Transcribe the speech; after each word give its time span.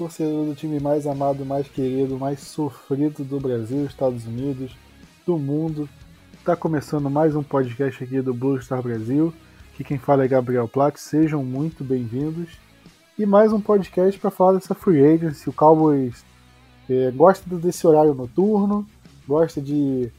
Torcedor 0.00 0.46
do 0.46 0.54
time 0.54 0.80
mais 0.80 1.06
amado, 1.06 1.44
mais 1.44 1.68
querido, 1.68 2.18
mais 2.18 2.40
sofrido 2.40 3.22
do 3.22 3.38
Brasil, 3.38 3.84
Estados 3.84 4.24
Unidos, 4.26 4.74
do 5.26 5.36
mundo. 5.36 5.86
Tá 6.42 6.56
começando 6.56 7.10
mais 7.10 7.36
um 7.36 7.42
podcast 7.42 8.02
aqui 8.02 8.22
do 8.22 8.32
Blue 8.32 8.58
Star 8.62 8.82
Brasil. 8.82 9.30
Aqui 9.74 9.84
quem 9.84 9.98
fala 9.98 10.24
é 10.24 10.28
Gabriel 10.28 10.66
Platt, 10.66 10.98
sejam 10.98 11.44
muito 11.44 11.84
bem-vindos. 11.84 12.48
E 13.18 13.26
mais 13.26 13.52
um 13.52 13.60
podcast 13.60 14.18
para 14.18 14.30
falar 14.30 14.54
dessa 14.54 14.74
free 14.74 15.04
agency. 15.04 15.50
O 15.50 15.52
Cowboys 15.52 16.24
é, 16.88 17.10
gosta 17.10 17.54
desse 17.56 17.86
horário 17.86 18.14
noturno, 18.14 18.86
gosta 19.28 19.60
de 19.60 20.10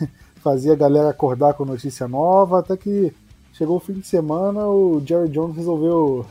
fazer 0.40 0.72
a 0.72 0.76
galera 0.76 1.10
acordar 1.10 1.52
com 1.52 1.66
notícia 1.66 2.08
nova, 2.08 2.60
até 2.60 2.74
que 2.74 3.12
chegou 3.52 3.76
o 3.76 3.80
fim 3.80 4.00
de 4.00 4.06
semana, 4.06 4.66
o 4.66 4.98
Jerry 5.04 5.28
Jones 5.28 5.56
resolveu 5.56 6.24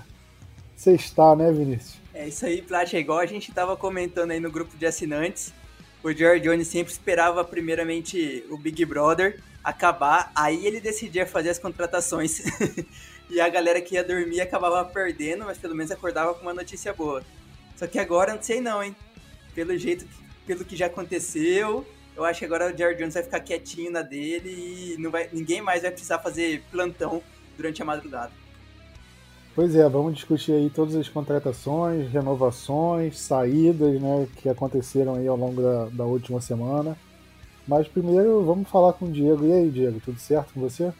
sextar, 0.75 1.35
né, 1.35 1.51
Vinícius? 1.51 2.04
É 2.15 2.29
isso 2.29 2.45
aí, 2.45 2.61
Plat, 2.61 2.93
igual 2.93 3.19
a 3.19 3.25
gente 3.25 3.49
estava 3.49 3.75
comentando 3.75 4.31
aí 4.31 4.39
no 4.39 4.49
grupo 4.49 4.77
de 4.77 4.85
assinantes. 4.85 5.53
O 6.01 6.13
George 6.13 6.43
Jones 6.45 6.69
sempre 6.69 6.93
esperava 6.93 7.43
primeiramente 7.43 8.41
o 8.49 8.57
Big 8.57 8.85
Brother 8.85 9.41
acabar, 9.61 10.31
aí 10.33 10.65
ele 10.65 10.79
decidia 10.79 11.27
fazer 11.27 11.49
as 11.49 11.59
contratações. 11.59 12.41
e 13.29 13.41
a 13.41 13.49
galera 13.49 13.81
que 13.81 13.95
ia 13.95 14.03
dormir 14.03 14.39
acabava 14.39 14.85
perdendo, 14.85 15.43
mas 15.43 15.57
pelo 15.57 15.75
menos 15.75 15.91
acordava 15.91 16.33
com 16.33 16.43
uma 16.43 16.53
notícia 16.53 16.93
boa. 16.93 17.21
Só 17.75 17.85
que 17.85 17.99
agora 17.99 18.33
não 18.33 18.41
sei 18.41 18.61
não, 18.61 18.81
hein? 18.81 18.95
Pelo 19.53 19.77
jeito, 19.77 20.07
pelo 20.47 20.63
que 20.63 20.77
já 20.77 20.85
aconteceu, 20.85 21.85
eu 22.15 22.23
acho 22.23 22.39
que 22.39 22.45
agora 22.45 22.73
o 22.73 22.77
Jared 22.77 22.97
Jones 22.97 23.13
vai 23.13 23.23
ficar 23.23 23.41
quietinho 23.41 23.91
na 23.91 24.01
dele 24.01 24.93
e 24.93 24.97
não 24.97 25.11
vai, 25.11 25.27
ninguém 25.33 25.61
mais 25.61 25.81
vai 25.81 25.91
precisar 25.91 26.19
fazer 26.19 26.63
plantão 26.71 27.21
durante 27.57 27.81
a 27.81 27.85
madrugada. 27.85 28.31
Pois 29.55 29.73
é, 29.73 29.87
vamos 29.87 30.15
discutir 30.15 30.51
aí 30.51 30.69
todas 30.69 30.97
as 30.97 31.07
contratações, 31.07 32.11
renovações, 32.11 33.17
saídas, 33.17 34.01
né, 34.01 34.27
que 34.35 34.49
aconteceram 34.49 35.15
aí 35.15 35.25
ao 35.25 35.37
longo 35.37 35.61
da, 35.61 35.85
da 35.85 36.03
última 36.03 36.41
semana. 36.41 36.97
Mas 37.65 37.87
primeiro 37.87 38.43
vamos 38.43 38.67
falar 38.67 38.91
com 38.93 39.05
o 39.05 39.11
Diego. 39.11 39.45
E 39.45 39.53
aí, 39.53 39.71
Diego, 39.71 40.01
tudo 40.01 40.19
certo 40.19 40.53
com 40.53 40.59
você? 40.59 40.93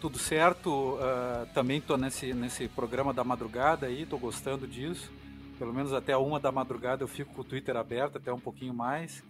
Tudo 0.00 0.18
certo. 0.18 0.70
Uh, 0.70 1.46
também 1.52 1.78
estou 1.78 1.98
nesse, 1.98 2.32
nesse 2.32 2.66
programa 2.66 3.12
da 3.12 3.22
madrugada 3.22 3.86
aí, 3.86 4.02
estou 4.02 4.18
gostando 4.18 4.66
disso. 4.66 5.12
Pelo 5.58 5.74
menos 5.74 5.92
até 5.92 6.16
uma 6.16 6.40
da 6.40 6.50
madrugada 6.50 7.04
eu 7.04 7.08
fico 7.08 7.34
com 7.34 7.42
o 7.42 7.44
Twitter 7.44 7.76
aberto, 7.76 8.16
até 8.16 8.32
um 8.32 8.40
pouquinho 8.40 8.72
mais. 8.72 9.22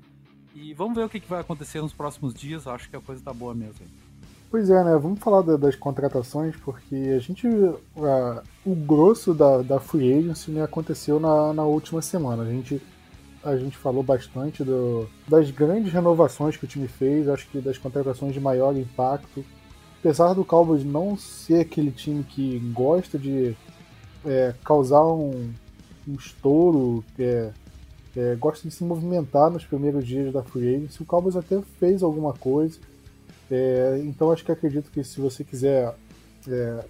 E 0.55 0.73
vamos 0.73 0.95
ver 0.95 1.05
o 1.05 1.09
que, 1.09 1.19
que 1.19 1.29
vai 1.29 1.41
acontecer 1.41 1.83
nos 1.83 1.93
próximos 1.93 2.33
dias. 2.33 2.69
Acho 2.69 2.89
que 2.89 2.95
a 2.95 3.01
coisa 3.01 3.23
tá 3.25 3.33
boa 3.33 3.55
mesmo. 3.55 3.85
Pois 4.53 4.69
é, 4.69 4.85
né? 4.85 4.99
Vamos 4.99 5.19
falar 5.19 5.41
da, 5.41 5.57
das 5.57 5.75
contratações, 5.75 6.55
porque 6.57 6.95
a 6.95 7.19
gente. 7.19 7.49
Uh, 7.49 8.43
o 8.67 8.75
grosso 8.75 9.33
da, 9.33 9.63
da 9.63 9.81
Free 9.81 10.13
Agency 10.13 10.51
né, 10.51 10.63
aconteceu 10.63 11.19
na, 11.19 11.55
na 11.55 11.65
última 11.65 12.03
semana. 12.03 12.43
A 12.43 12.47
gente, 12.47 12.79
a 13.43 13.57
gente 13.57 13.79
falou 13.79 14.03
bastante 14.03 14.63
do, 14.63 15.09
das 15.27 15.51
grandes 15.51 15.91
renovações 15.91 16.55
que 16.55 16.67
o 16.67 16.69
time 16.69 16.87
fez, 16.87 17.31
acho 17.31 17.49
que 17.49 17.63
das 17.63 17.79
contratações 17.79 18.35
de 18.35 18.41
maior 18.41 18.77
impacto. 18.77 19.43
Apesar 20.01 20.35
do 20.35 20.45
Cowboys 20.45 20.85
não 20.85 21.17
ser 21.17 21.61
aquele 21.61 21.91
time 21.91 22.23
que 22.23 22.59
gosta 22.75 23.19
de 23.19 23.57
é, 24.23 24.55
causar 24.63 25.07
um, 25.07 25.51
um 26.07 26.15
estouro, 26.15 27.03
é, 27.19 27.53
é, 28.15 28.35
gosta 28.35 28.69
de 28.69 28.75
se 28.75 28.85
movimentar 28.85 29.51
nos 29.51 29.65
primeiros 29.65 30.07
dias 30.07 30.31
da 30.31 30.43
Free 30.43 30.75
Agency, 30.75 31.03
o 31.03 31.07
Cowboys 31.07 31.37
até 31.37 31.59
fez 31.81 32.03
alguma 32.03 32.35
coisa 32.35 32.92
é, 33.55 34.01
então 34.03 34.33
acho 34.33 34.43
que 34.43 34.51
acredito 34.51 34.91
que 34.91 35.05
se 35.05 35.21
você 35.21 35.45
quiser 35.45 35.95
é, 36.49 36.85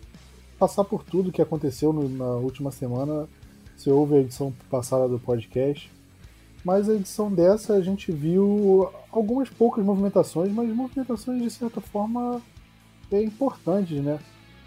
passar 0.56 0.84
por 0.84 1.02
tudo 1.02 1.32
que 1.32 1.42
aconteceu 1.42 1.92
no, 1.92 2.08
na 2.08 2.36
última 2.36 2.70
semana, 2.70 3.28
você 3.76 3.90
ouve 3.90 4.14
a 4.14 4.20
edição 4.20 4.54
passada 4.70 5.08
do 5.08 5.18
podcast. 5.18 5.90
Mas 6.64 6.88
a 6.88 6.94
edição 6.94 7.32
dessa 7.32 7.72
a 7.74 7.80
gente 7.80 8.12
viu 8.12 8.88
algumas 9.10 9.50
poucas 9.50 9.84
movimentações, 9.84 10.52
mas 10.52 10.68
movimentações 10.68 11.42
de 11.42 11.50
certa 11.50 11.80
forma 11.80 12.40
é, 13.10 13.20
importantes, 13.20 14.00
né? 14.00 14.20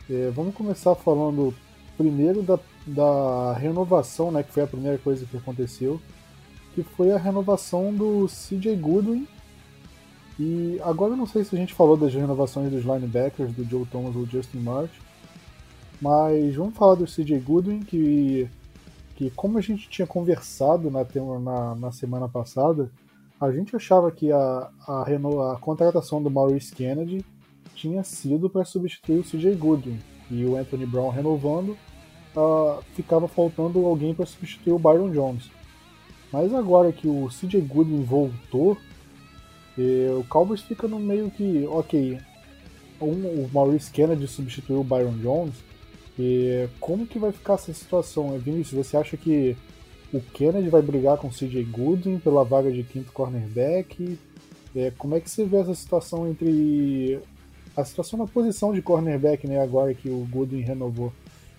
É, 0.09 0.29
vamos 0.35 0.53
começar 0.53 0.93
falando 0.95 1.53
primeiro 1.95 2.43
da, 2.43 2.59
da 2.85 3.53
renovação, 3.53 4.33
né? 4.33 4.43
Que 4.43 4.51
foi 4.51 4.63
a 4.63 4.67
primeira 4.67 4.97
coisa 4.97 5.25
que 5.25 5.37
aconteceu, 5.37 6.01
que 6.73 6.83
foi 6.83 7.13
a 7.13 7.17
renovação 7.17 7.93
do 7.93 8.27
CJ 8.27 8.75
Goodwin 8.75 9.25
e 10.39 10.79
agora 10.83 11.13
eu 11.13 11.17
não 11.17 11.25
sei 11.25 11.43
se 11.43 11.55
a 11.55 11.59
gente 11.59 11.73
falou 11.73 11.95
das 11.95 12.13
renovações 12.13 12.71
dos 12.71 12.83
linebackers, 12.83 13.53
do 13.53 13.63
Joe 13.63 13.85
Thomas 13.85 14.15
ou 14.15 14.25
Justin 14.25 14.59
March, 14.59 14.91
mas 16.01 16.55
vamos 16.55 16.75
falar 16.75 16.95
do 16.95 17.05
CJ 17.05 17.39
Goodwin, 17.39 17.79
que, 17.81 18.49
que 19.15 19.29
como 19.31 19.57
a 19.57 19.61
gente 19.61 19.89
tinha 19.89 20.05
conversado 20.05 20.91
na, 20.91 21.05
na, 21.39 21.75
na 21.75 21.91
semana 21.91 22.27
passada, 22.27 22.91
a 23.39 23.51
gente 23.51 23.75
achava 23.75 24.11
que 24.11 24.31
a, 24.31 24.69
a, 24.87 25.03
a 25.53 25.57
contratação 25.59 26.21
do 26.21 26.29
Maurice 26.29 26.73
Kennedy 26.73 27.25
tinha 27.73 28.03
sido 28.03 28.49
para 28.49 28.65
substituir 28.65 29.19
o 29.19 29.23
CJ 29.23 29.55
Goodwin, 29.55 29.99
e 30.29 30.43
o 30.45 30.57
Anthony 30.57 30.85
Brown 30.85 31.09
renovando, 31.09 31.77
uh, 32.35 32.81
ficava 32.93 33.27
faltando 33.27 33.85
alguém 33.85 34.13
para 34.13 34.25
substituir 34.25 34.73
o 34.73 34.79
Byron 34.79 35.11
Jones. 35.11 35.49
Mas 36.31 36.53
agora 36.53 36.91
que 36.91 37.07
o 37.07 37.29
CJ 37.29 37.61
Goodwin 37.61 38.03
voltou, 38.03 38.77
e 39.77 40.07
o 40.09 40.23
Cowboys 40.29 40.61
fica 40.61 40.87
no 40.87 40.99
meio 40.99 41.29
que, 41.29 41.65
ok, 41.67 42.19
um, 43.01 43.05
o 43.05 43.49
Maurice 43.53 43.91
Kennedy 43.91 44.27
substituiu 44.27 44.79
o 44.79 44.83
Byron 44.83 45.17
Jones, 45.17 45.55
e 46.17 46.69
como 46.79 47.05
que 47.05 47.19
vai 47.19 47.31
ficar 47.31 47.55
essa 47.55 47.73
situação? 47.73 48.37
Vinícius, 48.39 48.87
você 48.87 48.95
acha 48.95 49.17
que 49.17 49.55
o 50.13 50.21
Kennedy 50.21 50.69
vai 50.69 50.81
brigar 50.81 51.17
com 51.17 51.27
o 51.27 51.31
CJ 51.31 51.63
Goodwin 51.65 52.19
pela 52.19 52.43
vaga 52.43 52.71
de 52.71 52.83
quinto 52.83 53.11
cornerback? 53.11 54.17
É, 54.75 54.91
como 54.97 55.15
é 55.15 55.19
que 55.19 55.29
você 55.29 55.45
vê 55.45 55.57
essa 55.57 55.75
situação 55.75 56.27
entre 56.27 57.19
a 57.75 57.83
situação 57.83 58.17
na 58.17 58.27
posição 58.27 58.73
de 58.73 58.81
cornerback, 58.81 59.45
né, 59.45 59.61
agora 59.61 59.93
que 59.93 60.09
o 60.09 60.25
Goodwin 60.31 60.61
renovou? 60.61 61.11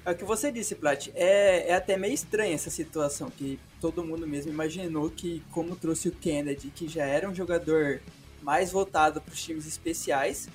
É 0.05 0.13
o 0.13 0.15
que 0.15 0.25
você 0.25 0.51
disse, 0.51 0.75
Plat. 0.75 1.09
É, 1.15 1.71
é 1.71 1.75
até 1.75 1.97
meio 1.97 2.15
estranha 2.15 2.55
essa 2.55 2.71
situação, 2.71 3.29
que 3.29 3.59
todo 3.81 4.05
mundo 4.05 4.27
mesmo 4.27 4.51
imaginou 4.51 5.11
que, 5.11 5.43
como 5.51 5.77
trouxe 5.77 6.09
o 6.09 6.13
Kennedy, 6.13 6.69
que 6.75 6.89
já 6.89 7.05
era 7.05 7.29
um 7.29 7.35
jogador 7.35 8.01
mais 8.43 8.71
voltado 8.71 9.21
para 9.21 9.33
os 9.33 9.43
times 9.43 9.67
especiais, 9.67 10.49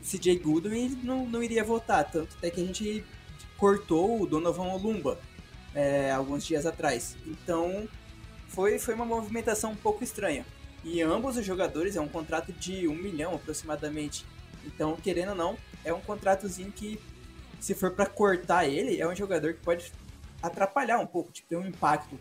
o 0.00 0.04
CJ 0.04 0.38
Goodwin 0.38 1.00
não, 1.02 1.26
não 1.26 1.42
iria 1.42 1.64
voltar. 1.64 2.04
Tanto 2.04 2.36
até 2.36 2.50
que 2.50 2.60
a 2.60 2.64
gente 2.64 3.04
cortou 3.56 4.20
o 4.20 4.26
Donovan 4.26 4.72
Olumba 4.72 5.18
é, 5.74 6.10
alguns 6.10 6.44
dias 6.44 6.66
atrás. 6.66 7.16
Então, 7.26 7.88
foi, 8.48 8.78
foi 8.78 8.94
uma 8.94 9.04
movimentação 9.04 9.72
um 9.72 9.76
pouco 9.76 10.04
estranha. 10.04 10.44
E 10.84 11.00
ambos 11.00 11.36
os 11.36 11.44
jogadores 11.44 11.96
é 11.96 12.00
um 12.00 12.08
contrato 12.08 12.52
de 12.52 12.88
um 12.88 12.94
milhão 12.94 13.34
aproximadamente. 13.34 14.26
Então, 14.64 14.96
querendo 14.96 15.30
ou 15.30 15.34
não, 15.34 15.56
é 15.84 15.92
um 15.92 16.00
contratozinho 16.00 16.72
que 16.72 17.00
se 17.60 17.74
for 17.74 17.92
para 17.92 18.06
cortar 18.06 18.66
ele, 18.66 19.00
é 19.00 19.08
um 19.08 19.14
jogador 19.14 19.54
que 19.54 19.60
pode 19.60 19.92
atrapalhar 20.42 20.98
um 20.98 21.06
pouco, 21.06 21.32
tipo, 21.32 21.48
tem 21.48 21.58
um 21.58 21.66
impacto 21.66 22.18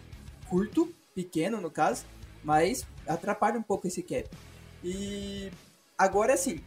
curto, 0.47 0.93
pequeno 1.15 1.59
no 1.59 1.71
caso, 1.71 2.05
mas 2.43 2.85
atrapalha 3.07 3.57
um 3.57 3.63
pouco 3.63 3.87
esse 3.87 4.03
cap. 4.03 4.29
E 4.83 5.51
agora 5.97 6.37
sim, 6.37 6.61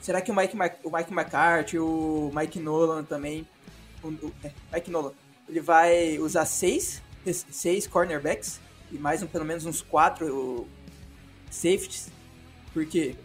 será 0.00 0.20
que 0.20 0.30
o 0.30 0.36
Mike, 0.36 0.56
o 0.84 0.90
Mike 0.90 1.12
McCarthy, 1.12 1.78
o 1.78 2.30
Mike 2.34 2.60
Nolan 2.60 3.04
também, 3.04 3.46
o, 4.02 4.08
o 4.08 4.32
é, 4.44 4.52
Mike 4.72 4.90
Nolan, 4.90 5.12
ele 5.48 5.60
vai 5.60 6.18
usar 6.18 6.44
seis, 6.44 7.02
seis 7.50 7.86
cornerbacks 7.86 8.60
e 8.90 8.98
mais 8.98 9.22
um, 9.22 9.26
pelo 9.26 9.44
menos 9.44 9.64
uns 9.64 9.82
quatro 9.82 10.66
safeties, 11.50 12.10
porque 12.72 13.16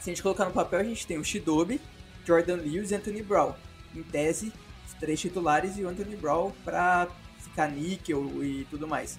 se 0.00 0.10
a 0.10 0.14
gente 0.14 0.22
colocar 0.22 0.44
no 0.44 0.52
papel 0.52 0.80
a 0.80 0.84
gente 0.84 1.06
tem 1.06 1.18
o 1.18 1.24
Shidobi, 1.24 1.80
Jordan 2.24 2.56
Lewis 2.56 2.90
e 2.90 2.94
Anthony 2.94 3.22
Brown. 3.22 3.54
Em 3.94 4.02
tese, 4.02 4.52
três 5.00 5.20
titulares 5.20 5.76
e 5.78 5.84
o 5.84 5.88
Anthony 5.88 6.16
Brown 6.16 6.52
para 6.64 7.08
ficar 7.38 7.70
níquel 7.70 8.42
e 8.42 8.66
tudo 8.70 8.86
mais. 8.86 9.18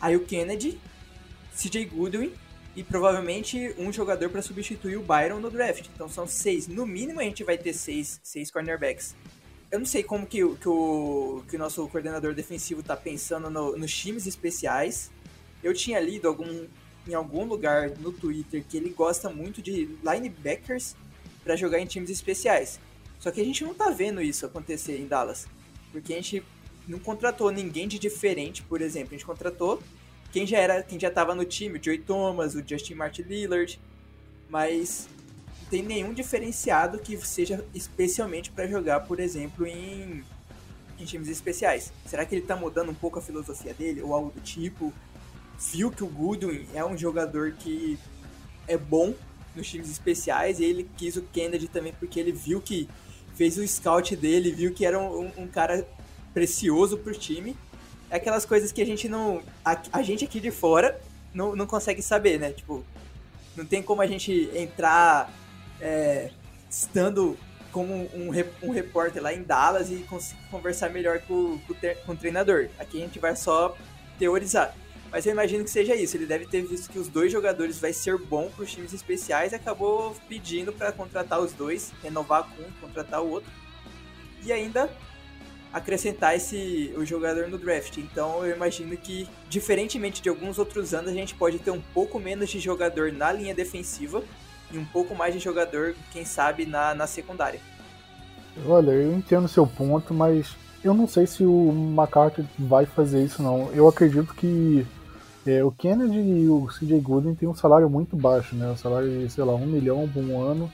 Aí 0.00 0.16
o 0.16 0.24
Kennedy, 0.24 0.80
CJ 1.56 1.86
Goodwin 1.86 2.32
e 2.76 2.82
provavelmente 2.82 3.74
um 3.78 3.92
jogador 3.92 4.28
para 4.28 4.42
substituir 4.42 4.96
o 4.96 5.02
Byron 5.02 5.40
no 5.40 5.50
draft. 5.50 5.86
Então 5.94 6.08
são 6.08 6.26
seis. 6.26 6.66
No 6.66 6.86
mínimo 6.86 7.20
a 7.20 7.24
gente 7.24 7.44
vai 7.44 7.56
ter 7.56 7.72
seis, 7.72 8.20
seis 8.22 8.50
cornerbacks. 8.50 9.14
Eu 9.70 9.78
não 9.78 9.86
sei 9.86 10.02
como 10.02 10.26
que, 10.26 10.38
que, 10.56 10.68
o, 10.68 11.42
que 11.48 11.56
o 11.56 11.58
nosso 11.58 11.86
coordenador 11.88 12.34
defensivo 12.34 12.80
está 12.80 12.96
pensando 12.96 13.50
no, 13.50 13.76
nos 13.76 13.96
times 13.96 14.26
especiais. 14.26 15.10
Eu 15.62 15.72
tinha 15.72 15.98
lido 16.00 16.28
algum, 16.28 16.66
em 17.08 17.14
algum 17.14 17.44
lugar 17.44 17.90
no 17.98 18.12
Twitter 18.12 18.64
que 18.68 18.76
ele 18.76 18.90
gosta 18.90 19.30
muito 19.30 19.62
de 19.62 19.88
linebackers 20.04 20.94
para 21.42 21.56
jogar 21.56 21.78
em 21.80 21.86
times 21.86 22.10
especiais. 22.10 22.78
Só 23.24 23.30
que 23.30 23.40
a 23.40 23.44
gente 23.44 23.64
não 23.64 23.72
tá 23.72 23.88
vendo 23.88 24.20
isso 24.20 24.44
acontecer 24.44 25.00
em 25.00 25.06
Dallas, 25.06 25.46
porque 25.90 26.12
a 26.12 26.16
gente 26.16 26.44
não 26.86 26.98
contratou 26.98 27.50
ninguém 27.50 27.88
de 27.88 27.98
diferente, 27.98 28.60
por 28.60 28.82
exemplo, 28.82 29.14
a 29.14 29.16
gente 29.16 29.24
contratou 29.24 29.82
quem 30.30 30.46
já 30.46 30.58
era, 30.58 30.82
quem 30.82 31.00
já 31.00 31.10
tava 31.10 31.34
no 31.34 31.42
time, 31.42 31.78
o 31.78 31.82
Joey 31.82 32.00
Thomas, 32.00 32.54
o 32.54 32.62
Justin 32.62 32.92
Martin 32.96 33.22
Lillard, 33.22 33.80
mas 34.50 35.08
não 35.62 35.70
tem 35.70 35.82
nenhum 35.82 36.12
diferenciado 36.12 36.98
que 36.98 37.16
seja 37.16 37.64
especialmente 37.74 38.50
para 38.50 38.66
jogar, 38.66 39.00
por 39.00 39.18
exemplo, 39.18 39.66
em 39.66 40.22
em 40.98 41.04
times 41.06 41.28
especiais. 41.28 41.94
Será 42.04 42.26
que 42.26 42.34
ele 42.34 42.44
tá 42.44 42.54
mudando 42.54 42.90
um 42.90 42.94
pouco 42.94 43.18
a 43.18 43.22
filosofia 43.22 43.72
dele 43.72 44.02
ou 44.02 44.12
algo 44.12 44.32
do 44.32 44.40
tipo? 44.42 44.92
Viu 45.72 45.90
que 45.90 46.04
o 46.04 46.08
Goodwin 46.08 46.66
é 46.74 46.84
um 46.84 46.94
jogador 46.94 47.52
que 47.52 47.98
é 48.68 48.76
bom 48.76 49.14
nos 49.56 49.66
times 49.66 49.88
especiais 49.88 50.60
e 50.60 50.64
ele 50.64 50.90
quis 50.94 51.16
o 51.16 51.22
Kennedy 51.22 51.68
também 51.68 51.94
porque 51.98 52.20
ele 52.20 52.30
viu 52.30 52.60
que 52.60 52.86
fez 53.34 53.58
o 53.58 53.66
scout 53.66 54.14
dele, 54.16 54.52
viu 54.52 54.72
que 54.72 54.84
era 54.84 54.98
um, 54.98 55.30
um 55.36 55.46
cara 55.46 55.86
precioso 56.32 56.98
pro 56.98 57.14
time. 57.14 57.56
É 58.10 58.16
aquelas 58.16 58.44
coisas 58.44 58.72
que 58.72 58.82
a 58.82 58.86
gente 58.86 59.08
não. 59.08 59.42
A, 59.64 59.80
a, 59.92 60.02
gente 60.02 60.24
aqui 60.24 60.40
de 60.40 60.50
fora 60.50 61.00
não, 61.32 61.56
não 61.56 61.66
consegue 61.66 62.02
saber, 62.02 62.38
né? 62.38 62.52
Tipo, 62.52 62.84
não 63.56 63.64
tem 63.64 63.82
como 63.82 64.02
a 64.02 64.06
gente 64.06 64.50
entrar 64.54 65.32
é, 65.80 66.30
estando 66.70 67.36
como 67.72 67.92
um, 67.92 68.30
um 68.62 68.70
repórter 68.70 69.20
lá 69.20 69.34
em 69.34 69.42
Dallas 69.42 69.90
e 69.90 70.06
conversar 70.50 70.90
melhor 70.90 71.18
com, 71.20 71.58
com, 71.66 71.74
com 72.06 72.12
o 72.12 72.16
treinador. 72.16 72.68
Aqui 72.78 72.98
a 72.98 73.00
gente 73.00 73.18
vai 73.18 73.34
só 73.34 73.76
teorizar. 74.18 74.74
Mas 75.14 75.24
eu 75.26 75.30
imagino 75.30 75.62
que 75.62 75.70
seja 75.70 75.94
isso. 75.94 76.16
Ele 76.16 76.26
deve 76.26 76.44
ter 76.44 76.62
visto 76.62 76.90
que 76.90 76.98
os 76.98 77.06
dois 77.06 77.30
jogadores 77.30 77.78
vai 77.78 77.92
ser 77.92 78.18
bom 78.18 78.50
para 78.50 78.64
os 78.64 78.72
times 78.72 78.92
especiais 78.92 79.52
e 79.52 79.54
acabou 79.54 80.12
pedindo 80.28 80.72
para 80.72 80.90
contratar 80.90 81.40
os 81.40 81.52
dois, 81.52 81.92
renovar 82.02 82.42
com 82.42 82.62
um, 82.62 82.70
contratar 82.80 83.22
o 83.22 83.30
outro. 83.30 83.48
E 84.44 84.52
ainda 84.52 84.90
acrescentar 85.72 86.34
esse 86.34 86.92
o 86.96 87.04
jogador 87.04 87.46
no 87.46 87.56
draft. 87.56 87.96
Então 87.98 88.44
eu 88.44 88.56
imagino 88.56 88.96
que, 88.96 89.28
diferentemente 89.48 90.20
de 90.20 90.28
alguns 90.28 90.58
outros 90.58 90.92
anos, 90.92 91.12
a 91.12 91.14
gente 91.14 91.36
pode 91.36 91.60
ter 91.60 91.70
um 91.70 91.80
pouco 91.80 92.18
menos 92.18 92.50
de 92.50 92.58
jogador 92.58 93.12
na 93.12 93.30
linha 93.30 93.54
defensiva 93.54 94.20
e 94.72 94.76
um 94.76 94.84
pouco 94.84 95.14
mais 95.14 95.32
de 95.32 95.38
jogador, 95.38 95.94
quem 96.12 96.24
sabe, 96.24 96.66
na, 96.66 96.92
na 96.92 97.06
secundária. 97.06 97.60
Olha, 98.66 98.90
eu 98.90 99.12
entendo 99.12 99.46
seu 99.46 99.64
ponto, 99.64 100.12
mas 100.12 100.56
eu 100.82 100.92
não 100.92 101.06
sei 101.06 101.24
se 101.24 101.44
o 101.44 101.70
McCarthy 101.70 102.44
vai 102.58 102.84
fazer 102.84 103.24
isso 103.24 103.40
não. 103.40 103.70
Eu 103.72 103.86
acredito 103.86 104.34
que 104.34 104.84
é, 105.46 105.62
o 105.62 105.70
Kennedy 105.70 106.18
e 106.18 106.48
o 106.48 106.66
CJ 106.66 107.00
Gooden 107.00 107.34
têm 107.34 107.48
um 107.48 107.54
salário 107.54 107.88
muito 107.90 108.16
baixo, 108.16 108.54
né? 108.56 108.70
Um 108.70 108.76
salário 108.76 109.20
de, 109.20 109.30
sei 109.30 109.44
lá, 109.44 109.54
um 109.54 109.66
milhão 109.66 110.08
por 110.08 110.22
um 110.22 110.40
ano. 110.40 110.70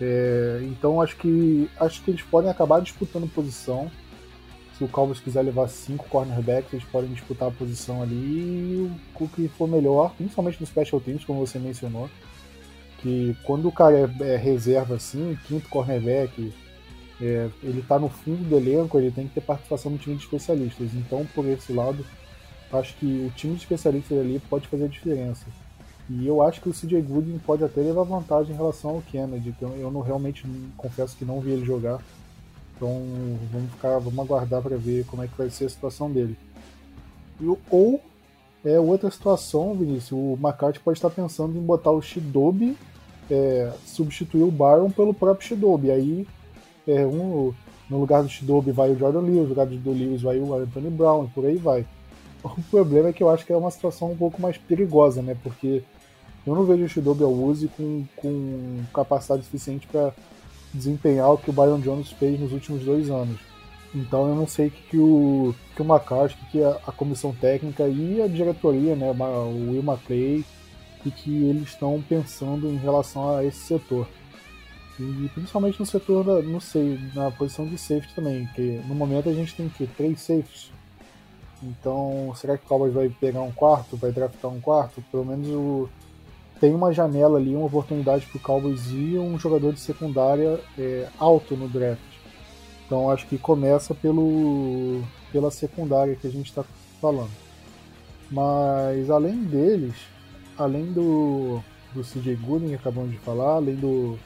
É, 0.00 0.60
então 0.64 1.00
acho 1.00 1.16
que 1.16 1.70
acho 1.80 2.02
que 2.02 2.10
eles 2.10 2.22
podem 2.22 2.50
acabar 2.50 2.80
disputando 2.80 3.32
posição. 3.32 3.90
Se 4.76 4.84
o 4.84 4.88
Cowboys 4.88 5.20
quiser 5.20 5.40
levar 5.40 5.68
cinco 5.68 6.06
cornerbacks, 6.10 6.74
eles 6.74 6.84
podem 6.84 7.10
disputar 7.10 7.48
a 7.48 7.50
posição 7.50 8.02
ali 8.02 8.14
e 8.14 8.92
o 9.18 9.28
que 9.28 9.48
for 9.48 9.66
melhor, 9.66 10.12
principalmente 10.14 10.60
no 10.60 10.66
special 10.66 11.00
teams, 11.00 11.24
como 11.24 11.46
você 11.46 11.58
mencionou. 11.58 12.10
Que 12.98 13.34
quando 13.44 13.68
o 13.68 13.72
cara 13.72 14.10
é, 14.20 14.34
é 14.34 14.36
reserva 14.36 14.96
assim, 14.96 15.38
quinto 15.46 15.70
cornerback, 15.70 16.52
é, 17.18 17.48
ele 17.62 17.80
está 17.80 17.98
no 17.98 18.10
fundo 18.10 18.46
do 18.46 18.56
elenco, 18.56 18.98
ele 18.98 19.10
tem 19.10 19.26
que 19.26 19.34
ter 19.34 19.40
participação 19.40 19.90
no 19.92 19.96
time 19.96 20.16
de 20.16 20.24
especialistas. 20.24 20.90
Então, 20.94 21.26
por 21.34 21.46
esse 21.46 21.72
lado, 21.72 22.04
acho 22.72 22.96
que 22.96 23.26
o 23.26 23.30
time 23.36 23.54
de 23.54 23.60
especialistas 23.60 24.18
ali 24.18 24.40
pode 24.50 24.66
fazer 24.68 24.84
a 24.84 24.88
diferença. 24.88 25.46
E 26.08 26.26
eu 26.26 26.40
acho 26.40 26.60
que 26.60 26.68
o 26.68 26.72
CJ 26.72 27.02
Goodwin 27.02 27.38
pode 27.38 27.64
até 27.64 27.80
levar 27.80 28.04
vantagem 28.04 28.54
em 28.54 28.56
relação 28.56 28.90
ao 28.90 29.02
Kennedy, 29.02 29.52
que 29.52 29.64
eu 29.64 29.90
não 29.90 30.00
realmente 30.00 30.44
confesso 30.76 31.16
que 31.16 31.24
não 31.24 31.40
vi 31.40 31.50
ele 31.50 31.64
jogar. 31.64 32.00
Então 32.76 33.02
vamos 33.52 33.70
ficar, 33.72 33.98
vamos 33.98 34.18
aguardar 34.18 34.62
para 34.62 34.76
ver 34.76 35.04
como 35.06 35.22
é 35.22 35.26
que 35.26 35.36
vai 35.36 35.50
ser 35.50 35.64
a 35.64 35.68
situação 35.68 36.10
dele. 36.10 36.36
E, 37.40 37.46
ou 37.70 38.00
é 38.64 38.78
outra 38.78 39.10
situação, 39.10 39.74
Vinícius, 39.74 40.12
o 40.12 40.38
McCarthy 40.40 40.80
pode 40.80 40.98
estar 40.98 41.10
pensando 41.10 41.58
em 41.58 41.62
botar 41.62 41.90
o 41.90 42.02
Shidobi, 42.02 42.76
é, 43.30 43.72
substituir 43.84 44.42
o 44.42 44.50
Byron 44.50 44.90
pelo 44.90 45.14
próprio 45.14 45.46
Shidobi. 45.46 45.90
Aí 45.90 46.26
é, 46.86 47.04
um, 47.04 47.52
no 47.90 47.98
lugar 47.98 48.22
do 48.22 48.28
Shidobi 48.28 48.70
vai 48.70 48.90
o 48.90 48.98
Jordan 48.98 49.20
Lewis, 49.20 49.42
no 49.42 49.48
lugar 49.48 49.66
do 49.66 49.90
Lewis 49.90 50.22
vai 50.22 50.38
o 50.38 50.54
Anthony 50.54 50.90
Brown, 50.90 51.24
e 51.24 51.28
por 51.28 51.44
aí 51.44 51.56
vai. 51.56 51.86
O 52.56 52.62
problema 52.70 53.08
é 53.08 53.12
que 53.12 53.22
eu 53.22 53.30
acho 53.30 53.44
que 53.44 53.52
é 53.52 53.56
uma 53.56 53.70
situação 53.70 54.12
um 54.12 54.16
pouco 54.16 54.40
mais 54.40 54.56
perigosa, 54.56 55.22
né? 55.22 55.36
Porque 55.42 55.82
eu 56.46 56.54
não 56.54 56.64
vejo 56.64 56.84
o 56.84 56.88
Shidobi 56.88 57.24
Awuzi 57.24 57.68
com, 57.68 58.04
com 58.16 58.82
capacidade 58.94 59.44
suficiente 59.44 59.86
para 59.86 60.12
desempenhar 60.72 61.32
o 61.32 61.38
que 61.38 61.50
o 61.50 61.52
Byron 61.52 61.80
Jones 61.80 62.12
fez 62.12 62.38
nos 62.38 62.52
últimos 62.52 62.84
dois 62.84 63.10
anos. 63.10 63.40
Então 63.94 64.28
eu 64.28 64.34
não 64.34 64.46
sei 64.46 64.70
que, 64.70 64.82
que 64.90 64.98
o, 64.98 65.54
que 65.74 65.82
o 65.82 65.84
McCarthy, 65.84 66.36
que 66.50 66.62
a, 66.62 66.78
a, 66.86 66.92
comissão 66.92 67.32
técnica 67.32 67.88
e 67.88 68.20
a 68.20 68.26
diretoria, 68.26 68.94
né, 68.94 69.10
o 69.10 69.70
Will 69.70 69.82
McClay, 69.82 70.44
e 71.04 71.10
que 71.10 71.44
eles 71.44 71.68
estão 71.68 72.02
pensando 72.08 72.68
em 72.68 72.76
relação 72.76 73.36
a 73.36 73.44
esse 73.44 73.58
setor. 73.58 74.06
E 74.98 75.28
principalmente 75.34 75.78
no 75.78 75.86
setor 75.86 76.24
da, 76.24 76.42
não 76.42 76.60
sei, 76.60 76.98
na 77.14 77.30
posição 77.30 77.66
de 77.66 77.78
safety 77.78 78.14
também, 78.14 78.46
que 78.54 78.80
no 78.86 78.94
momento 78.94 79.28
a 79.28 79.32
gente 79.32 79.54
tem 79.54 79.68
que 79.68 79.86
três 79.86 80.20
safeties 80.20 80.70
então, 81.62 82.32
será 82.36 82.56
que 82.56 82.64
o 82.64 82.68
Cowboys 82.68 82.92
vai 82.92 83.08
pegar 83.08 83.42
um 83.42 83.52
quarto, 83.52 83.96
vai 83.96 84.12
draftar 84.12 84.50
um 84.50 84.60
quarto? 84.60 85.02
Pelo 85.10 85.24
menos 85.24 85.48
o... 85.48 85.88
tem 86.60 86.74
uma 86.74 86.92
janela 86.92 87.38
ali, 87.38 87.54
uma 87.54 87.66
oportunidade 87.66 88.26
para 88.26 88.36
o 88.36 88.40
Cowboys 88.40 88.90
ir 88.90 89.18
um 89.18 89.38
jogador 89.38 89.72
de 89.72 89.80
secundária 89.80 90.60
é, 90.78 91.08
alto 91.18 91.56
no 91.56 91.68
draft. 91.68 92.00
Então, 92.84 93.10
acho 93.10 93.26
que 93.26 93.38
começa 93.38 93.94
pelo 93.94 95.02
pela 95.32 95.50
secundária 95.50 96.16
que 96.16 96.26
a 96.26 96.30
gente 96.30 96.46
está 96.46 96.64
falando. 97.00 97.30
Mas 98.30 99.10
além 99.10 99.44
deles, 99.44 99.94
além 100.56 100.92
do, 100.92 101.60
do 101.92 102.02
CJ 102.02 102.36
Gooden 102.36 102.70
que 102.70 102.74
acabamos 102.74 103.10
de 103.10 103.18
falar, 103.18 103.56
além 103.56 103.74
do, 103.74 104.18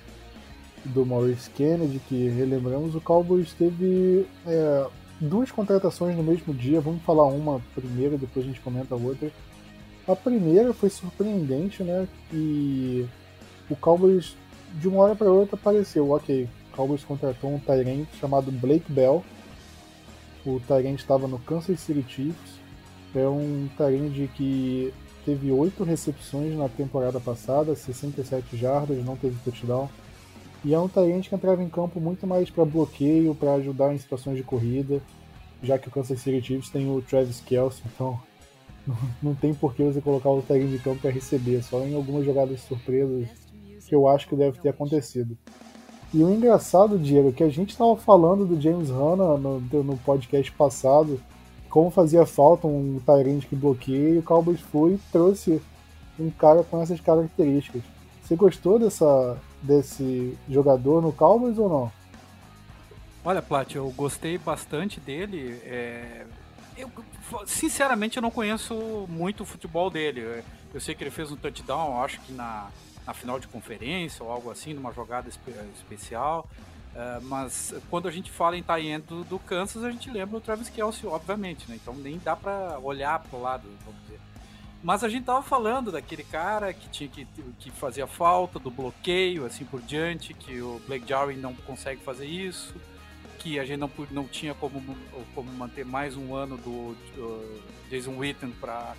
do 0.85 1.05
Maurice 1.05 1.51
Kennedy, 1.51 2.01
que 2.09 2.29
relembramos, 2.29 2.95
o 2.95 3.01
Cowboys 3.01 3.53
teve 3.53 4.27
é, 4.47 4.87
duas 5.21 5.51
contratações 5.51 6.17
no 6.17 6.23
mesmo 6.23 6.55
dia. 6.55 6.81
Vamos 6.81 7.03
falar 7.03 7.27
uma 7.27 7.61
primeiro, 7.75 8.17
depois 8.17 8.45
a 8.45 8.49
gente 8.49 8.61
comenta 8.61 8.95
a 8.95 8.99
outra. 8.99 9.31
A 10.09 10.17
primeira 10.17 10.73
foi 10.73 10.89
surpreendente, 10.89 11.83
né? 11.83 12.09
E 12.33 13.07
o 13.69 13.77
Cowboys, 13.77 14.35
de 14.75 14.89
uma 14.89 15.03
hora 15.03 15.15
para 15.15 15.31
outra, 15.31 15.57
apareceu. 15.57 16.11
Ok, 16.11 16.49
o 16.73 16.77
Cowboys 16.77 17.05
contratou 17.05 17.53
um 17.53 17.59
Tyrant 17.59 18.07
chamado 18.19 18.51
Blake 18.51 18.91
Bell. 18.91 19.23
O 20.45 20.59
Tyrant 20.67 20.99
estava 20.99 21.29
no 21.29 21.39
Kansas 21.39 21.79
City 21.81 22.05
Chiefs. 22.09 22.59
É 23.15 23.27
um 23.27 23.69
Tyrant 23.77 24.31
que 24.35 24.93
teve 25.25 25.51
oito 25.51 25.85
recepções 25.85 26.57
na 26.57 26.69
temporada 26.69 27.21
passada, 27.21 27.75
67 27.75 28.57
jardas, 28.57 29.05
não 29.05 29.17
teve 29.17 29.37
touchdown. 29.45 29.89
E 30.65 30.75
é 30.75 30.79
um 30.79 30.89
Tyrant 30.89 31.29
que 31.29 31.35
entrava 31.35 31.63
em 31.63 31.69
campo 31.69 32.01
muito 32.01 32.27
mais 32.27 32.51
para 32.51 32.65
bloqueio, 32.65 33.35
para 33.35 33.55
ajudar 33.55 33.95
em 33.95 33.99
situações 33.99 34.37
de 34.37 34.43
corrida, 34.43 35.01
já 35.63 35.79
que 35.79 35.89
o 35.89 35.91
Kansas 35.91 36.21
City 36.21 36.47
Chiefs 36.47 36.71
tem 36.71 36.91
o 36.91 37.01
Travis 37.01 37.41
Kelce, 37.41 37.83
então 37.87 38.21
não 39.23 39.35
tem 39.35 39.55
por 39.55 39.75
que 39.75 39.83
você 39.83 40.01
colocar 40.01 40.31
o 40.31 40.43
Tyrant 40.43 40.73
em 40.73 40.79
campo 40.79 41.01
para 41.01 41.11
receber, 41.11 41.63
só 41.63 41.81
em 41.81 41.95
algumas 41.95 42.25
jogadas 42.25 42.61
surpresas 42.61 43.29
que 43.87 43.95
eu 43.95 44.07
acho 44.07 44.29
que 44.29 44.37
deve 44.37 44.59
ter 44.61 44.69
acontecido. 44.69 45.37
E 46.13 46.23
o 46.23 46.35
engraçado, 46.35 46.99
Diego, 46.99 47.29
é 47.29 47.33
que 47.33 47.45
a 47.45 47.49
gente 47.49 47.71
estava 47.71 47.97
falando 47.97 48.45
do 48.45 48.61
James 48.61 48.91
Hanna 48.91 49.37
no, 49.37 49.61
no 49.61 49.97
podcast 49.99 50.51
passado, 50.53 51.21
como 51.69 51.89
fazia 51.89 52.27
falta 52.27 52.67
um 52.67 53.01
Tyrant 53.07 53.45
que 53.45 53.55
bloqueia, 53.55 54.15
e 54.15 54.19
o 54.19 54.23
Cowboys 54.23 54.61
foi 54.61 54.95
e 54.95 55.01
trouxe 55.13 55.63
um 56.19 56.29
cara 56.31 56.65
com 56.65 56.83
essas 56.83 57.01
características. 57.01 57.83
Você 58.23 58.35
gostou 58.35 58.79
dessa, 58.79 59.39
desse 59.63 60.37
jogador 60.49 61.03
no 61.03 61.13
Cowboys 61.13 61.59
ou 61.59 61.69
não? 61.69 61.93
Olha, 63.25 63.43
Plat, 63.43 63.75
eu 63.75 63.91
gostei 63.91 64.39
bastante 64.39 64.99
dele. 64.99 65.61
É... 65.65 66.25
Eu, 66.77 66.91
sinceramente, 67.47 68.17
eu 68.17 68.23
não 68.23 68.31
conheço 68.31 69.07
muito 69.09 69.43
o 69.43 69.47
futebol 69.47 69.91
dele. 69.91 70.43
Eu 70.73 70.81
sei 70.81 70.95
que 70.95 71.03
ele 71.05 71.11
fez 71.11 71.31
um 71.31 71.37
touchdown, 71.37 72.03
acho 72.03 72.21
que 72.21 72.33
na, 72.33 72.69
na 73.07 73.13
final 73.13 73.39
de 73.39 73.47
conferência 73.49 74.25
ou 74.25 74.31
algo 74.31 74.51
assim, 74.51 74.73
numa 74.73 74.93
jogada 74.93 75.29
espe 75.29 75.53
especial. 75.77 76.49
Uh, 76.91 77.23
mas 77.23 77.75
quando 77.89 78.09
a 78.09 78.11
gente 78.11 78.31
fala 78.31 78.57
em 78.57 78.63
tie 78.63 78.99
do, 78.99 79.23
do, 79.23 79.39
Kansas, 79.39 79.85
a 79.85 79.91
gente 79.91 80.11
lembra 80.11 80.39
o 80.39 80.41
Travis 80.41 80.69
Kelsey, 80.69 81.09
obviamente, 81.09 81.69
né? 81.69 81.79
Então 81.81 81.95
nem 81.95 82.19
dá 82.19 82.35
para 82.35 82.79
olhar 82.81 83.21
pro 83.21 83.41
lado, 83.41 83.69
vamos 83.85 84.01
dizer. 84.03 84.19
Mas 84.83 85.05
a 85.05 85.09
gente 85.09 85.25
tava 85.25 85.43
falando 85.43 85.93
daquele 85.93 86.25
cara 86.25 86.73
que 86.73 86.89
tinha 86.89 87.09
que, 87.09 87.27
que 87.59 87.71
fazia 87.71 88.07
falta, 88.07 88.59
do 88.59 88.71
bloqueio, 88.71 89.45
assim 89.45 89.65
por 89.65 89.81
diante, 89.83 90.33
que 90.33 90.61
o 90.63 90.81
Blake 90.87 91.07
Jarwin 91.07 91.37
não 91.37 91.55
consegue 91.55 92.03
fazer 92.03 92.27
isso, 92.27 92.75
que 93.39 93.59
a 93.59 93.65
gente 93.65 93.79
não, 93.79 93.91
não 94.11 94.27
tinha 94.27 94.55
como, 94.55 94.97
como 95.35 95.53
manter 95.53 95.85
mais 95.85 96.17
um 96.17 96.35
ano 96.35 96.57
do, 96.57 96.95
do 97.15 97.61
Jason 97.91 98.17
Witten 98.17 98.53
para 98.53 98.95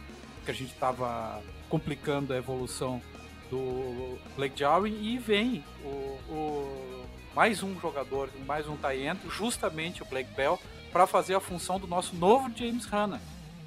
que 0.45 0.51
a 0.51 0.53
gente 0.53 0.73
tava 0.75 1.41
complicando 1.67 2.33
a 2.33 2.38
evolução 2.38 3.01
do 3.50 4.19
Blake 4.35 4.59
Jarwin. 4.59 5.00
E 5.01 5.17
vem 5.17 5.63
o, 5.83 5.88
o 6.29 7.05
mais 7.33 7.63
um 7.63 7.79
jogador, 7.79 8.29
mais 8.45 8.67
um 8.67 8.77
talento, 8.77 9.31
justamente 9.31 10.03
o 10.03 10.05
Blake 10.05 10.31
Bell, 10.35 10.59
para 10.91 11.07
fazer 11.07 11.33
a 11.33 11.39
função 11.39 11.79
do 11.79 11.88
nosso 11.88 12.15
novo 12.15 12.51
James 12.55 12.85
Hanna 12.85 13.19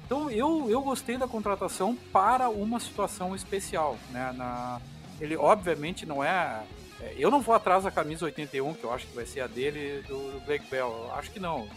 então 0.05 0.29
eu, 0.29 0.69
eu 0.69 0.81
gostei 0.81 1.17
da 1.17 1.27
contratação 1.27 1.95
para 2.13 2.47
uma 2.47 2.79
situação 2.79 3.35
especial. 3.35 3.97
Né? 4.11 4.31
Na, 4.35 4.79
ele 5.19 5.35
obviamente 5.35 6.05
não 6.05 6.23
é, 6.23 6.63
é. 7.01 7.15
Eu 7.17 7.31
não 7.31 7.41
vou 7.41 7.55
atrás 7.55 7.83
da 7.83 7.91
camisa 7.91 8.25
81, 8.25 8.75
que 8.75 8.83
eu 8.83 8.93
acho 8.93 9.07
que 9.07 9.15
vai 9.15 9.25
ser 9.25 9.41
a 9.41 9.47
dele 9.47 10.03
do, 10.07 10.31
do 10.33 10.45
Blake 10.45 10.69
Bell. 10.69 11.07
Eu 11.07 11.15
acho 11.15 11.31
que 11.31 11.39
não. 11.39 11.67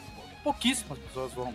pouquíssimas 0.44 0.98
pessoas 0.98 1.32
vão. 1.32 1.54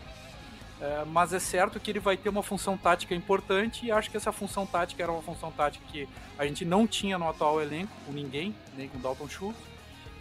É, 0.81 1.05
mas 1.05 1.31
é 1.31 1.39
certo 1.39 1.79
que 1.79 1.91
ele 1.91 1.99
vai 1.99 2.17
ter 2.17 2.27
uma 2.27 2.41
função 2.41 2.75
tática 2.75 3.13
importante 3.13 3.85
e 3.85 3.91
acho 3.91 4.09
que 4.09 4.17
essa 4.17 4.31
função 4.31 4.65
tática 4.65 5.03
era 5.03 5.11
uma 5.11 5.21
função 5.21 5.51
tática 5.51 5.85
que 5.89 6.09
a 6.37 6.45
gente 6.45 6.65
não 6.65 6.87
tinha 6.87 7.17
no 7.17 7.29
atual 7.29 7.61
elenco, 7.61 7.93
com 8.05 8.11
ninguém, 8.11 8.53
nem 8.75 8.89
com 8.89 8.99
Dalton 8.99 9.29
Schultz. 9.29 9.72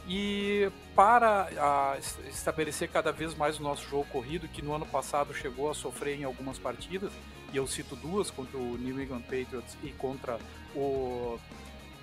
E 0.08 0.70
para 0.94 1.48
a, 1.56 1.98
estabelecer 2.28 2.88
cada 2.88 3.12
vez 3.12 3.34
mais 3.34 3.58
o 3.58 3.62
nosso 3.62 3.88
jogo 3.88 4.04
corrido, 4.10 4.48
que 4.48 4.62
no 4.62 4.74
ano 4.74 4.86
passado 4.86 5.32
chegou 5.32 5.70
a 5.70 5.74
sofrer 5.74 6.18
em 6.18 6.24
algumas 6.24 6.58
partidas, 6.58 7.12
e 7.52 7.56
eu 7.56 7.66
cito 7.66 7.94
duas, 7.94 8.30
contra 8.30 8.58
o 8.58 8.76
New 8.78 9.00
England 9.00 9.22
Patriots 9.22 9.76
e 9.82 9.90
contra 9.90 10.38
o, 10.74 11.38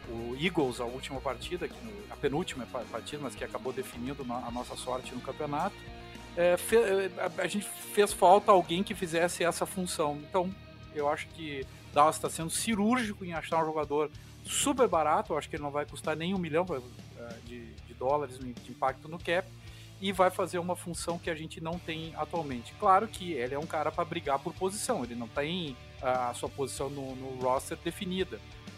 o 0.07 0.37
Eagles, 0.39 0.79
a 0.79 0.85
última 0.85 1.19
partida, 1.19 1.69
a 2.09 2.15
penúltima 2.15 2.65
partida, 2.65 3.21
mas 3.21 3.35
que 3.35 3.43
acabou 3.43 3.73
definindo 3.73 4.25
a 4.29 4.51
nossa 4.51 4.75
sorte 4.75 5.13
no 5.13 5.21
campeonato 5.21 5.75
é, 6.39 6.55
é, 6.55 7.41
a, 7.41 7.47
gente 7.47 7.67
fez 7.93 8.13
falta 8.13 8.51
alguém 8.51 8.83
que 8.83 8.95
fizesse 8.95 9.43
essa 9.43 9.65
função. 9.65 10.17
Então, 10.29 10.49
eu 10.95 11.09
acho 11.09 11.27
que 11.29 11.65
Dallas 11.93 12.15
está 12.15 12.29
sendo 12.29 12.49
cirúrgico 12.49 13.25
em 13.25 13.33
achar 13.33 13.61
um 13.61 13.65
jogador 13.65 14.09
super 14.45 14.87
barato, 14.87 15.33
eu 15.33 15.37
acho 15.37 15.49
que 15.49 15.57
ele 15.57 15.63
não 15.63 15.69
vai 15.69 15.85
custar 15.85 16.15
nem 16.15 16.33
um 16.33 16.37
milhão 16.37 16.65
é, 16.71 17.33
de, 17.45 17.65
de 17.65 17.88
dólares 17.99 18.39
de 18.39 18.71
impacto 18.71 19.07
no 19.07 19.19
cap, 19.19 19.47
e 20.01 20.11
vai 20.11 20.29
fazer 20.29 20.59
uma 20.59 20.75
função 20.75 21.19
que 21.19 21.29
a 21.29 21.35
gente 21.35 21.61
não 21.61 21.77
tem 21.77 22.13
atualmente. 22.15 22.73
Claro 22.79 23.07
que 23.07 23.33
ele 23.33 23.53
é 23.53 23.59
um 23.59 23.65
cara 23.65 23.91
para 23.91 24.05
brigar 24.05 24.39
por 24.39 24.53
posição, 24.53 25.03
ele 25.03 25.15
não 25.15 25.27
tem 25.27 25.75
a 26.01 26.33
sua 26.33 26.49
posição 26.49 26.89
no, 26.89 27.15
no 27.15 27.41
roster 27.41 27.77
definida. 27.83 28.37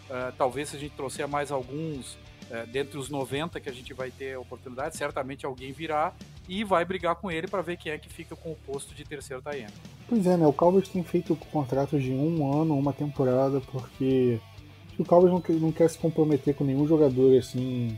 Uh, 0.10 0.34
talvez 0.38 0.70
se 0.70 0.76
a 0.76 0.80
gente 0.80 0.94
trouxer 0.94 1.28
mais 1.28 1.52
alguns 1.52 2.16
uh, 2.16 2.68
dentre 2.72 2.98
os 2.98 3.08
90 3.08 3.60
que 3.60 3.70
a 3.70 3.72
gente 3.72 3.94
vai 3.94 4.10
ter 4.12 4.34
a 4.34 4.40
oportunidade, 4.40 4.98
certamente 4.98 5.46
alguém 5.46 5.72
virá 5.72 6.14
e 6.50 6.64
vai 6.64 6.84
brigar 6.84 7.16
com 7.16 7.32
ele 7.32 7.48
para 7.48 7.62
ver 7.62 7.78
quem 7.78 7.92
é 7.92 7.98
que 7.98 8.10
fica 8.10 8.36
com 8.36 8.52
o 8.52 8.56
posto 8.56 8.94
de 8.94 9.06
terceiro 9.06 9.42
Tayane. 9.42 9.74
Pois 10.10 10.26
é, 10.26 10.36
né? 10.36 10.46
O 10.46 10.52
Cowboys 10.52 10.90
tem 10.90 11.04
feito 11.04 11.36
contratos 11.52 12.04
de 12.04 12.12
um 12.12 12.62
ano, 12.62 12.78
uma 12.78 12.92
temporada, 12.92 13.62
porque 13.62 14.40
o 14.98 15.06
Cowboys 15.06 15.32
não 15.32 15.60
não 15.60 15.72
quer 15.72 15.90
se 15.90 15.98
comprometer 15.98 16.56
com 16.56 16.66
nenhum 16.66 16.86
jogador 16.88 17.38
assim 17.38 17.98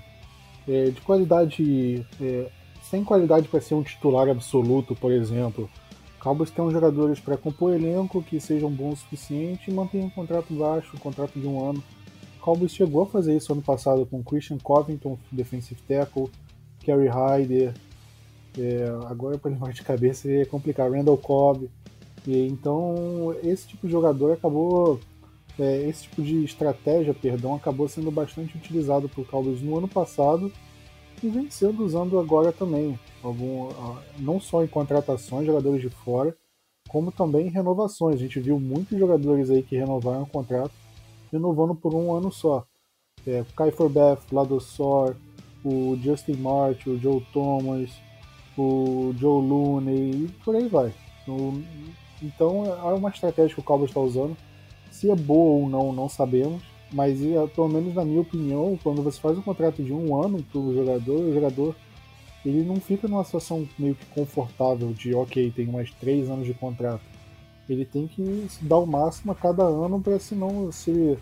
é, 0.67 0.85
de 0.85 1.01
qualidade, 1.01 2.05
é, 2.21 2.49
sem 2.81 3.03
qualidade 3.03 3.47
para 3.47 3.61
ser 3.61 3.75
um 3.75 3.83
titular 3.83 4.29
absoluto, 4.29 4.95
por 4.95 5.11
exemplo. 5.11 5.69
Cowboys 6.19 6.49
tem 6.51 6.71
jogadores 6.71 7.19
para 7.19 7.35
compor 7.35 7.73
elenco 7.73 8.23
que 8.23 8.39
sejam 8.39 8.71
bons 8.71 8.93
o 8.93 8.95
suficiente 9.01 9.69
e 9.69 9.73
mantenham 9.73 10.07
um 10.07 10.09
contrato 10.09 10.53
baixo, 10.53 10.95
um 10.95 10.99
contrato 10.99 11.37
de 11.37 11.45
um 11.45 11.69
ano. 11.69 11.83
Cowboys 12.39 12.73
chegou 12.73 13.03
a 13.03 13.05
fazer 13.05 13.35
isso 13.35 13.51
ano 13.51 13.61
passado 13.61 14.05
com 14.05 14.23
Christian 14.23 14.57
Covington, 14.57 15.17
defensive 15.31 15.81
tackle, 15.81 16.29
Kerry 16.79 17.07
Hyder, 17.07 17.73
é, 18.57 18.85
agora 19.09 19.37
para 19.37 19.51
lembrar 19.51 19.71
de 19.73 19.83
cabeça 19.83 20.31
é 20.31 20.45
complicado. 20.45 20.91
Randall 20.91 21.17
Cobb. 21.17 21.69
E, 22.25 22.47
então 22.47 23.35
esse 23.43 23.67
tipo 23.67 23.87
de 23.87 23.91
jogador 23.91 24.33
acabou. 24.33 24.99
É, 25.59 25.87
esse 25.87 26.03
tipo 26.03 26.21
de 26.21 26.43
estratégia, 26.43 27.13
perdão, 27.13 27.55
acabou 27.55 27.87
sendo 27.87 28.09
bastante 28.09 28.57
utilizado 28.57 29.07
por 29.07 29.27
Cowboys 29.27 29.61
no 29.61 29.77
ano 29.77 29.87
passado 29.87 30.51
e 31.21 31.29
vem 31.29 31.49
sendo 31.49 31.85
usando 31.85 32.19
agora 32.19 32.51
também. 32.51 32.99
Algum, 33.21 33.69
não 34.19 34.39
só 34.39 34.63
em 34.63 34.67
contratações, 34.67 35.45
jogadores 35.45 35.81
de 35.81 35.89
fora, 35.89 36.35
como 36.89 37.11
também 37.11 37.47
em 37.47 37.51
renovações. 37.51 38.15
A 38.15 38.19
gente 38.19 38.39
viu 38.39 38.59
muitos 38.59 38.97
jogadores 38.97 39.49
aí 39.49 39.63
que 39.63 39.77
renovaram 39.77 40.23
o 40.23 40.27
contrato, 40.27 40.73
renovando 41.31 41.75
por 41.75 41.93
um 41.93 42.13
ano 42.13 42.31
só. 42.31 42.65
É, 43.25 43.45
Kai 43.55 43.71
Forbath, 43.71 44.31
Lado 44.31 44.59
Sor, 44.59 45.15
o 45.63 45.97
Justin 46.01 46.33
Martin, 46.33 46.89
o 46.89 46.99
Joe 46.99 47.25
Thomas, 47.31 47.89
o 48.57 49.13
Joe 49.17 49.47
Looney 49.47 50.25
e 50.25 50.27
por 50.43 50.55
aí 50.55 50.67
vai. 50.67 50.93
então 52.21 52.65
é 52.65 52.93
uma 52.93 53.09
estratégia 53.09 53.55
que 53.55 53.61
o 53.61 53.63
Cowboys 53.63 53.91
está 53.91 54.01
usando. 54.01 54.35
Se 54.93 55.09
é 55.09 55.15
boa 55.15 55.63
ou 55.63 55.67
não, 55.67 55.91
não 55.91 56.07
sabemos. 56.07 56.61
Mas 56.91 57.19
é, 57.25 57.47
pelo 57.47 57.67
menos 57.67 57.95
na 57.95 58.05
minha 58.05 58.21
opinião, 58.21 58.77
quando 58.83 59.01
você 59.01 59.19
faz 59.19 59.35
um 59.35 59.41
contrato 59.41 59.81
de 59.81 59.91
um 59.91 60.15
ano 60.15 60.43
para 60.43 60.61
o 60.61 60.73
jogador, 60.73 61.19
o 61.19 61.33
jogador 61.33 61.75
ele 62.45 62.63
não 62.63 62.75
fica 62.75 63.07
numa 63.07 63.23
situação 63.23 63.67
meio 63.79 63.95
que 63.95 64.05
confortável 64.07 64.93
de 64.93 65.15
ok, 65.15 65.51
tem 65.51 65.65
mais 65.65 65.91
três 65.93 66.29
anos 66.29 66.45
de 66.45 66.53
contrato. 66.53 67.01
Ele 67.67 67.83
tem 67.83 68.05
que 68.05 68.47
dar 68.61 68.77
o 68.77 68.85
máximo 68.85 69.31
a 69.31 69.35
cada 69.35 69.63
ano 69.63 69.99
para 69.99 70.19
se 70.19 70.35
não 70.35 70.71
se 70.71 71.17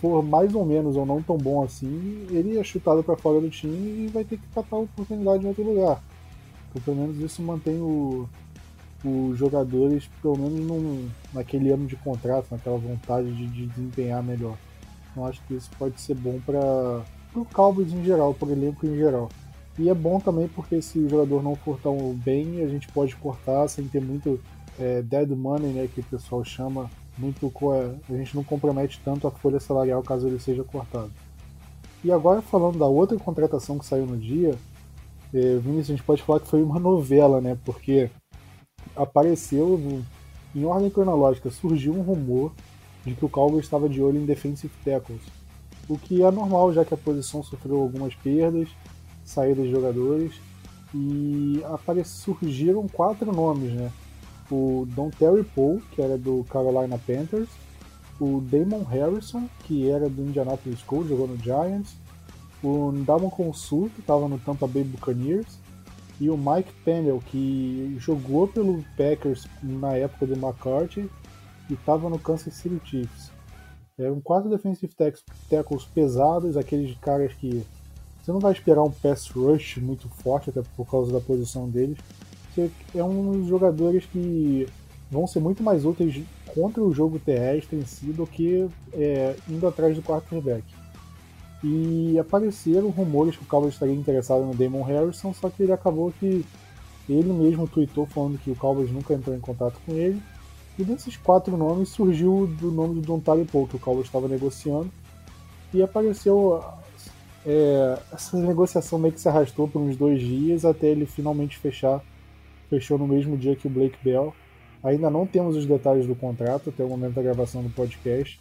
for 0.00 0.20
mais 0.20 0.52
ou 0.52 0.64
menos 0.66 0.96
ou 0.96 1.06
não 1.06 1.22
tão 1.22 1.38
bom 1.38 1.62
assim, 1.62 2.26
ele 2.30 2.58
é 2.58 2.64
chutado 2.64 3.04
para 3.04 3.16
fora 3.16 3.40
do 3.40 3.48
time 3.48 4.04
e 4.04 4.08
vai 4.08 4.24
ter 4.24 4.38
que 4.38 4.46
catar 4.48 4.76
a 4.76 4.80
oportunidade 4.80 5.44
em 5.44 5.48
outro 5.48 5.62
lugar. 5.62 6.02
Então, 6.70 6.82
pelo 6.82 6.96
menos 6.96 7.18
isso 7.18 7.40
mantém 7.40 7.80
o, 7.80 8.28
os 9.04 9.38
jogadores, 9.38 10.08
pelo 10.22 10.38
menos 10.38 10.60
num, 10.60 11.08
naquele 11.32 11.70
ano 11.70 11.86
de 11.86 11.96
contrato, 11.96 12.46
naquela 12.50 12.78
vontade 12.78 13.30
de, 13.32 13.46
de 13.46 13.66
desempenhar 13.66 14.22
melhor. 14.22 14.56
Então 15.10 15.26
acho 15.26 15.42
que 15.46 15.54
isso 15.54 15.70
pode 15.78 16.00
ser 16.00 16.14
bom 16.14 16.40
para 16.44 17.04
o 17.34 17.44
Cowboys 17.44 17.92
em 17.92 18.02
geral, 18.02 18.34
para 18.34 18.48
o 18.48 18.52
elenco 18.52 18.86
em 18.86 18.96
geral. 18.96 19.28
E 19.78 19.88
é 19.88 19.94
bom 19.94 20.20
também 20.20 20.48
porque 20.48 20.80
se 20.80 20.98
o 20.98 21.08
jogador 21.08 21.42
não 21.42 21.54
for 21.54 21.78
tão 21.80 22.14
bem, 22.14 22.62
a 22.62 22.68
gente 22.68 22.88
pode 22.88 23.14
cortar 23.16 23.68
sem 23.68 23.86
ter 23.86 24.00
muito 24.00 24.40
é, 24.78 25.02
dead 25.02 25.28
money, 25.30 25.72
né, 25.72 25.88
que 25.92 26.00
o 26.00 26.04
pessoal 26.04 26.44
chama, 26.44 26.90
muito 27.18 27.52
a 28.08 28.16
gente 28.16 28.34
não 28.34 28.42
compromete 28.42 29.00
tanto 29.04 29.26
a 29.26 29.30
folha 29.30 29.60
salarial 29.60 30.02
caso 30.02 30.26
ele 30.26 30.38
seja 30.38 30.64
cortado. 30.64 31.10
E 32.02 32.12
agora 32.12 32.42
falando 32.42 32.78
da 32.78 32.86
outra 32.86 33.18
contratação 33.18 33.78
que 33.78 33.86
saiu 33.86 34.06
no 34.06 34.16
dia, 34.16 34.54
é, 35.32 35.56
Vinícius, 35.56 35.90
a 35.90 35.96
gente 35.96 36.04
pode 36.04 36.22
falar 36.22 36.40
que 36.40 36.46
foi 36.46 36.62
uma 36.62 36.78
novela, 36.78 37.40
né? 37.40 37.58
Porque 37.64 38.10
apareceu, 38.96 40.02
em 40.54 40.64
ordem 40.64 40.90
cronológica, 40.90 41.50
surgiu 41.50 41.94
um 41.94 42.02
rumor 42.02 42.52
de 43.04 43.14
que 43.14 43.24
o 43.24 43.28
Cowboys 43.28 43.64
estava 43.64 43.88
de 43.88 44.02
olho 44.02 44.18
em 44.18 44.26
defensive 44.26 44.72
tackles. 44.84 45.22
O 45.88 45.98
que 45.98 46.22
é 46.22 46.30
normal, 46.30 46.72
já 46.72 46.84
que 46.84 46.94
a 46.94 46.96
posição 46.96 47.42
sofreu 47.42 47.80
algumas 47.80 48.14
perdas, 48.14 48.68
saídas 49.24 49.66
de 49.66 49.70
jogadores, 49.70 50.32
e 50.94 51.60
apare 51.64 52.04
surgiram 52.04 52.86
quatro 52.88 53.32
nomes, 53.32 53.72
né? 53.72 53.90
O 54.50 54.86
Don 54.94 55.10
Terry 55.10 55.42
Poe, 55.42 55.80
que 55.92 56.00
era 56.00 56.16
do 56.16 56.44
Carolina 56.48 56.98
Panthers, 56.98 57.48
o 58.20 58.40
Damon 58.40 58.84
Harrison, 58.84 59.48
que 59.64 59.88
era 59.90 60.08
do 60.08 60.22
Indianapolis 60.22 60.82
Colts, 60.82 61.08
jogou 61.08 61.26
no 61.26 61.36
Giants, 61.36 61.96
o 62.62 62.92
Ndamon 62.92 63.28
Consul, 63.28 63.90
que 63.94 64.00
estava 64.00 64.28
no 64.28 64.38
Tampa 64.38 64.66
Bay 64.66 64.84
Buccaneers, 64.84 65.58
e 66.20 66.30
o 66.30 66.36
Mike 66.36 66.72
Pennell, 66.84 67.20
que 67.26 67.96
jogou 67.98 68.46
pelo 68.46 68.84
Packers 68.96 69.46
na 69.62 69.96
época 69.96 70.26
do 70.26 70.34
McCarthy 70.34 71.10
e 71.68 71.74
estava 71.74 72.08
no 72.08 72.18
Kansas 72.18 72.54
City 72.54 72.80
Chiefs. 72.84 73.32
Eram 73.98 74.20
quatro 74.20 74.50
defensive 74.50 74.92
tackles 75.48 75.84
pesados, 75.84 76.56
aqueles 76.56 76.96
caras 76.98 77.32
que 77.34 77.64
você 78.22 78.32
não 78.32 78.40
vai 78.40 78.52
esperar 78.52 78.82
um 78.82 78.90
pass 78.90 79.28
rush 79.28 79.76
muito 79.76 80.08
forte, 80.08 80.50
até 80.50 80.62
por 80.76 80.88
causa 80.90 81.12
da 81.12 81.20
posição 81.20 81.68
deles. 81.68 81.98
Você 82.54 82.70
é 82.94 83.04
um 83.04 83.46
jogadores 83.46 84.06
que 84.06 84.66
vão 85.10 85.26
ser 85.26 85.40
muito 85.40 85.62
mais 85.62 85.84
úteis 85.84 86.24
contra 86.54 86.82
o 86.82 86.92
jogo 86.92 87.18
terrestre 87.18 87.76
em 87.76 87.84
si 87.84 88.06
do 88.06 88.26
que 88.26 88.68
é, 88.92 89.36
indo 89.48 89.66
atrás 89.66 89.94
do 89.94 90.02
quarterback. 90.02 90.64
E 91.66 92.18
apareceram 92.18 92.90
rumores 92.90 93.38
que 93.38 93.42
o 93.42 93.46
Cowboys 93.46 93.72
estaria 93.72 93.94
interessado 93.94 94.44
no 94.44 94.54
Damon 94.54 94.82
Harrison, 94.82 95.32
só 95.32 95.48
que 95.48 95.62
ele 95.62 95.72
acabou 95.72 96.12
que 96.20 96.44
ele 97.08 97.32
mesmo 97.32 97.66
tweetou 97.66 98.04
falando 98.04 98.38
que 98.38 98.50
o 98.50 98.54
Cowboys 98.54 98.90
nunca 98.90 99.14
entrou 99.14 99.34
em 99.34 99.40
contato 99.40 99.80
com 99.86 99.92
ele. 99.92 100.20
E 100.78 100.84
desses 100.84 101.16
quatro 101.16 101.56
nomes 101.56 101.88
surgiu 101.88 102.46
do 102.60 102.70
nome 102.70 102.96
do 102.96 103.00
Dontari 103.00 103.46
Paul, 103.46 103.66
que 103.66 103.76
o 103.76 103.78
Cowboys 103.78 104.06
estava 104.06 104.28
negociando. 104.28 104.90
E 105.72 105.82
apareceu. 105.82 106.62
É, 107.46 107.98
essa 108.12 108.38
negociação 108.38 108.98
meio 108.98 109.12
que 109.12 109.20
se 109.20 109.28
arrastou 109.28 109.68
por 109.68 109.80
uns 109.80 109.96
dois 109.96 110.20
dias 110.20 110.64
até 110.64 110.88
ele 110.88 111.06
finalmente 111.06 111.56
fechar. 111.56 112.02
Fechou 112.68 112.98
no 112.98 113.06
mesmo 113.06 113.38
dia 113.38 113.56
que 113.56 113.66
o 113.66 113.70
Blake 113.70 113.96
Bell. 114.04 114.34
Ainda 114.82 115.08
não 115.08 115.26
temos 115.26 115.56
os 115.56 115.64
detalhes 115.64 116.06
do 116.06 116.14
contrato 116.14 116.68
até 116.68 116.84
o 116.84 116.88
momento 116.88 117.14
da 117.14 117.22
gravação 117.22 117.62
do 117.62 117.70
podcast. 117.70 118.38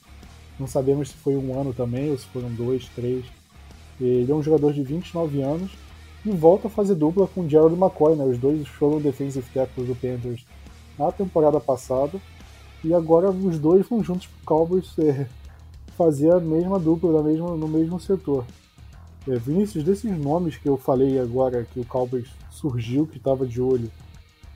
Não 0.60 0.68
sabemos 0.68 1.10
se 1.10 1.16
foi 1.16 1.36
um 1.36 1.60
ano 1.60 1.74
também, 1.74 2.12
ou 2.12 2.18
se 2.18 2.26
foram 2.28 2.50
dois, 2.50 2.88
três. 2.96 3.26
Ele 4.00 4.32
é 4.32 4.36
um 4.36 4.44
jogador 4.44 4.74
de 4.74 4.84
29 4.84 5.42
anos 5.42 5.72
e 6.26 6.32
volta 6.32 6.68
a 6.68 6.72
fazer 6.72 6.96
dupla 6.96 7.28
com 7.28 7.48
Gerald 7.48 7.76
McCoy, 7.76 8.16
né? 8.16 8.24
Os 8.24 8.38
dois 8.38 8.68
foram 8.68 9.02
defensive 9.02 9.46
tackles 9.54 9.88
do 9.88 9.96
Panthers 9.96 10.46
na 10.98 11.12
temporada 11.12 11.60
passada. 11.60 12.20
E 12.84 12.94
agora 12.94 13.30
os 13.30 13.58
dois 13.60 13.88
vão 13.88 14.04
juntos 14.04 14.28
pro 14.28 14.46
Cowboys 14.46 14.94
é, 15.00 15.28
fazer 15.98 16.32
a 16.32 16.40
mesma 16.40 16.80
dupla 16.80 17.14
da 17.14 17.24
mesma, 17.24 17.56
no 17.56 17.68
mesmo 17.68 18.00
setor. 18.00 18.46
É, 19.28 19.38
Vinícius, 19.38 19.84
desses 19.84 20.18
nomes 20.18 20.58
que 20.58 20.68
eu 20.68 20.78
falei 20.78 21.20
agora, 21.20 21.66
que 21.74 21.80
o 21.80 21.86
Cowboys 21.86 22.28
surgiu, 22.52 23.08
que 23.08 23.18
estava 23.18 23.46
de 23.46 23.62
olho, 23.62 23.90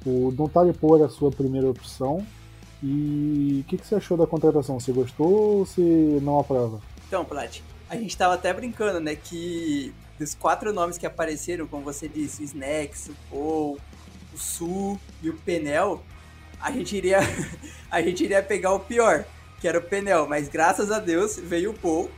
o 0.05 0.31
Dontari 0.31 0.73
Poe 0.73 0.99
era 0.99 1.07
a 1.07 1.09
sua 1.09 1.31
primeira 1.31 1.69
opção, 1.69 2.25
e 2.81 3.63
o 3.65 3.69
que, 3.69 3.77
que, 3.77 3.87
você 3.87 3.95
achou 3.95 4.17
da 4.17 4.27
contratação? 4.27 4.79
Você 4.79 4.91
gostou 4.91 5.27
ou 5.27 5.65
você 5.65 5.81
não 6.21 6.39
aprova? 6.39 6.81
Então, 7.07 7.25
Plat, 7.25 7.61
a 7.89 7.95
gente 7.95 8.09
estava 8.09 8.35
até 8.35 8.53
brincando, 8.53 8.99
né, 8.99 9.15
que 9.15 9.93
dos 10.19 10.35
quatro 10.35 10.73
nomes 10.73 10.97
que 10.97 11.05
apareceram, 11.05 11.67
como 11.67 11.83
você 11.83 12.07
disse, 12.07 12.41
o 12.41 12.45
Snacks, 12.45 13.09
o 13.09 13.15
Paul, 13.29 13.79
o 14.33 14.37
Sul 14.37 14.99
e 15.21 15.29
o 15.29 15.33
Penel, 15.37 16.03
a 16.59 16.71
gente 16.71 16.95
iria 16.95 17.19
a 17.89 18.01
gente 18.01 18.23
iria 18.23 18.41
pegar 18.43 18.73
o 18.73 18.79
pior, 18.79 19.25
que 19.59 19.67
era 19.67 19.79
o 19.79 19.81
Penel, 19.81 20.27
mas 20.27 20.47
graças 20.47 20.91
a 20.91 20.99
Deus 20.99 21.37
veio 21.37 21.71
o 21.71 21.73
Paul 21.73 22.09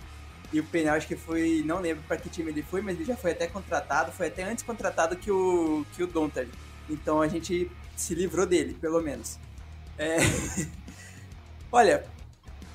e 0.51 0.59
o 0.59 0.63
Penel 0.63 0.95
acho 0.95 1.07
que 1.07 1.15
foi, 1.15 1.61
não 1.65 1.79
lembro 1.79 2.03
para 2.07 2.17
que 2.17 2.29
time 2.29 2.51
ele 2.51 2.63
foi, 2.63 2.81
mas 2.81 2.95
ele 2.95 3.05
já 3.05 3.15
foi 3.15 3.31
até 3.31 3.47
contratado, 3.47 4.11
foi 4.11 4.27
até 4.27 4.43
antes 4.43 4.63
contratado 4.63 5.15
que 5.15 5.31
o 5.31 5.85
que 5.93 6.03
o 6.03 6.07
Dontal. 6.07 6.45
Então 6.89 7.21
a 7.21 7.27
gente 7.27 7.69
se 7.95 8.15
livrou 8.15 8.45
dele, 8.45 8.73
pelo 8.73 9.01
menos. 9.01 9.37
É... 9.99 10.17
Olha, 11.69 12.05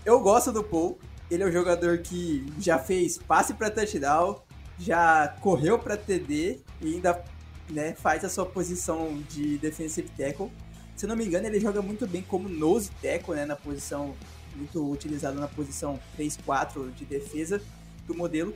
eu 0.04 0.20
gosto 0.20 0.52
do 0.52 0.62
Paul. 0.62 0.98
Ele 1.30 1.42
é 1.42 1.46
um 1.46 1.52
jogador 1.52 1.98
que 1.98 2.46
já 2.58 2.78
fez 2.78 3.16
passe 3.16 3.54
para 3.54 3.70
touchdown, 3.70 4.40
já 4.78 5.28
correu 5.40 5.78
para 5.78 5.96
TD 5.96 6.60
e 6.82 6.94
ainda 6.94 7.24
né, 7.70 7.94
faz 7.94 8.24
a 8.24 8.28
sua 8.28 8.44
posição 8.44 9.22
de 9.30 9.56
defensive 9.56 10.08
tackle. 10.10 10.52
Se 10.94 11.06
não 11.06 11.16
me 11.16 11.24
engano, 11.24 11.46
ele 11.46 11.58
joga 11.58 11.80
muito 11.80 12.06
bem 12.06 12.22
como 12.22 12.48
nose 12.48 12.90
tackle, 13.02 13.34
né, 13.34 13.46
na 13.46 13.56
posição 13.56 14.14
muito 14.54 14.88
utilizado 14.88 15.40
na 15.40 15.48
posição 15.48 15.98
3-4 16.16 16.92
de 16.94 17.04
defesa 17.06 17.60
do 18.06 18.14
modelo. 18.14 18.54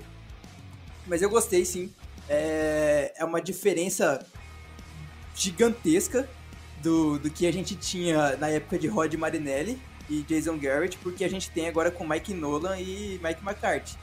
Mas 1.06 1.22
eu 1.22 1.30
gostei 1.30 1.64
sim. 1.64 1.92
É, 2.28 3.14
é 3.16 3.24
uma 3.24 3.40
diferença 3.40 4.24
gigantesca 5.34 6.28
do, 6.82 7.18
do 7.18 7.30
que 7.30 7.46
a 7.46 7.52
gente 7.52 7.74
tinha 7.74 8.36
na 8.36 8.48
época 8.48 8.78
de 8.78 8.86
Rod 8.86 9.12
Marinelli 9.14 9.80
e 10.08 10.22
Jason 10.22 10.58
Garrett, 10.58 10.96
porque 10.98 11.24
a 11.24 11.28
gente 11.28 11.50
tem 11.50 11.68
agora 11.68 11.90
com 11.90 12.06
Mike 12.06 12.32
Nolan 12.34 12.78
e 12.78 13.20
Mike 13.22 13.42
McCarthy. 13.42 13.96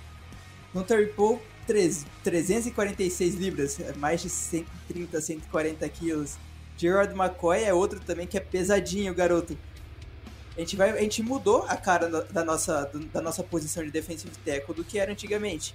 No 0.73 0.83
Terry 0.83 1.07
Poe, 1.07 1.39
346 1.65 3.35
libras, 3.35 3.77
mais 3.97 4.21
de 4.21 4.29
130, 4.29 5.19
140 5.19 5.89
quilos. 5.89 6.37
Gerard 6.77 7.13
McCoy 7.13 7.63
é 7.63 7.73
outro 7.73 7.99
também 7.99 8.27
que 8.27 8.37
é 8.37 8.41
pesadinho, 8.41 9.13
garoto. 9.13 9.57
A 10.55 10.59
gente, 10.59 10.75
vai, 10.75 10.91
a 10.91 11.01
gente 11.01 11.21
mudou 11.21 11.65
a 11.67 11.75
cara 11.75 12.09
da 12.09 12.43
nossa, 12.43 12.89
da 13.11 13.21
nossa 13.21 13.43
posição 13.43 13.83
de 13.83 13.91
defensive 13.91 14.31
tackle 14.45 14.75
do 14.75 14.83
que 14.83 14.99
era 14.99 15.11
antigamente. 15.11 15.73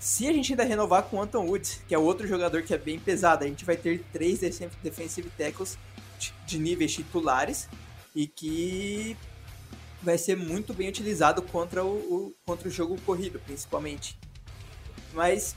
Se 0.00 0.26
a 0.28 0.32
gente 0.32 0.52
ainda 0.52 0.64
renovar 0.64 1.04
com 1.04 1.16
o 1.16 1.22
Anton 1.22 1.46
Woods, 1.46 1.80
que 1.86 1.94
é 1.94 1.98
outro 1.98 2.26
jogador 2.26 2.62
que 2.62 2.74
é 2.74 2.78
bem 2.78 2.98
pesado, 2.98 3.44
a 3.44 3.46
gente 3.46 3.64
vai 3.64 3.76
ter 3.76 4.04
três 4.12 4.40
defensive 4.82 5.30
tackles 5.36 5.78
de 6.46 6.58
níveis 6.58 6.92
titulares 6.92 7.68
e 8.14 8.26
que 8.26 9.16
vai 10.02 10.16
ser 10.16 10.36
muito 10.36 10.72
bem 10.72 10.88
utilizado 10.88 11.42
contra 11.42 11.84
o, 11.84 11.88
o, 11.88 12.34
contra 12.44 12.68
o 12.68 12.70
jogo 12.70 13.00
corrido, 13.02 13.40
principalmente. 13.40 14.18
Mas 15.12 15.56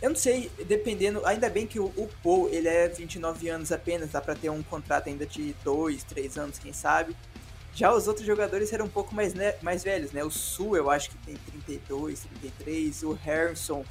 eu 0.00 0.10
não 0.10 0.16
sei, 0.16 0.50
dependendo, 0.66 1.24
ainda 1.24 1.48
bem 1.48 1.66
que 1.66 1.78
o, 1.78 1.86
o 1.96 2.10
Paul, 2.22 2.48
ele 2.50 2.68
é 2.68 2.88
29 2.88 3.48
anos 3.48 3.72
apenas, 3.72 4.10
dá 4.10 4.20
para 4.20 4.34
ter 4.34 4.50
um 4.50 4.62
contrato 4.62 5.08
ainda 5.08 5.24
de 5.24 5.54
2, 5.64 6.04
3 6.04 6.38
anos, 6.38 6.58
quem 6.58 6.72
sabe. 6.72 7.16
Já 7.74 7.92
os 7.92 8.06
outros 8.06 8.26
jogadores 8.26 8.72
eram 8.72 8.84
um 8.84 8.88
pouco 8.88 9.14
mais, 9.14 9.34
né, 9.34 9.54
mais 9.60 9.82
velhos, 9.82 10.12
né? 10.12 10.22
O 10.22 10.30
Sul 10.30 10.76
eu 10.76 10.90
acho 10.90 11.10
que 11.10 11.16
tem 11.18 11.34
32, 11.34 12.20
33, 12.40 13.02
o 13.02 13.12
Harrison, 13.12 13.84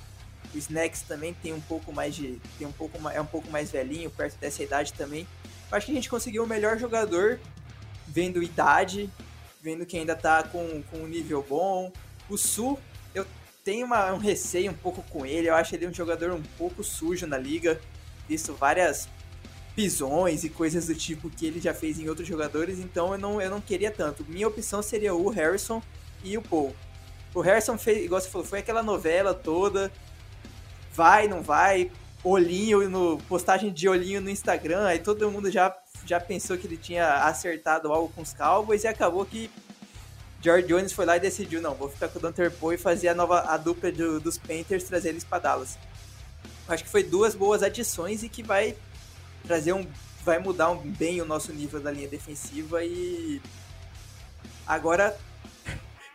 o 0.54 0.58
Snacks 0.58 1.02
também 1.02 1.34
tem 1.34 1.52
um 1.52 1.62
pouco 1.62 1.92
mais 1.92 2.16
de 2.16 2.40
tem 2.58 2.68
um 2.68 2.72
pouco 2.72 2.98
é 3.10 3.20
um 3.20 3.26
pouco 3.26 3.50
mais 3.50 3.72
velhinho, 3.72 4.10
perto 4.10 4.38
dessa 4.38 4.64
idade 4.64 4.94
também. 4.94 5.28
Acho 5.74 5.88
que 5.88 5.92
a 5.92 5.96
gente 5.96 6.10
conseguiu 6.10 6.44
o 6.44 6.48
melhor 6.48 6.78
jogador 6.78 7.40
vendo 8.08 8.44
idade, 8.44 9.10
vendo 9.62 9.86
que 9.86 9.98
ainda 9.98 10.16
tá 10.16 10.44
com, 10.44 10.84
com 10.84 10.98
um 11.00 11.08
nível 11.08 11.44
bom. 11.48 11.92
O 12.30 12.38
Sul, 12.38 12.80
eu 13.16 13.26
tenho 13.64 13.86
uma, 13.86 14.14
um 14.14 14.18
receio 14.18 14.72
um 14.72 14.76
pouco 14.76 15.02
com 15.10 15.26
ele, 15.26 15.50
eu 15.50 15.56
acho 15.56 15.74
ele 15.74 15.88
um 15.88 15.94
jogador 15.94 16.32
um 16.32 16.44
pouco 16.58 16.84
sujo 16.84 17.26
na 17.26 17.38
liga, 17.38 17.82
visto 18.28 18.54
várias 18.54 19.08
pisões 19.76 20.44
e 20.44 20.50
coisas 20.50 20.88
do 20.88 20.96
tipo 20.96 21.30
que 21.30 21.46
ele 21.46 21.60
já 21.60 21.74
fez 21.74 22.00
em 22.00 22.08
outros 22.08 22.28
jogadores, 22.28 22.78
então 22.78 23.14
eu 23.14 23.18
não, 23.18 23.42
eu 23.42 23.50
não 23.50 23.60
queria 23.60 23.90
tanto. 23.90 24.24
Minha 24.28 24.48
opção 24.48 24.84
seria 24.84 25.16
o 25.16 25.30
Harrison 25.30 25.82
e 26.24 26.38
o 26.38 26.42
Paul. 26.42 26.76
O 27.34 27.42
Harrison 27.42 27.78
fez, 27.78 28.06
igual 28.06 28.22
você 28.22 28.30
falou, 28.30 28.46
foi 28.46 28.60
aquela 28.60 28.84
novela 28.84 29.34
toda, 29.34 29.92
vai, 30.94 31.28
não 31.28 31.42
vai, 31.42 31.90
olhinho 32.24 32.90
no 32.90 33.18
postagem 33.30 33.72
de 33.72 33.88
olhinho 33.90 34.22
no 34.22 34.30
Instagram, 34.30 34.86
aí 34.86 35.00
todo 35.00 35.30
mundo 35.30 35.52
já 35.52 35.76
já 36.06 36.20
pensou 36.20 36.58
que 36.58 36.68
ele 36.68 36.78
tinha 36.78 37.24
acertado 37.26 37.92
algo 37.92 38.12
com 38.14 38.22
os 38.22 38.34
Cowboys 38.34 38.84
e 38.84 38.88
acabou 38.88 39.26
que 39.26 39.50
George 40.42 40.68
Jones 40.68 40.92
foi 40.92 41.06
lá 41.06 41.16
e 41.16 41.20
decidiu, 41.22 41.62
não, 41.62 41.74
vou 41.74 41.90
ficar 41.90 42.10
com 42.10 42.20
o 42.20 42.22
Dante 42.22 42.50
Poe 42.50 42.76
e 42.76 42.78
fazer 42.78 43.08
a 43.08 43.16
nova 43.16 43.40
a 43.42 43.56
dupla 43.56 43.90
do, 43.92 44.20
dos 44.20 44.38
Panthers, 44.38 44.84
trazer 44.84 45.10
eles 45.10 45.24
para 45.24 45.40
Dallas. 45.40 45.78
Acho 46.68 46.84
que 46.84 46.90
foi 46.90 47.04
duas 47.04 47.34
boas 47.34 47.64
adições 47.64 48.24
e 48.24 48.30
que 48.30 48.44
vai 48.44 48.76
trazer 49.46 49.72
um. 49.74 49.88
vai 50.24 50.40
mudar 50.40 50.70
um, 50.72 50.78
bem 50.78 51.22
o 51.22 51.26
nosso 51.26 51.54
nível 51.54 51.80
da 51.80 51.92
linha 51.92 52.08
defensiva 52.08 52.84
e. 52.84 53.42
Agora, 54.68 55.18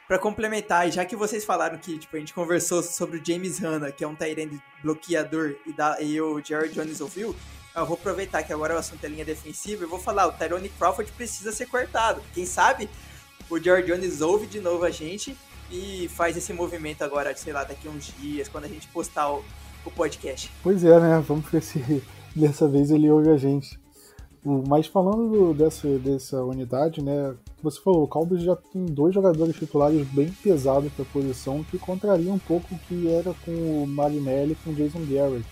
para 0.09 0.19
complementar, 0.19 0.91
já 0.91 1.05
que 1.05 1.15
vocês 1.15 1.45
falaram 1.45 1.77
que 1.77 1.99
tipo, 1.99 2.17
a 2.17 2.19
gente 2.19 2.33
conversou 2.33 2.83
sobre 2.83 3.19
o 3.19 3.25
James 3.25 3.59
Hanna, 3.59 3.93
que 3.93 4.03
é 4.03 4.09
um 4.09 4.15
Tyrande 4.15 4.59
bloqueador, 4.83 5.55
e, 5.67 5.73
da, 5.73 6.01
e 6.01 6.19
o 6.19 6.43
Jared 6.43 6.75
Jones 6.75 7.03
ouviu, 7.03 7.37
eu 7.77 7.87
vou 7.87 7.95
aproveitar 7.95 8.43
que 8.43 8.51
agora 8.51 8.75
o 8.75 8.79
assunto 8.79 9.05
é 9.05 9.09
linha 9.09 9.25
defensiva 9.25 9.85
e 9.85 9.87
vou 9.87 9.99
falar, 9.99 10.27
o 10.27 10.33
Tyrone 10.33 10.71
Crawford 10.71 11.13
precisa 11.13 11.53
ser 11.53 11.67
cortado. 11.67 12.23
Quem 12.33 12.47
sabe 12.47 12.89
o 13.51 13.61
Jared 13.61 13.87
Jones 13.87 14.23
ouve 14.23 14.47
de 14.47 14.61
novo 14.61 14.85
a 14.85 14.91
gente 14.91 15.37
e 15.71 16.09
faz 16.09 16.37
esse 16.39 16.55
movimento 16.55 17.05
agora, 17.05 17.37
sei 17.37 17.53
lá, 17.53 17.63
daqui 17.63 17.87
uns 17.87 18.13
dias, 18.19 18.49
quando 18.49 18.65
a 18.65 18.69
gente 18.69 18.89
postar 18.89 19.31
o, 19.31 19.45
o 19.85 19.91
podcast. 19.91 20.51
Pois 20.63 20.83
é, 20.85 20.99
né? 20.99 21.23
Vamos 21.29 21.51
ver 21.51 21.63
se 21.63 22.03
dessa 22.35 22.67
vez 22.67 22.91
ele 22.91 23.11
ouve 23.11 23.29
a 23.29 23.37
gente. 23.37 23.79
Mas 24.45 24.87
falando 24.87 25.53
dessa, 25.53 25.99
dessa 25.99 26.43
unidade, 26.43 27.03
né? 27.03 27.35
Você 27.63 27.81
falou, 27.81 28.05
o 28.05 28.09
Cowboys 28.09 28.43
já 28.43 28.55
tem 28.55 28.87
dois 28.87 29.15
jogadores 29.15 29.57
titulares 29.57 30.07
bem 30.09 30.31
pesados 30.43 30.93
para 30.93 31.03
a 31.05 31.09
posição 31.09 31.65
que 31.65 31.79
contraria 31.79 32.33
um 32.33 32.39
pouco 32.39 32.75
o 32.75 32.79
que 32.79 33.09
era 33.09 33.35
com 33.45 33.51
o 33.51 33.87
Marinelli 33.87 34.53
e 34.53 34.55
com 34.57 34.71
o 34.71 34.75
Jason 34.75 35.01
Garrett. 35.01 35.45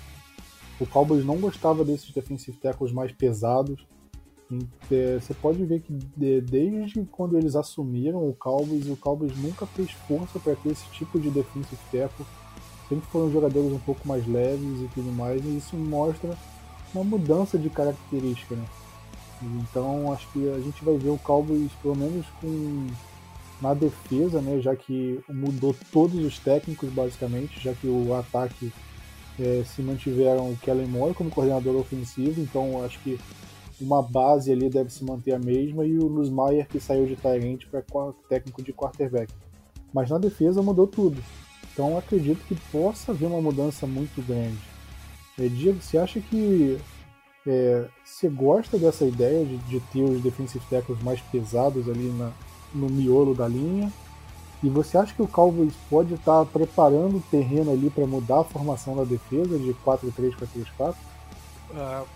O 0.80 0.86
Cowboys 0.86 1.24
não 1.24 1.36
gostava 1.38 1.84
desses 1.84 2.12
defensive 2.12 2.56
tackles 2.58 2.92
mais 2.92 3.10
pesados. 3.12 3.86
É, 4.90 5.18
você 5.18 5.34
pode 5.34 5.64
ver 5.64 5.80
que 5.80 5.92
desde 5.92 7.04
quando 7.10 7.36
eles 7.36 7.56
assumiram 7.56 8.28
o 8.28 8.34
Cowboys, 8.34 8.88
o 8.88 8.96
Cowboys 8.96 9.36
nunca 9.36 9.66
fez 9.66 9.90
força 9.90 10.38
para 10.38 10.54
ter 10.54 10.70
esse 10.70 10.88
tipo 10.90 11.18
de 11.18 11.30
defensive 11.30 11.80
tackle. 11.90 12.24
Sempre 12.88 13.06
foram 13.06 13.32
jogadores 13.32 13.72
um 13.72 13.80
pouco 13.80 14.06
mais 14.06 14.24
leves 14.28 14.80
e 14.80 14.88
tudo 14.94 15.10
mais, 15.10 15.44
e 15.44 15.56
isso 15.56 15.74
mostra 15.76 16.30
uma 16.96 17.04
mudança 17.04 17.58
de 17.58 17.70
característica, 17.70 18.54
né? 18.54 18.64
Então 19.42 20.12
acho 20.12 20.26
que 20.32 20.48
a 20.50 20.58
gente 20.60 20.84
vai 20.84 20.96
ver 20.96 21.10
o 21.10 21.18
Cowboys 21.18 21.70
pelo 21.82 21.94
menos 21.94 22.26
com 22.40 22.86
na 23.60 23.72
defesa, 23.74 24.40
né? 24.40 24.60
Já 24.60 24.74
que 24.74 25.20
mudou 25.28 25.74
todos 25.92 26.24
os 26.24 26.38
técnicos 26.38 26.90
basicamente, 26.90 27.60
já 27.62 27.72
que 27.74 27.86
o 27.86 28.14
ataque 28.14 28.72
é, 29.38 29.62
se 29.64 29.82
mantiveram 29.82 30.50
o 30.50 30.56
Kellen 30.56 30.86
Moore 30.86 31.14
como 31.14 31.30
coordenador 31.30 31.76
ofensivo, 31.76 32.40
então 32.40 32.84
acho 32.84 32.98
que 33.00 33.18
uma 33.80 34.02
base 34.02 34.50
ali 34.50 34.70
deve 34.70 34.90
se 34.90 35.04
manter 35.04 35.32
a 35.32 35.38
mesma 35.38 35.84
e 35.84 35.98
o 35.98 36.06
Luz 36.06 36.30
Maier 36.30 36.66
que 36.66 36.80
saiu 36.80 37.06
de 37.06 37.16
Tyrant 37.16 37.66
para 37.70 37.82
técnico 38.28 38.62
de 38.62 38.72
quarterback. 38.72 39.32
Mas 39.92 40.10
na 40.10 40.18
defesa 40.18 40.62
mudou 40.62 40.86
tudo. 40.86 41.22
Então 41.72 41.96
acredito 41.98 42.44
que 42.46 42.54
possa 42.72 43.12
haver 43.12 43.26
uma 43.26 43.40
mudança 43.40 43.86
muito 43.86 44.26
grande. 44.26 44.75
É, 45.38 45.48
Diego, 45.48 45.80
você 45.82 45.98
acha 45.98 46.18
que 46.20 46.80
é, 47.46 47.88
você 48.04 48.28
gosta 48.28 48.78
dessa 48.78 49.04
ideia 49.04 49.44
de, 49.44 49.58
de, 49.58 49.80
ter 49.80 50.02
os 50.02 50.22
defensive 50.22 50.64
tackles 50.68 51.02
mais 51.02 51.20
pesados 51.20 51.88
ali 51.88 52.08
na, 52.08 52.32
no 52.74 52.88
miolo 52.88 53.34
da 53.34 53.46
linha? 53.46 53.92
E 54.62 54.70
você 54.70 54.96
acha 54.96 55.14
que 55.14 55.22
o 55.22 55.28
Cowboys 55.28 55.74
pode 55.90 56.14
estar 56.14 56.44
preparando 56.46 57.18
o 57.18 57.24
terreno 57.30 57.70
ali 57.70 57.90
para 57.90 58.06
mudar 58.06 58.40
a 58.40 58.44
formação 58.44 58.96
da 58.96 59.04
defesa 59.04 59.58
de 59.58 59.74
4-3 59.84 60.34
para 60.34 60.46
3-4? 60.46 60.94
Uh, 61.70 62.06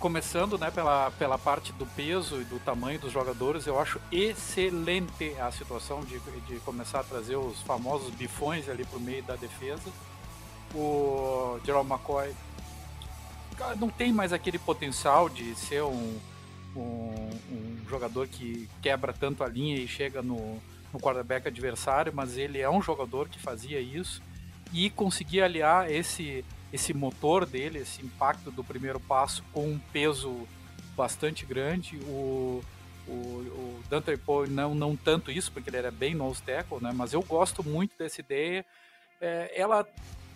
começando 0.00 0.56
né, 0.56 0.70
pela, 0.70 1.10
pela 1.12 1.36
parte 1.36 1.74
do 1.74 1.84
peso 1.84 2.40
e 2.40 2.44
do 2.44 2.58
tamanho 2.58 2.98
dos 2.98 3.12
jogadores, 3.12 3.66
eu 3.66 3.78
acho 3.78 4.00
excelente 4.10 5.34
a 5.38 5.52
situação 5.52 6.00
de, 6.00 6.18
de 6.46 6.58
começar 6.60 7.00
a 7.00 7.04
trazer 7.04 7.36
os 7.36 7.60
famosos 7.60 8.08
bifões 8.14 8.66
ali 8.70 8.84
para 8.84 8.96
o 8.96 9.00
meio 9.00 9.22
da 9.22 9.36
defesa. 9.36 9.92
O 10.74 11.60
Gerald 11.64 11.88
McCoy 11.88 12.34
não 13.78 13.88
tem 13.88 14.12
mais 14.12 14.32
aquele 14.32 14.58
potencial 14.58 15.28
de 15.28 15.54
ser 15.54 15.82
um, 15.82 16.18
um, 16.74 17.30
um, 17.50 17.76
jogador 17.88 18.26
que 18.28 18.68
quebra 18.82 19.12
tanto 19.12 19.42
a 19.42 19.48
linha 19.48 19.76
e 19.76 19.88
chega 19.88 20.22
no, 20.22 20.60
no 20.92 21.00
quarterback 21.00 21.48
adversário, 21.48 22.12
mas 22.14 22.36
ele 22.36 22.58
é 22.58 22.68
um 22.68 22.82
jogador 22.82 23.28
que 23.28 23.38
fazia 23.38 23.80
isso 23.80 24.22
e 24.72 24.90
conseguia 24.90 25.44
aliar 25.44 25.90
esse, 25.90 26.44
esse 26.72 26.92
motor 26.92 27.46
dele, 27.46 27.78
esse 27.78 28.04
impacto 28.04 28.50
do 28.50 28.64
primeiro 28.64 29.00
passo 29.00 29.42
com 29.52 29.66
um 29.66 29.80
peso 29.92 30.46
bastante 30.96 31.46
grande. 31.46 31.96
O, 32.06 32.62
o, 33.06 33.10
o 33.10 33.82
Dante 33.88 34.16
Poe 34.16 34.48
não, 34.48 34.74
não 34.74 34.96
tanto 34.96 35.30
isso, 35.30 35.52
porque 35.52 35.70
ele 35.70 35.76
era 35.76 35.90
bem 35.90 36.14
nose 36.14 36.42
tackle, 36.42 36.78
né? 36.80 36.90
mas 36.94 37.12
eu 37.12 37.22
gosto 37.22 37.62
muito 37.62 37.96
dessa 37.96 38.20
ideia. 38.20 38.64
É, 39.20 39.52
ela 39.54 39.86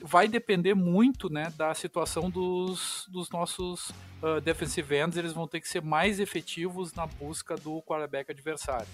vai 0.02 0.28
depender 0.28 0.74
muito 0.74 1.28
né, 1.30 1.52
da 1.56 1.74
situação 1.74 2.30
dos, 2.30 3.06
dos 3.08 3.30
nossos 3.30 3.90
uh, 4.22 4.40
defensive 4.42 4.96
ends, 4.96 5.16
eles 5.16 5.32
vão 5.32 5.46
ter 5.46 5.60
que 5.60 5.68
ser 5.68 5.82
mais 5.82 6.20
efetivos 6.20 6.92
na 6.92 7.06
busca 7.06 7.56
do 7.56 7.82
quarterback 7.82 8.30
adversário. 8.30 8.88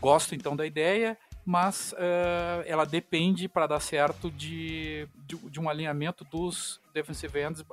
Gosto 0.00 0.34
então 0.34 0.54
da 0.54 0.64
ideia, 0.64 1.18
mas 1.44 1.92
uh, 1.92 2.62
ela 2.66 2.84
depende 2.84 3.48
para 3.48 3.66
dar 3.66 3.80
certo 3.80 4.30
de, 4.30 5.08
de, 5.26 5.36
de, 5.36 5.58
um 5.58 5.68
alinhamento 5.68 6.24
dos 6.24 6.80
defensive 6.92 7.40
ends 7.40 7.60
uh, 7.60 7.64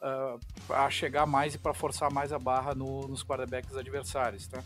uh, 0.00 0.74
a 0.74 0.88
chegar 0.90 1.26
mais 1.26 1.54
e 1.54 1.58
para 1.58 1.74
forçar 1.74 2.12
mais 2.12 2.32
a 2.32 2.38
barra 2.38 2.74
no, 2.74 3.08
nos 3.08 3.24
quarterbacks 3.24 3.76
adversários. 3.76 4.46
Tá? 4.46 4.62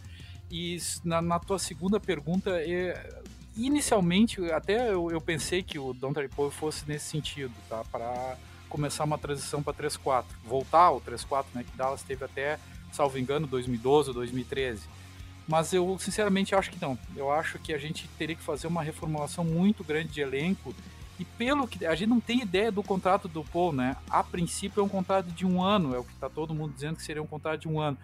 E 0.51 0.77
na, 1.05 1.23
na 1.23 1.38
tua 1.38 1.59
segunda 1.59 1.99
pergunta, 1.99 2.62
inicialmente 3.56 4.40
até 4.50 4.90
eu, 4.90 5.10
eu, 5.10 5.20
pensei 5.20 5.62
que 5.62 5.78
o 5.78 5.92
Don 5.92 6.12
Poe 6.12 6.50
fosse 6.50 6.84
nesse 6.86 7.06
sentido, 7.06 7.52
tá? 7.68 7.84
para 7.90 8.36
começar 8.68 9.04
uma 9.04 9.18
transição 9.18 9.62
para 9.62 9.74
3-4, 9.74 10.24
voltar 10.44 10.84
ao 10.84 11.00
3-4, 11.00 11.44
né? 11.54 11.64
que 11.64 11.76
Dallas 11.76 12.02
teve 12.02 12.24
até, 12.24 12.58
salvo 12.92 13.18
engano, 13.18 13.46
2012 13.46 14.08
ou 14.08 14.14
2013 14.14 15.02
mas 15.46 15.72
eu 15.72 15.98
sinceramente 15.98 16.54
acho 16.54 16.70
que 16.70 16.80
não. 16.80 16.98
Eu 17.16 17.30
acho 17.30 17.58
que 17.58 17.72
a 17.72 17.78
gente 17.78 18.08
teria 18.18 18.34
que 18.34 18.42
fazer 18.42 18.66
uma 18.66 18.82
reformulação 18.82 19.44
muito 19.44 19.82
grande 19.82 20.08
de 20.08 20.20
elenco. 20.20 20.74
E 21.18 21.24
pelo 21.24 21.68
que 21.68 21.84
a 21.84 21.94
gente 21.94 22.08
não 22.08 22.20
tem 22.20 22.40
ideia 22.40 22.72
do 22.72 22.82
contrato 22.82 23.28
do 23.28 23.44
Paul, 23.44 23.72
né? 23.72 23.96
A 24.08 24.22
princípio 24.24 24.80
é 24.80 24.84
um 24.84 24.88
contrato 24.88 25.26
de 25.26 25.44
um 25.44 25.62
ano, 25.62 25.94
é 25.94 25.98
o 25.98 26.04
que 26.04 26.12
está 26.12 26.28
todo 26.28 26.54
mundo 26.54 26.72
dizendo 26.72 26.96
que 26.96 27.02
seria 27.02 27.22
um 27.22 27.26
contrato 27.26 27.60
de 27.60 27.68
um 27.68 27.80
ano. 27.80 27.98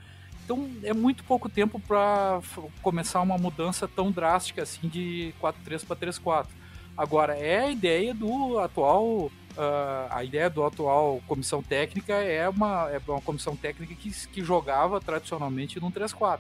Então 0.48 0.66
é 0.82 0.94
muito 0.94 1.22
pouco 1.24 1.46
tempo 1.46 1.78
para 1.78 2.40
começar 2.80 3.20
uma 3.20 3.36
mudança 3.36 3.86
tão 3.86 4.10
drástica 4.10 4.62
assim 4.62 4.88
de 4.88 5.34
4-3 5.42 5.84
para 5.84 5.94
3-4. 5.94 6.46
Agora 6.96 7.36
é 7.36 7.66
a 7.66 7.70
ideia 7.70 8.14
do 8.14 8.58
atual, 8.58 9.26
uh, 9.26 9.30
a 10.08 10.24
ideia 10.24 10.48
do 10.48 10.64
atual 10.64 11.20
comissão 11.28 11.62
técnica 11.62 12.14
é 12.14 12.48
uma, 12.48 12.88
é 12.90 12.98
uma 13.06 13.20
comissão 13.20 13.54
técnica 13.54 13.94
que, 13.94 14.10
que 14.28 14.42
jogava 14.42 14.98
tradicionalmente 15.02 15.78
num 15.78 15.92
3-4 15.92 16.38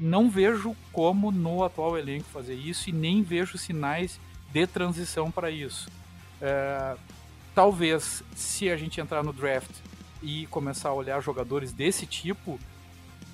não 0.00 0.28
vejo 0.28 0.76
como 0.92 1.30
no 1.30 1.64
atual 1.64 1.96
elenco 1.98 2.26
fazer 2.32 2.54
isso 2.54 2.88
e 2.88 2.92
nem 2.92 3.22
vejo 3.22 3.58
sinais 3.58 4.20
de 4.52 4.66
transição 4.66 5.30
para 5.30 5.50
isso. 5.50 5.88
É, 6.40 6.96
talvez 7.54 8.22
se 8.34 8.70
a 8.70 8.76
gente 8.76 9.00
entrar 9.00 9.22
no 9.22 9.32
draft 9.32 9.70
e 10.22 10.46
começar 10.46 10.90
a 10.90 10.94
olhar 10.94 11.20
jogadores 11.20 11.72
desse 11.72 12.06
tipo, 12.06 12.58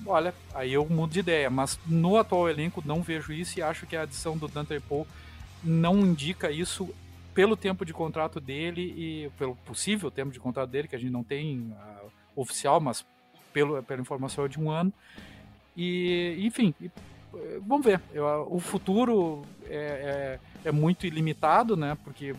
olha, 0.05 0.33
aí 0.53 0.73
eu 0.73 0.85
mudo 0.87 1.13
de 1.13 1.19
ideia. 1.19 1.49
Mas 1.49 1.79
no 1.85 2.17
atual 2.17 2.49
elenco 2.49 2.81
não 2.85 3.01
vejo 3.01 3.33
isso 3.33 3.59
e 3.59 3.61
acho 3.61 3.85
que 3.85 3.95
a 3.95 4.03
adição 4.03 4.37
do 4.37 4.47
Dante 4.47 4.79
Paul 4.79 5.07
não 5.63 5.99
indica 5.99 6.51
isso 6.51 6.89
pelo 7.33 7.57
tempo 7.57 7.85
de 7.85 7.93
contrato 7.93 8.39
dele 8.39 8.93
e 8.95 9.29
pelo 9.37 9.55
possível 9.57 10.09
tempo 10.09 10.31
de 10.31 10.39
contrato 10.39 10.69
dele, 10.69 10.87
que 10.87 10.95
a 10.95 10.99
gente 10.99 11.11
não 11.11 11.23
tem 11.23 11.59
uh, 11.71 12.11
oficial, 12.35 12.79
mas 12.79 13.05
pelo, 13.51 13.81
pela 13.83 14.01
informação 14.01 14.45
é 14.45 14.47
de 14.47 14.59
um 14.59 14.71
ano. 14.71 14.93
E, 15.75 16.37
enfim, 16.39 16.73
vamos 17.65 17.85
ver. 17.85 18.01
Eu, 18.13 18.47
o 18.49 18.59
futuro 18.59 19.43
é, 19.67 20.39
é, 20.63 20.69
é, 20.69 20.71
muito 20.71 21.05
ilimitado, 21.05 21.75
né? 21.75 21.97
Porque 22.03 22.33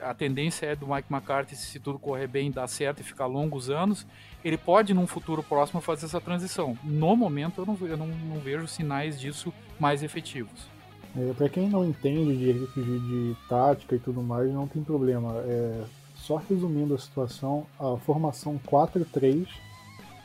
a 0.00 0.14
tendência 0.14 0.66
é 0.66 0.76
do 0.76 0.86
Mike 0.86 1.12
McCarthy, 1.12 1.56
se 1.56 1.78
tudo 1.78 1.98
correr 1.98 2.26
bem, 2.26 2.50
dar 2.50 2.66
certo 2.66 3.00
e 3.00 3.04
ficar 3.04 3.26
longos 3.26 3.68
anos, 3.68 4.06
ele 4.44 4.56
pode, 4.56 4.94
num 4.94 5.06
futuro 5.06 5.42
próximo, 5.42 5.80
fazer 5.80 6.06
essa 6.06 6.20
transição. 6.20 6.76
No 6.82 7.14
momento, 7.14 7.60
eu 7.60 7.66
não, 7.66 7.78
eu 7.86 7.96
não, 7.96 8.06
não 8.06 8.40
vejo 8.40 8.66
sinais 8.66 9.20
disso 9.20 9.52
mais 9.78 10.02
efetivos. 10.02 10.68
É, 11.16 11.32
para 11.32 11.48
quem 11.48 11.68
não 11.68 11.84
entende 11.84 12.36
de, 12.36 12.52
de, 12.52 12.98
de, 13.00 13.36
tática 13.48 13.96
e 13.96 13.98
tudo 13.98 14.22
mais, 14.22 14.52
não 14.52 14.66
tem 14.66 14.82
problema. 14.82 15.34
É, 15.38 15.82
só 16.14 16.36
resumindo 16.36 16.94
a 16.94 16.98
situação, 16.98 17.66
a 17.78 17.96
formação 17.98 18.60
4-3 18.66 19.46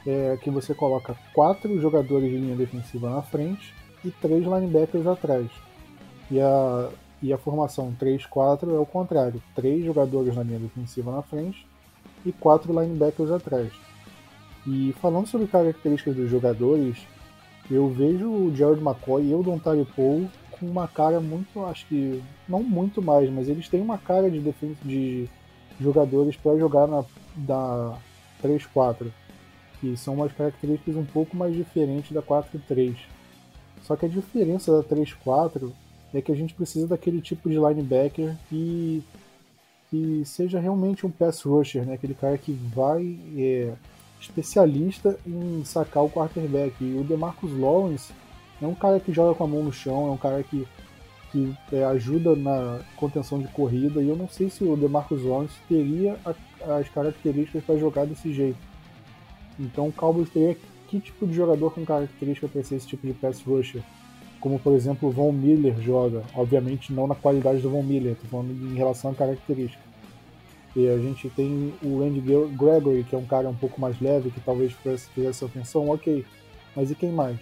é 0.05 0.37
que 0.41 0.51
você 0.51 0.73
coloca 0.73 1.15
quatro 1.33 1.79
jogadores 1.81 2.29
de 2.29 2.37
linha 2.37 2.55
defensiva 2.55 3.09
na 3.09 3.23
frente 3.23 3.73
e 4.03 4.11
três 4.11 4.43
linebackers 4.43 5.07
atrás. 5.07 5.49
E 6.29 6.39
a, 6.39 6.89
e 7.21 7.33
a 7.33 7.37
formação 7.37 7.95
3-4 7.99 8.69
é 8.69 8.79
o 8.79 8.85
contrário: 8.85 9.41
três 9.55 9.83
jogadores 9.83 10.35
na 10.35 10.43
linha 10.43 10.59
defensiva 10.59 11.11
na 11.11 11.23
frente 11.23 11.65
e 12.23 12.31
quatro 12.31 12.79
linebackers 12.79 13.31
atrás. 13.31 13.71
E 14.65 14.93
falando 15.01 15.27
sobre 15.27 15.47
características 15.47 16.15
dos 16.15 16.29
jogadores, 16.29 16.97
eu 17.69 17.87
vejo 17.89 18.29
o 18.29 18.55
Jared 18.55 18.81
McCoy 18.81 19.29
e 19.29 19.33
o 19.33 19.43
Dontari 19.43 19.85
Paul 19.95 20.29
com 20.51 20.65
uma 20.65 20.87
cara 20.87 21.19
muito, 21.19 21.63
acho 21.65 21.85
que 21.87 22.21
não 22.47 22.63
muito 22.63 23.01
mais, 23.01 23.29
mas 23.29 23.49
eles 23.49 23.67
têm 23.67 23.81
uma 23.81 23.97
cara 23.97 24.29
de, 24.29 24.39
de 24.83 25.29
jogadores 25.79 26.35
para 26.35 26.57
jogar 26.57 26.87
na 26.87 27.03
da 27.35 27.97
3-4 28.41 29.07
que 29.79 29.97
são 29.97 30.13
umas 30.13 30.31
características 30.31 30.95
um 30.95 31.05
pouco 31.05 31.35
mais 31.35 31.53
diferentes 31.53 32.11
da 32.11 32.21
4-3. 32.21 32.95
Só 33.83 33.95
que 33.95 34.05
a 34.05 34.09
diferença 34.09 34.71
da 34.71 34.83
3-4 34.83 35.71
é 36.13 36.21
que 36.21 36.31
a 36.31 36.35
gente 36.35 36.53
precisa 36.53 36.87
daquele 36.87 37.21
tipo 37.21 37.49
de 37.49 37.55
linebacker 37.55 38.35
que, 38.49 39.03
que 39.89 40.23
seja 40.25 40.59
realmente 40.59 41.05
um 41.05 41.11
pass 41.11 41.41
rusher, 41.43 41.85
né? 41.85 41.93
aquele 41.93 42.13
cara 42.13 42.37
que 42.37 42.53
vai 42.53 43.17
é, 43.37 43.73
especialista 44.25 45.17
em 45.25 45.63
sacar 45.63 46.03
o 46.03 46.09
quarterback. 46.09 46.75
E 46.81 46.97
o 46.97 47.03
DeMarcus 47.03 47.51
Lawrence 47.57 48.13
é 48.61 48.67
um 48.67 48.75
cara 48.75 48.99
que 48.99 49.13
joga 49.13 49.35
com 49.35 49.43
a 49.43 49.47
mão 49.47 49.63
no 49.63 49.73
chão, 49.73 50.07
é 50.07 50.11
um 50.11 50.17
cara 50.17 50.43
que, 50.43 50.67
que 51.31 51.53
é, 51.71 51.83
ajuda 51.85 52.35
na 52.35 52.81
contenção 52.95 53.39
de 53.39 53.47
corrida. 53.49 54.01
E 54.01 54.09
eu 54.09 54.15
não 54.15 54.27
sei 54.27 54.49
se 54.49 54.63
o 54.63 54.75
DeMarcus 54.75 55.23
Lawrence 55.23 55.55
teria 55.67 56.17
a, 56.25 56.75
as 56.77 56.89
características 56.89 57.63
para 57.63 57.77
jogar 57.77 58.05
desse 58.05 58.33
jeito. 58.33 58.59
Então 59.59 59.87
o 59.87 59.93
Cowboys 59.93 60.29
teria 60.29 60.55
que 60.55 60.99
tipo 60.99 61.25
de 61.27 61.33
jogador 61.33 61.71
com 61.71 61.85
característica 61.85 62.47
para 62.47 62.63
ser 62.63 62.75
esse 62.75 62.87
tipo 62.87 63.05
de 63.05 63.13
pass 63.13 63.41
rusher? 63.41 63.81
Como 64.39 64.59
por 64.59 64.73
exemplo 64.73 65.09
o 65.09 65.11
Von 65.11 65.31
Miller 65.31 65.79
joga, 65.81 66.23
obviamente 66.35 66.93
não 66.93 67.07
na 67.07 67.15
qualidade 67.15 67.61
do 67.61 67.69
Von 67.69 67.83
Miller, 67.83 68.13
estou 68.13 68.29
falando 68.29 68.51
em 68.51 68.75
relação 68.75 69.11
à 69.11 69.15
característica. 69.15 69.83
E 70.75 70.89
a 70.89 70.97
gente 70.97 71.29
tem 71.29 71.73
o 71.81 71.99
Randy 71.99 72.19
Gregory, 72.19 73.03
que 73.03 73.15
é 73.15 73.17
um 73.17 73.25
cara 73.25 73.47
um 73.47 73.55
pouco 73.55 73.79
mais 73.79 73.99
leve, 74.01 74.29
que 74.29 74.41
talvez 74.41 74.73
fizesse 75.13 75.45
atenção, 75.45 75.89
ok. 75.89 76.25
Mas 76.75 76.91
e 76.91 76.95
quem 76.95 77.11
mais? 77.11 77.39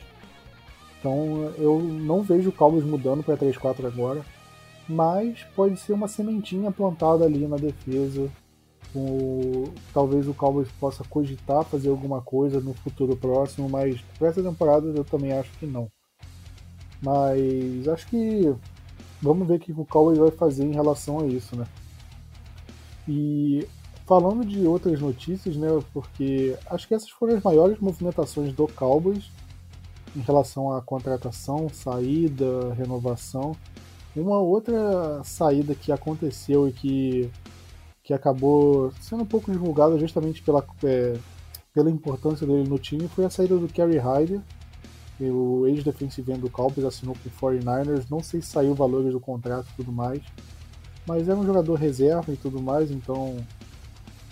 Então 1.00 1.52
eu 1.58 1.80
não 1.80 2.22
vejo 2.22 2.50
o 2.50 2.54
Cowboys 2.54 2.86
mudando 2.86 3.24
para 3.24 3.36
3-4 3.36 3.86
agora, 3.86 4.22
mas 4.88 5.44
pode 5.56 5.78
ser 5.78 5.94
uma 5.94 6.08
sementinha 6.08 6.72
plantada 6.72 7.26
ali 7.26 7.48
na 7.48 7.58
defesa 7.58 8.30
o, 8.96 9.74
talvez 9.94 10.28
o 10.28 10.34
Cowboys 10.34 10.70
possa 10.80 11.04
cogitar 11.04 11.64
fazer 11.64 11.90
alguma 11.90 12.22
coisa 12.22 12.60
no 12.60 12.74
futuro 12.74 13.16
próximo, 13.16 13.68
mas 13.68 14.00
para 14.18 14.28
essa 14.28 14.44
temporada 14.44 14.88
eu 14.88 15.04
também 15.04 15.32
acho 15.32 15.52
que 15.58 15.66
não. 15.66 15.90
Mas 17.02 17.88
acho 17.88 18.08
que 18.08 18.54
vamos 19.22 19.48
ver 19.48 19.56
o 19.56 19.60
que 19.60 19.72
o 19.72 19.86
Cowboys 19.86 20.20
vai 20.20 20.32
fazer 20.32 20.64
em 20.64 20.74
relação 20.74 21.20
a 21.20 21.26
isso, 21.26 21.56
né? 21.56 21.66
E 23.08 23.68
falando 24.06 24.46
de 24.46 24.66
outras 24.66 25.00
notícias, 25.00 25.56
né? 25.56 25.68
Porque 25.94 26.58
acho 26.68 26.88
que 26.88 26.94
essas 26.94 27.10
foram 27.10 27.36
as 27.36 27.44
maiores 27.44 27.80
movimentações 27.80 28.54
do 28.54 28.68
Cowboys 28.68 29.32
em 30.16 30.22
relação 30.22 30.72
à 30.72 30.82
contratação, 30.82 31.68
saída, 31.70 32.74
renovação. 32.74 33.56
Uma 34.16 34.40
outra 34.40 35.24
saída 35.24 35.74
que 35.74 35.92
aconteceu 35.92 36.68
e 36.68 36.72
que 36.72 37.32
que 38.04 38.14
acabou 38.14 38.92
sendo 39.00 39.24
um 39.24 39.26
pouco 39.26 39.50
divulgado 39.50 39.98
justamente 39.98 40.42
pela, 40.44 40.64
é, 40.84 41.18
pela 41.74 41.90
importância 41.90 42.46
dele 42.46 42.68
no 42.68 42.78
time, 42.78 43.08
foi 43.08 43.24
a 43.24 43.30
saída 43.30 43.58
do 43.58 43.68
Kerry 43.68 43.98
Hyder, 43.98 44.42
o 45.22 45.66
ex-defensive 45.68 46.32
end 46.32 46.42
do 46.42 46.50
Cowboys 46.50 46.86
assinou 46.86 47.16
com 47.16 47.48
o 47.48 47.52
49ers, 47.52 48.06
não 48.10 48.22
sei 48.22 48.42
se 48.42 48.48
saiu 48.48 48.76
valores 48.76 49.14
do 49.14 49.20
contrato 49.20 49.68
e 49.72 49.76
tudo 49.78 49.92
mais, 49.92 50.22
mas 51.06 51.28
era 51.28 51.38
um 51.38 51.46
jogador 51.46 51.76
reserva 51.76 52.32
e 52.32 52.38
tudo 52.38 52.62
mais, 52.62 52.92
então 52.92 53.38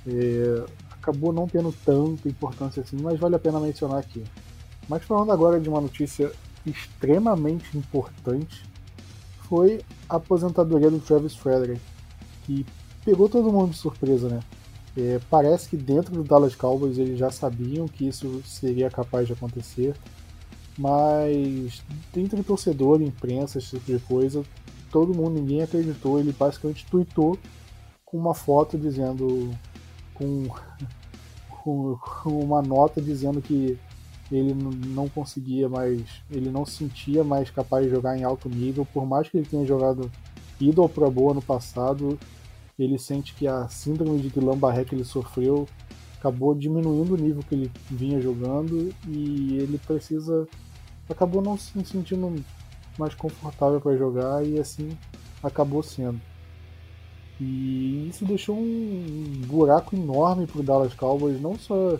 é, 0.07 0.63
acabou 0.91 1.33
não 1.33 1.47
tendo 1.47 1.73
tanta 1.85 2.29
importância 2.29 2.81
assim, 2.81 2.97
mas 3.01 3.19
vale 3.19 3.35
a 3.35 3.39
pena 3.39 3.59
mencionar 3.59 3.99
aqui. 3.99 4.23
Mas 4.87 5.03
falando 5.03 5.31
agora 5.31 5.59
de 5.59 5.69
uma 5.69 5.81
notícia 5.81 6.31
extremamente 6.65 7.77
importante, 7.77 8.63
foi 9.47 9.81
a 10.07 10.15
aposentadoria 10.15 10.89
do 10.89 10.99
Travis 10.99 11.35
Frederick, 11.35 11.81
que 12.45 12.65
pegou 13.03 13.27
todo 13.27 13.51
mundo 13.51 13.71
de 13.71 13.77
surpresa, 13.77 14.29
né? 14.29 14.39
É, 14.95 15.19
parece 15.29 15.69
que 15.69 15.77
dentro 15.77 16.13
do 16.13 16.23
Dallas 16.23 16.53
Cowboys 16.53 16.97
eles 16.97 17.17
já 17.17 17.31
sabiam 17.31 17.87
que 17.87 18.07
isso 18.07 18.41
seria 18.45 18.89
capaz 18.89 19.27
de 19.27 19.33
acontecer, 19.33 19.95
mas 20.77 21.81
entre 22.15 22.43
torcedor, 22.43 23.01
imprensa, 23.01 23.57
esse 23.57 23.77
tipo 23.77 23.97
de 23.97 23.99
coisa, 23.99 24.43
todo 24.91 25.13
mundo, 25.13 25.39
ninguém 25.39 25.61
acreditou. 25.61 26.19
Ele 26.19 26.31
basicamente 26.31 26.85
tweetou 26.85 27.37
com 28.05 28.17
uma 28.17 28.33
foto 28.33 28.77
dizendo, 28.77 29.49
com, 30.13 30.47
com, 31.49 31.97
uma 32.25 32.61
nota 32.61 33.01
dizendo 33.01 33.41
que 33.41 33.77
ele 34.31 34.53
não 34.53 35.09
conseguia 35.09 35.67
mais, 35.67 36.01
ele 36.29 36.49
não 36.49 36.65
se 36.65 36.77
sentia 36.77 37.23
mais 37.23 37.49
capaz 37.49 37.85
de 37.85 37.91
jogar 37.91 38.17
em 38.17 38.23
alto 38.23 38.47
nível, 38.47 38.85
por 38.85 39.05
mais 39.05 39.27
que 39.27 39.37
ele 39.37 39.45
tenha 39.45 39.65
jogado 39.65 40.09
ido 40.59 40.81
ao 40.81 40.87
Pro 40.87 41.09
Bowl 41.11 41.33
no 41.33 41.41
passado, 41.41 42.17
ele 42.79 42.97
sente 42.97 43.33
que 43.33 43.47
a 43.47 43.67
síndrome 43.67 44.19
de 44.19 44.29
Guillain-Barré 44.29 44.85
que 44.85 44.95
ele 44.95 45.03
sofreu 45.03 45.67
acabou 46.17 46.53
diminuindo 46.53 47.15
o 47.15 47.17
nível 47.17 47.43
que 47.47 47.55
ele 47.55 47.71
vinha 47.89 48.21
jogando 48.21 48.93
e 49.07 49.57
ele 49.57 49.79
precisa 49.79 50.47
acabou 51.09 51.41
não 51.41 51.57
se 51.57 51.71
sentindo 51.83 52.43
mais 52.97 53.15
confortável 53.15 53.79
para 53.79 53.97
jogar 53.97 54.45
e 54.45 54.59
assim 54.59 54.97
acabou 55.43 55.81
sendo. 55.81 56.19
E 57.39 58.07
isso 58.09 58.23
deixou 58.23 58.55
um 58.55 59.41
buraco 59.47 59.95
enorme 59.95 60.45
para 60.45 60.59
o 60.59 60.63
Dallas 60.63 60.93
Cowboys, 60.93 61.41
não 61.41 61.57
só 61.57 61.97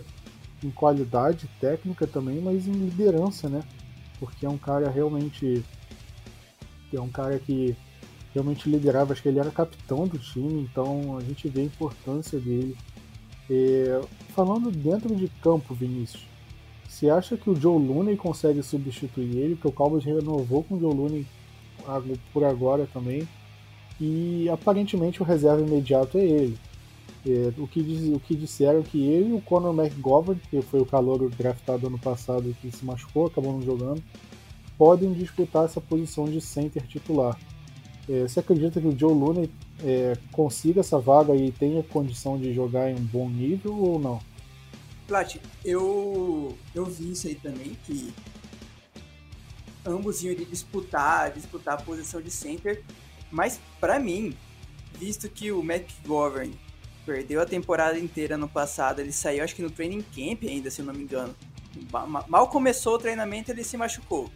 em 0.62 0.70
qualidade 0.70 1.48
técnica 1.60 2.06
também, 2.06 2.40
mas 2.40 2.68
em 2.68 2.72
liderança, 2.72 3.48
né? 3.48 3.62
Porque 4.20 4.46
é 4.46 4.48
um 4.48 4.58
cara 4.58 4.88
realmente 4.88 5.64
é 6.92 7.00
um 7.00 7.08
cara 7.08 7.38
que 7.38 7.76
realmente 8.34 8.68
liderava, 8.68 9.12
acho 9.12 9.22
que 9.22 9.28
ele 9.28 9.38
era 9.38 9.50
capitão 9.50 10.06
do 10.06 10.18
time, 10.18 10.62
então 10.62 11.16
a 11.16 11.20
gente 11.22 11.48
vê 11.48 11.62
a 11.62 11.64
importância 11.64 12.38
dele. 12.38 12.76
É, 13.50 14.00
falando 14.34 14.70
dentro 14.70 15.14
de 15.14 15.28
campo, 15.42 15.74
Vinícius, 15.74 16.24
você 16.92 17.08
acha 17.08 17.38
que 17.38 17.48
o 17.48 17.56
Joe 17.56 17.82
Looney 17.82 18.16
consegue 18.18 18.62
substituir 18.62 19.38
ele? 19.38 19.56
Que 19.56 19.66
o 19.66 19.72
Cowboys 19.72 20.04
renovou 20.04 20.62
com 20.62 20.74
o 20.74 20.78
Joe 20.78 20.94
Looney 20.94 21.26
por 22.34 22.44
agora 22.44 22.86
também. 22.92 23.26
E 23.98 24.46
aparentemente 24.50 25.22
o 25.22 25.24
reserva 25.24 25.62
imediato 25.62 26.18
é 26.18 26.24
ele. 26.24 26.58
É, 27.26 27.50
o, 27.56 27.66
que 27.66 27.82
diz, 27.82 28.14
o 28.14 28.20
que 28.20 28.36
disseram 28.36 28.82
que 28.82 29.00
ele 29.06 29.30
e 29.30 29.32
o 29.32 29.40
Conor 29.40 29.74
McGovern, 29.74 30.38
que 30.50 30.60
foi 30.60 30.80
o 30.80 30.86
calor 30.86 31.30
draftado 31.30 31.86
ano 31.86 31.98
passado 31.98 32.54
que 32.60 32.70
se 32.70 32.84
machucou, 32.84 33.26
acabou 33.26 33.52
não 33.52 33.62
jogando, 33.62 34.02
podem 34.76 35.14
disputar 35.14 35.64
essa 35.64 35.80
posição 35.80 36.26
de 36.26 36.42
center 36.42 36.86
titular. 36.86 37.38
É, 38.06 38.28
você 38.28 38.40
acredita 38.40 38.80
que 38.80 38.86
o 38.86 38.98
Joe 38.98 39.14
Looney 39.14 39.50
é, 39.82 40.12
consiga 40.30 40.80
essa 40.80 40.98
vaga 40.98 41.34
e 41.34 41.50
tenha 41.52 41.82
condição 41.82 42.36
de 42.36 42.52
jogar 42.52 42.90
em 42.90 42.96
um 42.96 43.04
bom 43.04 43.30
nível 43.30 43.74
ou 43.78 43.98
não? 43.98 44.20
Plat, 45.06 45.36
eu, 45.64 46.56
eu 46.74 46.84
vi 46.84 47.12
isso 47.12 47.26
aí 47.26 47.34
também, 47.34 47.76
que 47.84 48.12
ambos 49.84 50.22
iam 50.22 50.34
disputar, 50.34 51.32
disputar 51.32 51.74
a 51.74 51.82
posição 51.82 52.20
de 52.20 52.30
center, 52.30 52.82
mas 53.30 53.60
para 53.80 53.98
mim, 53.98 54.36
visto 54.98 55.28
que 55.28 55.50
o 55.50 55.60
McGovern 55.60 56.58
perdeu 57.04 57.40
a 57.40 57.46
temporada 57.46 57.98
inteira 57.98 58.36
no 58.36 58.48
passado, 58.48 59.00
ele 59.00 59.12
saiu 59.12 59.42
acho 59.42 59.54
que 59.54 59.62
no 59.62 59.70
training 59.70 60.02
camp 60.02 60.44
ainda, 60.44 60.70
se 60.70 60.80
eu 60.80 60.86
não 60.86 60.94
me 60.94 61.02
engano. 61.02 61.34
Mal 62.28 62.48
começou 62.48 62.94
o 62.94 62.98
treinamento, 62.98 63.50
ele 63.50 63.64
se 63.64 63.76
machucou 63.76 64.30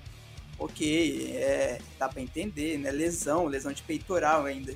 ok, 0.58 1.32
é, 1.36 1.78
dá 1.98 2.08
para 2.08 2.22
entender, 2.22 2.78
né? 2.78 2.90
Lesão, 2.90 3.46
lesão 3.46 3.72
de 3.72 3.82
peitoral 3.82 4.44
ainda. 4.44 4.74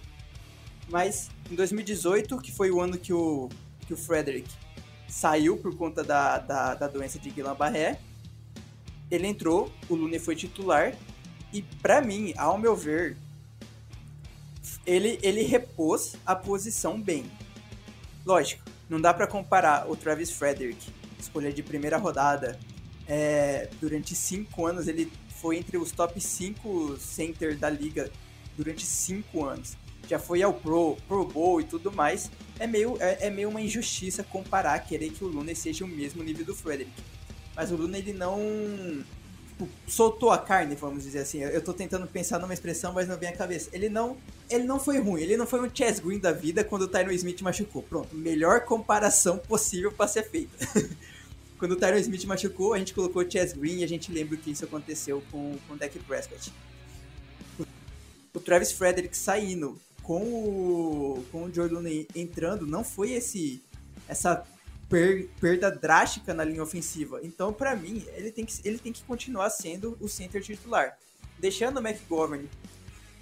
Mas 0.88 1.30
em 1.50 1.54
2018, 1.54 2.36
que 2.38 2.52
foi 2.52 2.70
o 2.70 2.80
ano 2.80 2.98
que 2.98 3.12
o, 3.12 3.48
que 3.86 3.94
o 3.94 3.96
Frederick 3.96 4.48
saiu 5.10 5.56
por 5.56 5.76
conta 5.76 6.02
da, 6.02 6.38
da, 6.38 6.74
da 6.74 6.88
doença 6.88 7.18
de 7.18 7.30
Guillain-Barré, 7.30 8.00
ele 9.10 9.26
entrou, 9.26 9.70
o 9.88 9.94
Lune 9.94 10.18
foi 10.18 10.36
titular, 10.36 10.94
e 11.52 11.62
para 11.62 12.00
mim, 12.00 12.32
ao 12.36 12.56
meu 12.56 12.76
ver, 12.76 13.16
ele, 14.86 15.18
ele 15.22 15.42
repôs 15.42 16.14
a 16.24 16.34
posição 16.36 17.00
bem. 17.00 17.30
Lógico, 18.24 18.62
não 18.88 19.00
dá 19.00 19.12
para 19.12 19.26
comparar 19.26 19.90
o 19.90 19.96
Travis 19.96 20.30
Frederick, 20.30 20.92
escolha 21.18 21.52
de 21.52 21.62
primeira 21.62 21.98
rodada, 21.98 22.58
é, 23.08 23.68
durante 23.80 24.14
cinco 24.14 24.64
anos 24.64 24.86
ele 24.86 25.10
foi 25.40 25.56
entre 25.56 25.78
os 25.78 25.90
top 25.90 26.20
5 26.20 26.98
center 26.98 27.56
da 27.56 27.70
liga 27.70 28.10
durante 28.56 28.84
5 28.84 29.44
anos. 29.44 29.76
Já 30.10 30.18
foi 30.18 30.42
ao 30.42 30.52
Pro, 30.52 30.96
Pro 31.06 31.24
Bowl 31.24 31.60
e 31.60 31.64
tudo 31.64 31.92
mais. 31.92 32.28
É 32.58 32.66
meio, 32.66 32.96
é, 32.98 33.28
é 33.28 33.30
meio 33.30 33.48
uma 33.48 33.60
injustiça 33.60 34.24
comparar, 34.24 34.76
querer 34.80 35.10
que 35.10 35.22
o 35.22 35.28
Luna 35.28 35.54
seja 35.54 35.84
o 35.84 35.88
mesmo 35.88 36.20
nível 36.24 36.44
do 36.44 36.52
Frederick. 36.52 36.90
Mas 37.54 37.70
o 37.70 37.76
Luna, 37.76 37.96
ele 37.96 38.12
não 38.12 38.36
tipo, 39.60 39.68
soltou 39.86 40.32
a 40.32 40.38
carne, 40.38 40.74
vamos 40.74 41.04
dizer 41.04 41.20
assim. 41.20 41.38
Eu 41.38 41.62
tô 41.62 41.72
tentando 41.72 42.08
pensar 42.08 42.40
numa 42.40 42.52
expressão, 42.52 42.92
mas 42.92 43.06
não 43.06 43.16
vem 43.16 43.28
à 43.28 43.32
cabeça. 43.36 43.70
Ele 43.72 43.88
não, 43.88 44.16
ele 44.50 44.64
não 44.64 44.80
foi 44.80 44.98
ruim, 44.98 45.22
ele 45.22 45.36
não 45.36 45.46
foi 45.46 45.60
um 45.60 45.72
Chess 45.72 46.00
Green 46.00 46.18
da 46.18 46.32
vida 46.32 46.64
quando 46.64 46.82
o 46.82 46.88
Tyron 46.88 47.12
Smith 47.12 47.40
machucou. 47.42 47.84
Pronto, 47.84 48.12
melhor 48.16 48.62
comparação 48.64 49.38
possível 49.38 49.92
para 49.92 50.08
ser 50.08 50.28
feita. 50.28 50.66
Quando 51.56 51.72
o 51.72 51.76
Tyron 51.76 51.98
Smith 51.98 52.24
machucou, 52.24 52.72
a 52.72 52.78
gente 52.78 52.94
colocou 52.94 53.22
o 53.22 53.30
Chess 53.30 53.52
Green 53.52 53.80
e 53.80 53.84
a 53.84 53.86
gente 53.86 54.10
lembra 54.10 54.36
que 54.36 54.50
isso 54.50 54.64
aconteceu 54.64 55.22
com, 55.30 55.56
com 55.68 55.74
o 55.74 55.76
Dak 55.76 55.96
Prescott. 56.00 56.50
O 58.32 58.40
Travis 58.40 58.72
Frederick 58.72 59.14
saindo 59.16 59.78
com 60.02 60.22
o, 60.22 61.24
com 61.30 61.44
o 61.44 61.52
Jordan 61.52 61.82
entrando, 62.14 62.66
não 62.66 62.82
foi 62.82 63.12
esse 63.12 63.62
essa 64.08 64.44
per, 64.88 65.28
perda 65.40 65.70
drástica 65.70 66.34
na 66.34 66.44
linha 66.44 66.62
ofensiva. 66.62 67.20
Então, 67.22 67.52
para 67.52 67.76
mim, 67.76 68.04
ele 68.14 68.32
tem, 68.32 68.44
que, 68.44 68.60
ele 68.64 68.78
tem 68.78 68.92
que 68.92 69.04
continuar 69.04 69.48
sendo 69.50 69.96
o 70.00 70.08
center 70.08 70.42
titular. 70.42 70.98
Deixando 71.38 71.78
o 71.78 71.86
McGovern, 71.86 72.48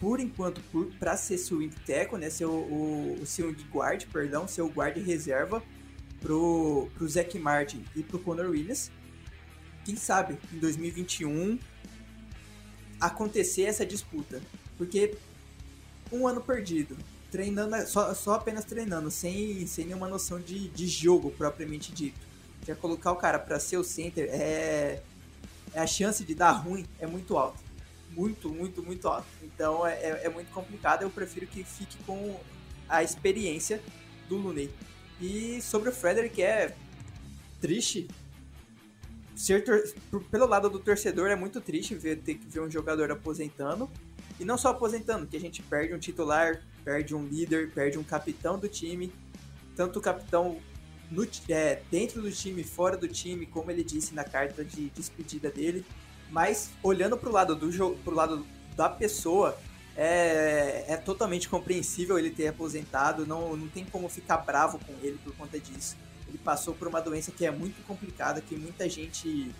por 0.00 0.18
enquanto, 0.18 0.60
para 0.98 1.16
ser 1.16 1.38
swing 1.38 1.74
tackle, 1.86 2.18
né, 2.18 2.30
ser 2.30 2.46
o, 2.46 2.52
o, 2.52 3.18
o 3.20 3.26
swing 3.26 3.62
guard, 3.72 4.06
perdão, 4.06 4.48
ser 4.48 4.62
o 4.62 4.68
guard 4.68 4.96
reserva, 4.96 5.62
pro, 6.20 6.88
pro 6.94 7.08
Zac 7.08 7.38
Martin 7.38 7.84
e 7.94 8.02
pro 8.02 8.18
Conor 8.18 8.50
Williams. 8.50 8.90
Quem 9.84 9.96
sabe 9.96 10.38
em 10.52 10.58
2021 10.58 11.58
acontecer 13.00 13.62
essa 13.62 13.86
disputa. 13.86 14.40
Porque 14.76 15.16
um 16.10 16.26
ano 16.26 16.40
perdido, 16.40 16.96
treinando, 17.30 17.86
só, 17.86 18.14
só 18.14 18.34
apenas 18.34 18.64
treinando, 18.64 19.10
sem, 19.10 19.66
sem 19.66 19.86
nenhuma 19.86 20.08
noção 20.08 20.40
de, 20.40 20.68
de 20.68 20.86
jogo 20.86 21.30
propriamente 21.30 21.92
dito. 21.92 22.18
Já 22.66 22.74
colocar 22.74 23.12
o 23.12 23.16
cara 23.16 23.38
para 23.38 23.58
ser 23.58 23.76
o 23.76 23.84
center 23.84 24.28
é, 24.30 25.02
é 25.72 25.80
a 25.80 25.86
chance 25.86 26.24
de 26.24 26.34
dar 26.34 26.52
ruim 26.52 26.86
é 26.98 27.06
muito 27.06 27.36
alta. 27.36 27.58
Muito, 28.10 28.48
muito, 28.48 28.82
muito 28.82 29.06
alta. 29.06 29.26
Então 29.42 29.86
é, 29.86 29.94
é, 29.94 30.20
é 30.24 30.28
muito 30.28 30.50
complicado. 30.50 31.02
Eu 31.02 31.10
prefiro 31.10 31.46
que 31.46 31.62
fique 31.62 31.96
com 32.04 32.38
a 32.88 33.02
experiência 33.02 33.82
do 34.28 34.36
Looney. 34.36 34.70
E 35.20 35.60
sobre 35.62 35.88
o 35.88 35.92
Frederick 35.92 36.42
é 36.42 36.74
triste. 37.60 38.08
Ser 39.34 39.64
Pelo 40.30 40.46
lado 40.46 40.68
do 40.68 40.78
torcedor 40.78 41.30
é 41.30 41.36
muito 41.36 41.60
triste 41.60 41.94
ver 41.94 42.18
ter 42.18 42.34
que 42.34 42.46
ver 42.46 42.60
um 42.60 42.70
jogador 42.70 43.10
aposentando. 43.10 43.88
E 44.38 44.44
não 44.44 44.56
só 44.56 44.68
aposentando, 44.68 45.26
que 45.26 45.36
a 45.36 45.40
gente 45.40 45.62
perde 45.62 45.94
um 45.94 45.98
titular, 45.98 46.62
perde 46.84 47.14
um 47.14 47.26
líder, 47.26 47.72
perde 47.72 47.98
um 47.98 48.04
capitão 48.04 48.58
do 48.58 48.68
time. 48.68 49.12
Tanto 49.74 49.98
o 49.98 50.02
capitão 50.02 50.58
no, 51.10 51.26
é, 51.48 51.82
dentro 51.90 52.22
do 52.22 52.30
time, 52.30 52.62
fora 52.62 52.96
do 52.96 53.08
time, 53.08 53.46
como 53.46 53.70
ele 53.70 53.82
disse 53.82 54.14
na 54.14 54.24
carta 54.24 54.64
de 54.64 54.90
despedida 54.90 55.50
dele. 55.50 55.84
Mas 56.30 56.70
olhando 56.82 57.16
para 57.16 57.28
o 57.28 57.32
lado 57.32 57.56
do 57.56 57.72
jogo, 57.72 57.98
pro 58.04 58.14
lado 58.14 58.46
da 58.76 58.88
pessoa, 58.88 59.58
é, 59.96 60.84
é 60.86 60.96
totalmente 60.96 61.48
compreensível 61.48 62.18
ele 62.18 62.30
ter 62.30 62.48
aposentado, 62.48 63.26
não, 63.26 63.56
não 63.56 63.68
tem 63.68 63.84
como 63.84 64.08
ficar 64.08 64.38
bravo 64.38 64.78
com 64.78 64.92
ele 65.02 65.18
por 65.24 65.34
conta 65.34 65.58
disso. 65.58 65.96
Ele 66.28 66.38
passou 66.38 66.74
por 66.74 66.86
uma 66.86 67.00
doença 67.00 67.32
que 67.32 67.44
é 67.44 67.50
muito 67.50 67.84
complicada, 67.84 68.40
que 68.40 68.54
muita 68.54 68.88
gente 68.88 69.52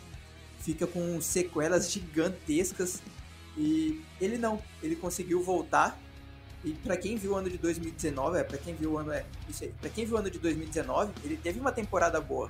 fica 0.61 0.87
com 0.87 1.21
sequelas 1.21 1.91
gigantescas 1.91 3.01
e 3.59 4.01
ele 4.21 4.39
não, 4.39 4.63
ele 4.83 4.95
conseguiu 4.95 5.43
voltar. 5.43 6.01
E 6.65 6.73
para 6.73 6.97
quem 6.97 7.17
viu 7.17 7.33
o 7.33 7.37
ano 7.37 7.51
de 7.51 7.59
2019, 7.59 8.39
é, 8.39 8.45
para 8.45 8.57
quem 8.59 8.75
viu 8.75 8.93
o 8.93 8.99
ano 8.99 9.13
é, 9.13 9.25
isso 9.49 9.65
aí, 9.65 9.75
para 9.81 9.91
quem 9.91 10.05
viu 10.05 10.15
o 10.15 10.19
ano 10.19 10.31
de 10.31 10.39
2019, 10.39 11.13
ele 11.25 11.37
teve 11.37 11.59
uma 11.59 11.73
temporada 11.73 12.21
boa. 12.21 12.49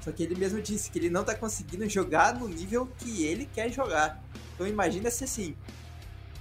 Só 0.00 0.10
que 0.10 0.22
ele 0.22 0.34
mesmo 0.34 0.60
disse 0.60 0.90
que 0.90 0.98
ele 0.98 1.10
não 1.10 1.22
tá 1.22 1.34
conseguindo 1.34 1.88
jogar 1.88 2.34
no 2.34 2.48
nível 2.48 2.88
que 2.98 3.24
ele 3.24 3.46
quer 3.46 3.70
jogar. 3.70 4.22
Então 4.54 4.66
imagina 4.66 5.10
se 5.10 5.24
assim, 5.24 5.54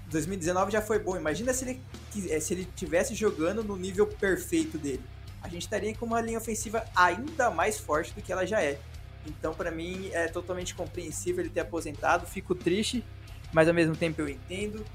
2019 0.10 0.72
já 0.72 0.82
foi 0.82 0.98
bom. 0.98 1.16
Imagina 1.16 1.54
se 1.54 1.66
ele, 1.66 1.82
eh, 2.30 2.40
se 2.40 2.54
ele 2.54 2.68
tivesse 2.76 3.14
jogando 3.14 3.64
no 3.64 3.76
nível 3.76 4.08
perfeito 4.08 4.78
dele. 4.78 5.04
A 5.42 5.48
gente 5.48 5.64
estaria 5.64 5.96
com 5.96 6.06
uma 6.06 6.22
linha 6.22 6.38
ofensiva 6.38 6.86
ainda 6.96 7.50
mais 7.50 7.78
forte 7.78 8.14
do 8.14 8.22
que 8.22 8.32
ela 8.32 8.46
já 8.46 8.62
é. 8.62 8.80
Então, 9.26 9.54
para 9.54 9.70
mim, 9.70 10.10
é 10.12 10.28
totalmente 10.28 10.74
compreensível 10.74 11.44
ele 11.44 11.50
ter 11.50 11.62
aposentado. 11.62 12.26
Fico 12.26 12.56
triste, 12.56 13.04
mas 13.54 13.68
ao 13.68 13.74
mesmo 13.74 13.96
tempo 13.96 14.22
eu 14.22 14.30
entendo. 14.30 14.86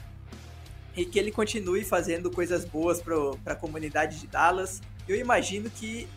E 0.97 1.05
que 1.05 1.19
ele 1.19 1.33
continue 1.33 1.85
fazendo 1.85 2.31
coisas 2.31 2.65
boas 2.65 3.03
para 3.03 3.53
a 3.53 3.57
comunidade 3.57 4.21
de 4.21 4.27
Dallas. 4.27 4.81
Eu 5.09 5.17
imagino 5.17 5.69
que 5.69 6.09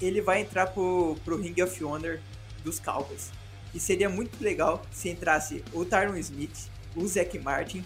ele 0.00 0.20
vai 0.20 0.42
entrar 0.42 0.66
pro, 0.66 1.16
pro 1.24 1.40
Ring 1.40 1.60
of 1.62 1.82
Honor 1.82 2.20
dos 2.62 2.78
Cowboys. 2.78 3.30
E 3.74 3.80
seria 3.80 4.08
muito 4.08 4.42
legal 4.42 4.82
se 4.92 5.08
entrasse 5.08 5.64
o 5.72 5.84
Tyron 5.84 6.16
Smith, 6.16 6.68
o 6.94 7.06
Zach 7.06 7.38
Martin 7.38 7.84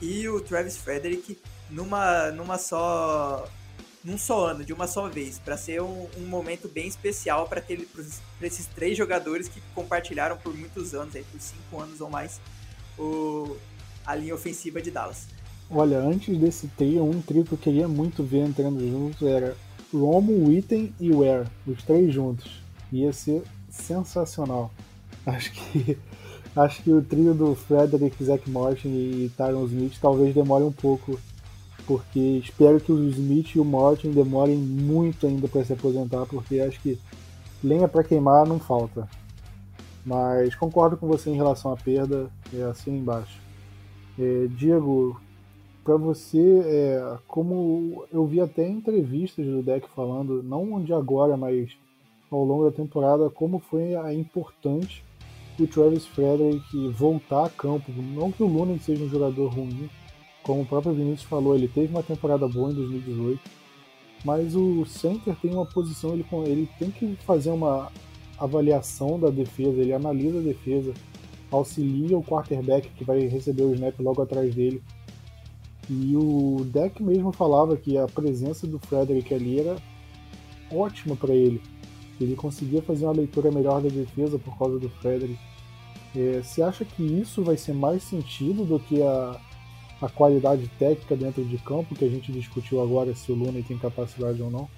e 0.00 0.28
o 0.28 0.40
Travis 0.40 0.76
Frederick 0.76 1.38
numa, 1.70 2.30
numa 2.30 2.58
só 2.58 3.48
num 4.04 4.18
só 4.18 4.48
ano, 4.48 4.62
de 4.62 4.72
uma 4.72 4.86
só 4.86 5.08
vez, 5.08 5.38
para 5.38 5.56
ser 5.56 5.80
um, 5.80 6.06
um, 6.18 6.26
momento 6.26 6.68
bem 6.68 6.86
especial 6.86 7.48
para 7.48 7.62
esses 8.42 8.66
três 8.66 8.98
jogadores 8.98 9.48
que 9.48 9.62
compartilharam 9.74 10.36
por 10.36 10.54
muitos 10.54 10.94
anos, 10.94 11.16
aí, 11.16 11.24
por 11.24 11.40
cinco 11.40 11.80
anos 11.80 12.02
ou 12.02 12.10
mais, 12.10 12.38
o, 12.98 13.56
a 14.04 14.14
linha 14.14 14.34
ofensiva 14.34 14.80
de 14.80 14.90
Dallas. 14.90 15.26
Olha, 15.70 15.98
antes 15.98 16.36
desse 16.38 16.68
trio, 16.68 17.04
um 17.04 17.20
trio 17.22 17.44
que 17.44 17.52
eu 17.52 17.58
queria 17.58 17.88
muito 17.88 18.22
ver 18.22 18.46
entrando 18.46 18.80
juntos 18.80 19.26
era 19.26 19.56
Romo, 19.92 20.46
Witten 20.46 20.92
e 21.00 21.10
Ware, 21.10 21.48
os 21.66 21.82
três 21.82 22.12
juntos. 22.12 22.62
Ia 22.92 23.12
ser 23.12 23.42
sensacional. 23.70 24.70
Acho 25.26 25.52
que 25.52 25.98
acho 26.54 26.82
que 26.82 26.92
o 26.92 27.02
trio 27.02 27.34
do 27.34 27.54
Frederick, 27.54 28.22
Zach 28.22 28.48
Martin 28.48 28.88
e 28.88 29.32
Tyron 29.36 29.64
Smith 29.64 29.94
talvez 30.00 30.32
demore 30.34 30.62
um 30.62 30.70
pouco, 30.70 31.18
porque 31.86 32.20
espero 32.20 32.78
que 32.78 32.92
o 32.92 33.08
Smith 33.08 33.56
e 33.56 33.58
o 33.58 33.64
Martin 33.64 34.12
demorem 34.12 34.56
muito 34.56 35.26
ainda 35.26 35.48
para 35.48 35.64
se 35.64 35.72
aposentar, 35.72 36.26
porque 36.26 36.60
acho 36.60 36.80
que 36.80 36.96
lenha 37.62 37.88
para 37.88 38.04
queimar 38.04 38.46
não 38.46 38.60
falta. 38.60 39.08
Mas 40.04 40.54
concordo 40.54 40.96
com 40.96 41.06
você 41.06 41.30
em 41.30 41.36
relação 41.36 41.72
à 41.72 41.76
perda, 41.76 42.30
é 42.52 42.62
assim 42.62 42.98
embaixo. 42.98 43.40
É, 44.18 44.46
Diego, 44.48 45.20
para 45.82 45.96
você, 45.96 46.62
é, 46.64 47.18
como 47.26 48.04
eu 48.12 48.26
vi 48.26 48.40
até 48.40 48.68
entrevistas 48.68 49.46
do 49.46 49.62
deck 49.62 49.88
falando, 49.94 50.42
não 50.42 50.82
de 50.82 50.92
agora, 50.92 51.36
mas 51.36 51.76
ao 52.30 52.44
longo 52.44 52.64
da 52.64 52.76
temporada, 52.76 53.30
como 53.30 53.58
foi 53.58 53.94
a 53.94 54.12
importante 54.12 55.04
o 55.58 55.66
Travis 55.66 56.04
Frederick 56.06 56.88
voltar 56.88 57.46
a 57.46 57.50
campo. 57.50 57.92
Não 57.92 58.32
que 58.32 58.42
o 58.42 58.46
Lunen 58.46 58.78
seja 58.78 59.04
um 59.04 59.08
jogador 59.08 59.52
ruim, 59.52 59.88
como 60.42 60.62
o 60.62 60.66
próprio 60.66 60.92
Vinícius 60.92 61.28
falou, 61.28 61.54
ele 61.54 61.68
teve 61.68 61.88
uma 61.88 62.02
temporada 62.02 62.46
boa 62.48 62.70
em 62.70 62.74
2018, 62.74 63.40
mas 64.24 64.54
o 64.54 64.84
center 64.84 65.36
tem 65.36 65.52
uma 65.52 65.66
posição, 65.66 66.12
ele, 66.12 66.24
ele 66.46 66.68
tem 66.78 66.90
que 66.90 67.16
fazer 67.24 67.50
uma 67.50 67.90
avaliação 68.38 69.18
da 69.18 69.30
defesa, 69.30 69.80
ele 69.80 69.92
analisa 69.92 70.38
a 70.38 70.42
defesa, 70.42 70.92
auxilia 71.50 72.18
o 72.18 72.22
quarterback 72.22 72.88
que 72.90 73.04
vai 73.04 73.20
receber 73.26 73.62
o 73.62 73.74
snap 73.74 73.98
logo 74.00 74.22
atrás 74.22 74.54
dele. 74.54 74.82
E 75.88 76.16
o 76.16 76.64
deck 76.64 77.02
mesmo 77.02 77.32
falava 77.32 77.76
que 77.76 77.98
a 77.98 78.06
presença 78.06 78.66
do 78.66 78.78
Frederick 78.78 79.32
ali 79.34 79.60
era 79.60 79.76
ótima 80.70 81.14
para 81.14 81.34
ele. 81.34 81.60
Ele 82.20 82.34
conseguia 82.34 82.80
fazer 82.82 83.04
uma 83.04 83.12
leitura 83.12 83.50
melhor 83.50 83.82
da 83.82 83.88
defesa 83.88 84.38
por 84.38 84.56
causa 84.56 84.78
do 84.78 84.88
Frederick. 84.88 85.38
É, 86.16 86.40
você 86.42 86.62
acha 86.62 86.84
que 86.84 87.02
isso 87.02 87.42
vai 87.42 87.56
ser 87.56 87.74
mais 87.74 88.02
sentido 88.02 88.64
do 88.64 88.78
que 88.78 89.02
a, 89.02 89.40
a 90.00 90.08
qualidade 90.08 90.68
técnica 90.78 91.16
dentro 91.16 91.44
de 91.44 91.58
campo 91.58 91.94
que 91.94 92.04
a 92.04 92.08
gente 92.08 92.32
discutiu 92.32 92.80
agora 92.80 93.14
se 93.14 93.30
o 93.32 93.34
Luna 93.34 93.62
tem 93.66 93.76
capacidade 93.76 94.40
ou 94.40 94.50
não? 94.50 94.68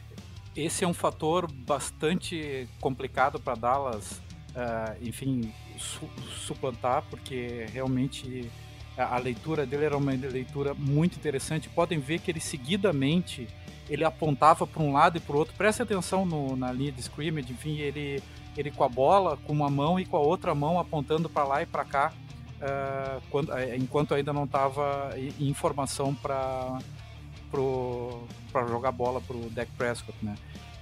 Esse 0.57 0.85
é 0.85 0.89
um 0.89 0.95
fator 0.95 1.51
bastante 1.51 2.69
complicado 2.81 3.39
para 3.39 3.55
Dallas, 3.55 4.13
uh, 4.13 4.97
enfim, 5.07 5.53
su 5.79 6.09
suplantar, 6.47 7.05
porque 7.11 7.67
realmente 7.73 8.51
a, 8.97 9.19
leitura 9.19 9.67
dele 9.67 9.85
era 9.85 9.97
uma 9.97 10.13
leitura 10.13 10.73
muito 10.73 11.17
interessante. 11.17 11.69
Podem 11.69 11.99
ver 11.99 12.21
que 12.21 12.31
ele 12.31 12.41
seguidamente 12.41 13.47
ele 13.89 14.05
apontava 14.05 14.67
para 14.67 14.83
um 14.83 14.93
lado 14.93 15.19
e 15.19 15.21
para 15.21 15.37
o 15.37 15.39
outro. 15.39 15.55
Preste 15.55 15.83
atenção 15.83 16.25
no, 16.25 16.57
na 16.57 16.73
linha 16.73 16.91
de 16.91 17.01
scrimmage, 17.01 17.53
enfim, 17.53 17.79
ele 17.79 18.23
ele 18.57 18.71
com 18.71 18.85
a 18.85 18.89
bola, 18.89 19.37
com 19.37 19.53
uma 19.53 19.69
mão 19.69 20.01
e 20.01 20.07
com 20.07 20.17
a 20.17 20.21
outra 20.21 20.55
mão 20.55 20.81
apontando 20.81 21.29
para 21.29 21.45
lá 21.45 21.63
e 21.63 21.67
para 21.67 21.85
cá, 21.85 22.11
uh, 22.57 23.23
quando, 23.29 23.51
uh, 23.51 23.75
enquanto 23.77 24.15
ainda 24.15 24.33
não 24.33 24.45
estava 24.45 25.11
em 25.39 25.53
formação 25.53 26.15
para 26.15 26.79
para 27.47 28.67
jogar 28.67 28.93
bola 28.93 29.21
para 29.21 29.37
o 29.37 29.51
Dak 29.51 29.71
Prescott, 29.73 30.17
né? 30.23 30.35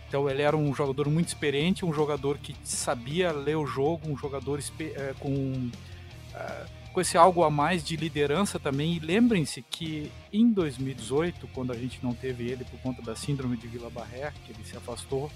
Então 0.09 0.29
ele 0.31 0.43
era 0.43 0.57
um 0.57 0.73
jogador 0.75 1.09
muito 1.11 1.29
experiente, 1.29 1.85
um 1.85 1.93
jogador 1.93 2.39
que 2.39 2.55
sabia 2.63 3.33
ler 3.33 3.57
o 3.57 3.67
jogo, 3.67 4.09
um 4.09 4.17
jogador 4.17 4.61
é, 4.81 5.15
com 5.19 5.31
uh, 5.31 6.85
com 6.95 7.01
esse 7.01 7.19
algo 7.19 7.43
a 7.43 7.51
mais 7.51 7.83
de 7.83 7.97
liderança 7.97 8.59
também. 8.59 8.95
E 8.95 9.01
lembrem-se 9.01 9.61
que 9.63 10.13
em 10.33 10.53
2018, 10.53 11.49
quando 11.49 11.73
a 11.73 11.77
gente 11.77 11.99
não 12.01 12.15
teve 12.15 12.49
ele 12.49 12.65
por 12.65 12.79
conta 12.79 13.03
da 13.03 13.17
síndrome 13.17 13.57
de 13.57 13.67
Villa-Barré, 13.67 14.33
que 14.47 14.53
ele 14.53 14.65
se 14.65 14.77
afastou, 14.77 15.27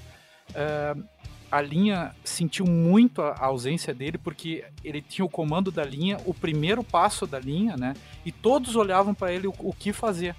uh, 0.50 1.04
a 1.50 1.60
linha 1.60 2.14
sentiu 2.22 2.64
muito 2.64 3.20
a 3.22 3.44
ausência 3.44 3.92
dele 3.92 4.18
porque 4.18 4.64
ele 4.84 5.02
tinha 5.02 5.24
o 5.24 5.28
comando 5.28 5.72
da 5.72 5.84
linha, 5.84 6.18
o 6.24 6.32
primeiro 6.32 6.84
passo 6.84 7.26
da 7.26 7.40
linha, 7.40 7.76
né? 7.76 7.94
E 8.24 8.30
todos 8.30 8.76
olhavam 8.76 9.12
para 9.12 9.32
ele 9.32 9.48
o, 9.48 9.54
o 9.58 9.72
que 9.72 9.92
fazer. 9.92 10.36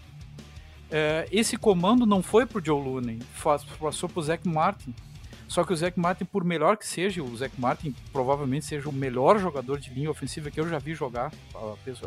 É, 0.92 1.28
esse 1.32 1.56
comando 1.58 2.06
não 2.06 2.24
foi 2.24 2.46
pro 2.46 2.64
Joe 2.64 2.82
Looney, 2.82 3.20
passou 3.80 4.10
pro 4.10 4.22
Zach 4.22 4.48
Martin. 4.48 4.94
Só 5.48 5.64
que 5.64 5.74
o 5.74 5.76
Zach 5.76 6.00
Martin, 6.00 6.26
por 6.26 6.44
melhor 6.44 6.78
que 6.78 6.88
seja, 6.88 7.24
o 7.24 7.36
Zach 7.36 7.54
Martin 7.60 7.94
provavelmente 8.14 8.66
seja 8.66 8.88
o 8.88 8.94
melhor 8.94 9.40
jogador 9.40 9.80
de 9.80 9.90
linha 9.90 10.10
ofensiva 10.10 10.52
que 10.52 10.60
eu 10.60 10.70
já 10.70 10.78
vi 10.78 10.94
jogar, 10.94 11.32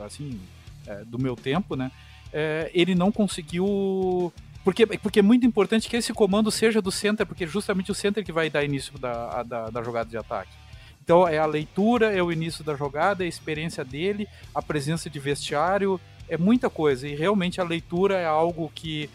assim, 0.05 0.41
é, 0.87 1.05
do 1.05 1.19
meu 1.19 1.35
tempo, 1.35 1.75
né? 1.75 1.91
É, 2.33 2.71
ele 2.73 2.95
não 2.95 3.11
conseguiu. 3.11 4.33
Porque, 4.63 4.87
porque 4.87 5.19
é 5.19 5.23
muito 5.23 5.45
importante 5.45 5.89
que 5.89 5.97
esse 5.97 6.13
comando 6.13 6.53
seja 6.53 6.81
do 6.81 6.93
center, 6.93 7.27
porque 7.27 7.43
é 7.43 7.47
justamente 7.49 7.91
o 7.91 7.95
center 7.95 8.25
que 8.25 8.31
vai 8.31 8.49
dar 8.49 8.63
início 8.63 8.97
da, 8.97 9.43
da, 9.43 9.71
da 9.71 9.83
jogada 9.83 10.09
de 10.09 10.17
ataque. 10.17 10.53
Então 11.03 11.27
é 11.27 11.39
a 11.39 11.47
leitura, 11.47 12.13
é 12.13 12.23
o 12.23 12.31
início 12.31 12.63
da 12.63 12.77
jogada, 12.77 13.25
é 13.25 13.27
a 13.27 13.29
experiência 13.29 13.85
dele, 13.85 14.29
a 14.55 14.63
presença 14.63 15.11
de 15.11 15.19
vestiário, 15.19 16.01
é 16.33 16.39
muita 16.39 16.71
coisa. 16.71 17.07
E 17.07 17.15
realmente 17.15 17.61
a 17.61 17.65
leitura 17.65 18.17
é 18.17 18.25
algo 18.25 18.73
que 18.75 19.11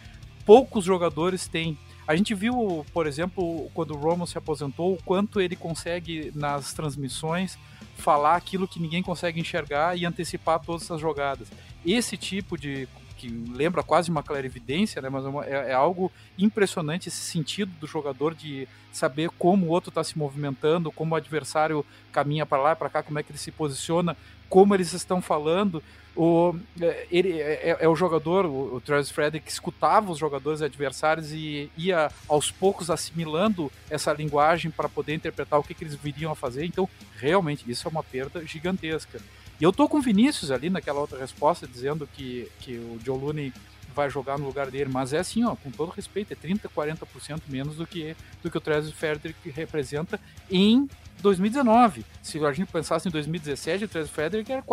poucos 0.45 0.86
jogadores 0.86 1.47
têm. 1.47 1.77
A 2.08 2.15
gente 2.15 2.36
viu, 2.36 2.86
por 2.93 3.08
exemplo, 3.08 3.69
quando 3.73 3.91
o 3.91 3.97
Romo 3.97 4.27
se 4.27 4.38
aposentou, 4.38 4.93
o 4.93 5.03
quanto 5.03 5.41
ele 5.41 5.56
consegue 5.56 6.32
nas 6.36 6.73
transmissões 6.73 7.58
falar 7.97 8.36
aquilo 8.36 8.67
que 8.67 8.80
ninguém 8.80 9.01
consegue 9.01 9.41
enxergar 9.41 9.97
e 9.97 10.06
antecipar 10.06 10.60
todas 10.60 10.89
as 10.91 11.01
jogadas. 11.01 11.47
Esse 11.84 12.15
tipo 12.15 12.56
de 12.56 12.88
que 13.17 13.27
lembra 13.27 13.82
quase 13.82 14.12
uma 14.12 14.21
clarividência, 14.21 15.01
né? 15.01 15.10
Mas 15.10 15.25
é, 15.25 15.49
é, 15.49 15.71
é 15.71 15.73
algo 15.73 16.12
impressionante 16.38 17.10
esse 17.10 17.17
sentido 17.17 17.71
do 17.80 17.88
jogador 17.88 18.36
de 18.36 18.67
saber 18.91 19.32
como 19.32 19.65
o 19.65 19.69
outro 19.69 19.89
está 19.89 20.03
se 20.03 20.15
movimentando, 20.15 20.91
como 20.91 21.15
o 21.15 21.17
adversário 21.17 21.84
caminha 22.12 22.45
para 22.45 22.62
lá 22.62 22.75
para 22.75 22.89
cá, 22.89 23.01
como 23.01 23.17
é 23.17 23.23
que 23.23 23.32
ele 23.32 23.39
se 23.39 23.51
posiciona, 23.51 24.15
como 24.47 24.75
eles 24.75 24.93
estão 24.93 25.19
falando. 25.19 25.82
O, 26.17 26.56
é, 26.82 27.06
ele 27.12 27.39
é, 27.39 27.69
é, 27.69 27.77
é 27.82 27.88
o 27.88 27.95
jogador, 27.95 28.47
o, 28.47 28.75
o 28.75 28.82
Travis 28.82 29.12
Frederick, 29.12 29.47
escutava 29.47 30.12
os 30.12 30.17
jogadores 30.17 30.63
adversários 30.63 31.32
e 31.32 31.69
ia 31.77 32.10
aos 32.27 32.49
poucos 32.49 32.89
assimilando 32.89 33.71
essa 33.88 34.12
linguagem 34.12 34.71
para 34.71 34.89
poder 34.89 35.13
interpretar 35.13 35.60
o 35.60 35.63
que, 35.63 35.75
que 35.75 35.84
eles 35.84 35.93
viriam 35.93 36.32
a 36.32 36.36
fazer. 36.36 36.65
Então, 36.65 36.89
realmente, 37.17 37.69
isso 37.69 37.88
é 37.88 37.91
uma 37.91 38.01
perda 38.01 38.43
gigantesca. 38.43 39.21
E 39.60 39.63
eu 39.63 39.71
tô 39.71 39.88
com 39.88 39.97
o 39.97 40.01
Vinícius 40.01 40.49
ali 40.49 40.71
naquela 40.71 40.99
outra 40.99 41.19
resposta, 41.19 41.67
dizendo 41.67 42.10
que, 42.12 42.49
que 42.62 42.77
o 42.77 42.99
Joe 43.03 43.19
Looney 43.19 43.53
vai 43.97 44.12
jogar 44.12 44.38
no 44.38 44.45
lugar 44.45 44.69
dele, 44.69 44.91
mas 44.93 45.12
é 45.12 45.17
assim, 45.17 45.43
ó, 45.43 45.55
com 45.55 45.71
todo 45.71 45.89
respeito, 45.89 46.31
é 46.31 46.36
30, 46.36 46.69
40% 46.69 47.41
menos 47.49 47.77
do 47.77 47.88
que, 47.88 48.15
do 48.43 48.52
que 48.52 48.58
o 48.58 48.62
Travis 48.62 48.91
Frederick 48.91 49.50
representa 49.50 50.19
em 50.52 50.87
2019. 51.19 52.06
Se 52.21 52.37
a 52.45 52.52
gente 52.54 52.71
pensasse 52.71 53.08
em 53.08 53.12
2017, 53.12 53.85
o 53.85 53.87
Travis 53.87 54.12
Frederick 54.12 54.52
era 54.52 54.63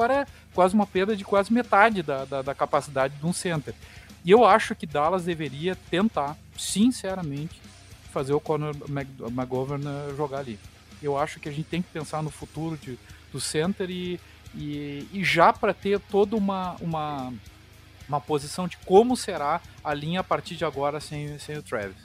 quase 0.53 0.75
uma 0.75 0.87
perda 0.87 1.17
de 1.17 1.25
quase 1.25 1.51
metade 1.51 2.03
da, 2.03 2.27
da, 2.27 2.43
da 2.43 2.55
capacidade 2.55 3.15
de 3.17 3.25
um 3.25 3.33
center. 3.33 3.75
E 4.23 4.31
eu 4.31 4.45
acho 4.45 4.75
que 4.75 4.87
Dallas 4.87 5.25
deveria 5.25 5.75
tentar, 5.91 6.37
sinceramente, 6.59 7.59
fazer 8.13 8.35
o 8.35 8.41
Conor 8.41 8.77
McGovern 8.89 9.87
eh, 9.87 10.15
jogar 10.17 10.41
ali. 10.41 10.59
Eu 11.03 11.19
acho 11.19 11.41
que 11.41 11.49
a 11.49 11.53
gente 11.53 11.67
tem 11.67 11.83
que 11.83 11.89
pensar 11.89 12.23
no 12.23 12.31
futuro 12.31 12.77
de, 12.77 12.99
do 13.33 13.41
center 13.41 13.91
e 13.91 14.21
e, 14.57 15.07
e 15.13 15.25
já 15.25 15.53
para 15.53 15.75
ter 15.75 15.99
toda 15.99 16.37
uma, 16.37 16.77
uma, 16.81 17.33
uma 18.09 18.21
posição 18.21 18.69
de 18.69 18.77
como 18.79 19.17
será 19.17 19.61
a 19.83 19.95
linha 19.95 20.21
a 20.21 20.25
partir 20.25 20.57
de 20.57 20.65
agora 20.65 21.01
sem, 21.01 21.39
sem 21.39 21.57
o 21.57 21.63
Travis. 21.63 21.97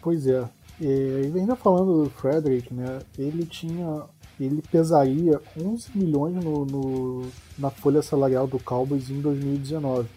Pois 0.00 0.26
é. 0.26 0.48
E 0.80 1.32
ainda 1.34 1.54
falando 1.54 2.04
do 2.04 2.10
Frederick, 2.10 2.72
né? 2.72 3.00
Ele 3.16 3.46
tinha. 3.46 4.02
Ele 4.38 4.60
pesaria 4.62 5.40
11 5.56 5.96
milhões 5.96 6.34
no, 6.34 6.64
no, 6.64 7.30
na 7.56 7.70
folha 7.70 8.02
salarial 8.02 8.48
do 8.48 8.58
Cowboys 8.58 9.08
em 9.08 9.20
2019. 9.20 10.08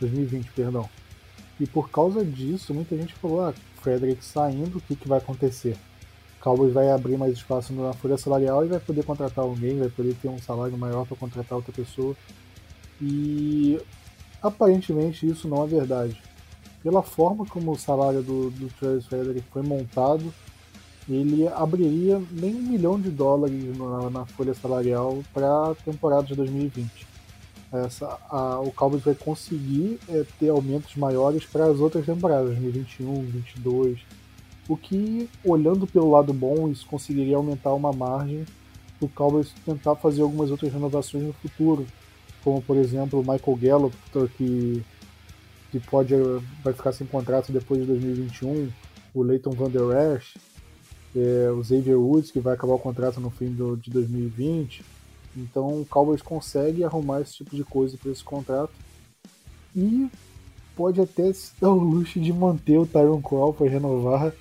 2020, 0.00 0.52
perdão. 0.52 0.88
E 1.58 1.66
por 1.66 1.90
causa 1.90 2.24
disso, 2.24 2.72
muita 2.72 2.96
gente 2.96 3.14
falou: 3.14 3.42
ah, 3.42 3.54
Frederick 3.82 4.24
saindo, 4.24 4.78
o 4.78 4.80
que, 4.80 4.94
que 4.94 5.08
vai 5.08 5.18
acontecer? 5.18 5.76
Cowboys 6.40 6.72
vai 6.72 6.90
abrir 6.90 7.18
mais 7.18 7.32
espaço 7.32 7.72
na 7.72 7.92
folha 7.92 8.16
salarial 8.16 8.64
e 8.64 8.68
vai 8.68 8.78
poder 8.78 9.04
contratar 9.04 9.44
alguém, 9.44 9.78
vai 9.78 9.88
poder 9.88 10.14
ter 10.14 10.28
um 10.28 10.38
salário 10.38 10.78
maior 10.78 11.04
para 11.04 11.16
contratar 11.16 11.56
outra 11.56 11.72
pessoa. 11.72 12.14
E 13.00 13.80
aparentemente 14.42 15.26
isso 15.26 15.48
não 15.48 15.64
é 15.64 15.66
verdade. 15.66 16.20
Pela 16.82 17.02
forma 17.02 17.44
como 17.46 17.72
o 17.72 17.78
salário 17.78 18.22
do, 18.22 18.50
do 18.50 18.68
Travis 18.78 19.06
Frederick 19.06 19.44
foi 19.50 19.62
montado, 19.62 20.32
ele 21.08 21.48
abriria 21.48 22.22
nem 22.30 22.54
um 22.54 22.62
milhão 22.62 23.00
de 23.00 23.10
dólares 23.10 23.76
na, 23.76 24.10
na 24.10 24.26
folha 24.26 24.54
salarial 24.54 25.22
para 25.32 25.70
a 25.70 25.74
temporada 25.74 26.24
de 26.24 26.34
2020. 26.34 27.06
Essa, 27.72 28.18
a, 28.30 28.60
o 28.60 28.70
Cowboys 28.72 29.02
vai 29.02 29.14
conseguir 29.14 29.98
é, 30.08 30.24
ter 30.38 30.48
aumentos 30.48 30.94
maiores 30.96 31.44
para 31.44 31.66
as 31.66 31.80
outras 31.80 32.06
temporadas, 32.06 32.50
2021, 32.50 33.06
2022 33.06 33.98
o 34.68 34.76
que, 34.76 35.28
olhando 35.42 35.86
pelo 35.86 36.10
lado 36.10 36.32
bom, 36.32 36.68
isso 36.68 36.86
conseguiria 36.86 37.36
aumentar 37.36 37.72
uma 37.72 37.90
margem 37.90 38.44
para 38.98 39.06
o 39.06 39.08
Cowboys 39.08 39.52
tentar 39.64 39.96
fazer 39.96 40.20
algumas 40.20 40.50
outras 40.50 40.70
renovações 40.70 41.24
no 41.24 41.32
futuro, 41.32 41.86
como 42.42 42.62
por 42.62 42.76
exemplo 42.76 43.20
o 43.20 43.22
Michael 43.22 43.56
Gallup, 43.56 43.96
que 44.36 44.82
que 45.70 45.78
pode 45.80 46.14
vai 46.62 46.72
ficar 46.72 46.92
sem 46.92 47.06
contrato 47.06 47.52
depois 47.52 47.80
de 47.80 47.86
2021, 47.86 48.70
o 49.14 49.22
Leighton 49.22 49.50
Van 49.50 49.68
Der 49.68 50.16
Esch, 50.16 50.36
é, 51.14 51.50
o 51.50 51.62
Xavier 51.62 51.98
Woods, 51.98 52.30
que 52.30 52.40
vai 52.40 52.54
acabar 52.54 52.74
o 52.74 52.78
contrato 52.78 53.20
no 53.20 53.30
fim 53.30 53.52
do, 53.52 53.76
de 53.76 53.90
2020. 53.90 54.84
Então 55.36 55.80
o 55.80 55.86
Cowboys 55.86 56.22
consegue 56.22 56.84
arrumar 56.84 57.20
esse 57.20 57.34
tipo 57.34 57.54
de 57.54 57.64
coisa 57.64 57.96
para 57.96 58.10
esse 58.10 58.24
contrato. 58.24 58.72
E 59.76 60.08
pode 60.74 61.00
até 61.00 61.32
se 61.32 61.52
dar 61.60 61.70
o 61.70 61.78
luxo 61.78 62.20
de 62.20 62.32
manter 62.32 62.78
o 62.78 62.86
Tyron 62.86 63.20
Crawford 63.20 63.72
renovar. 63.72 64.32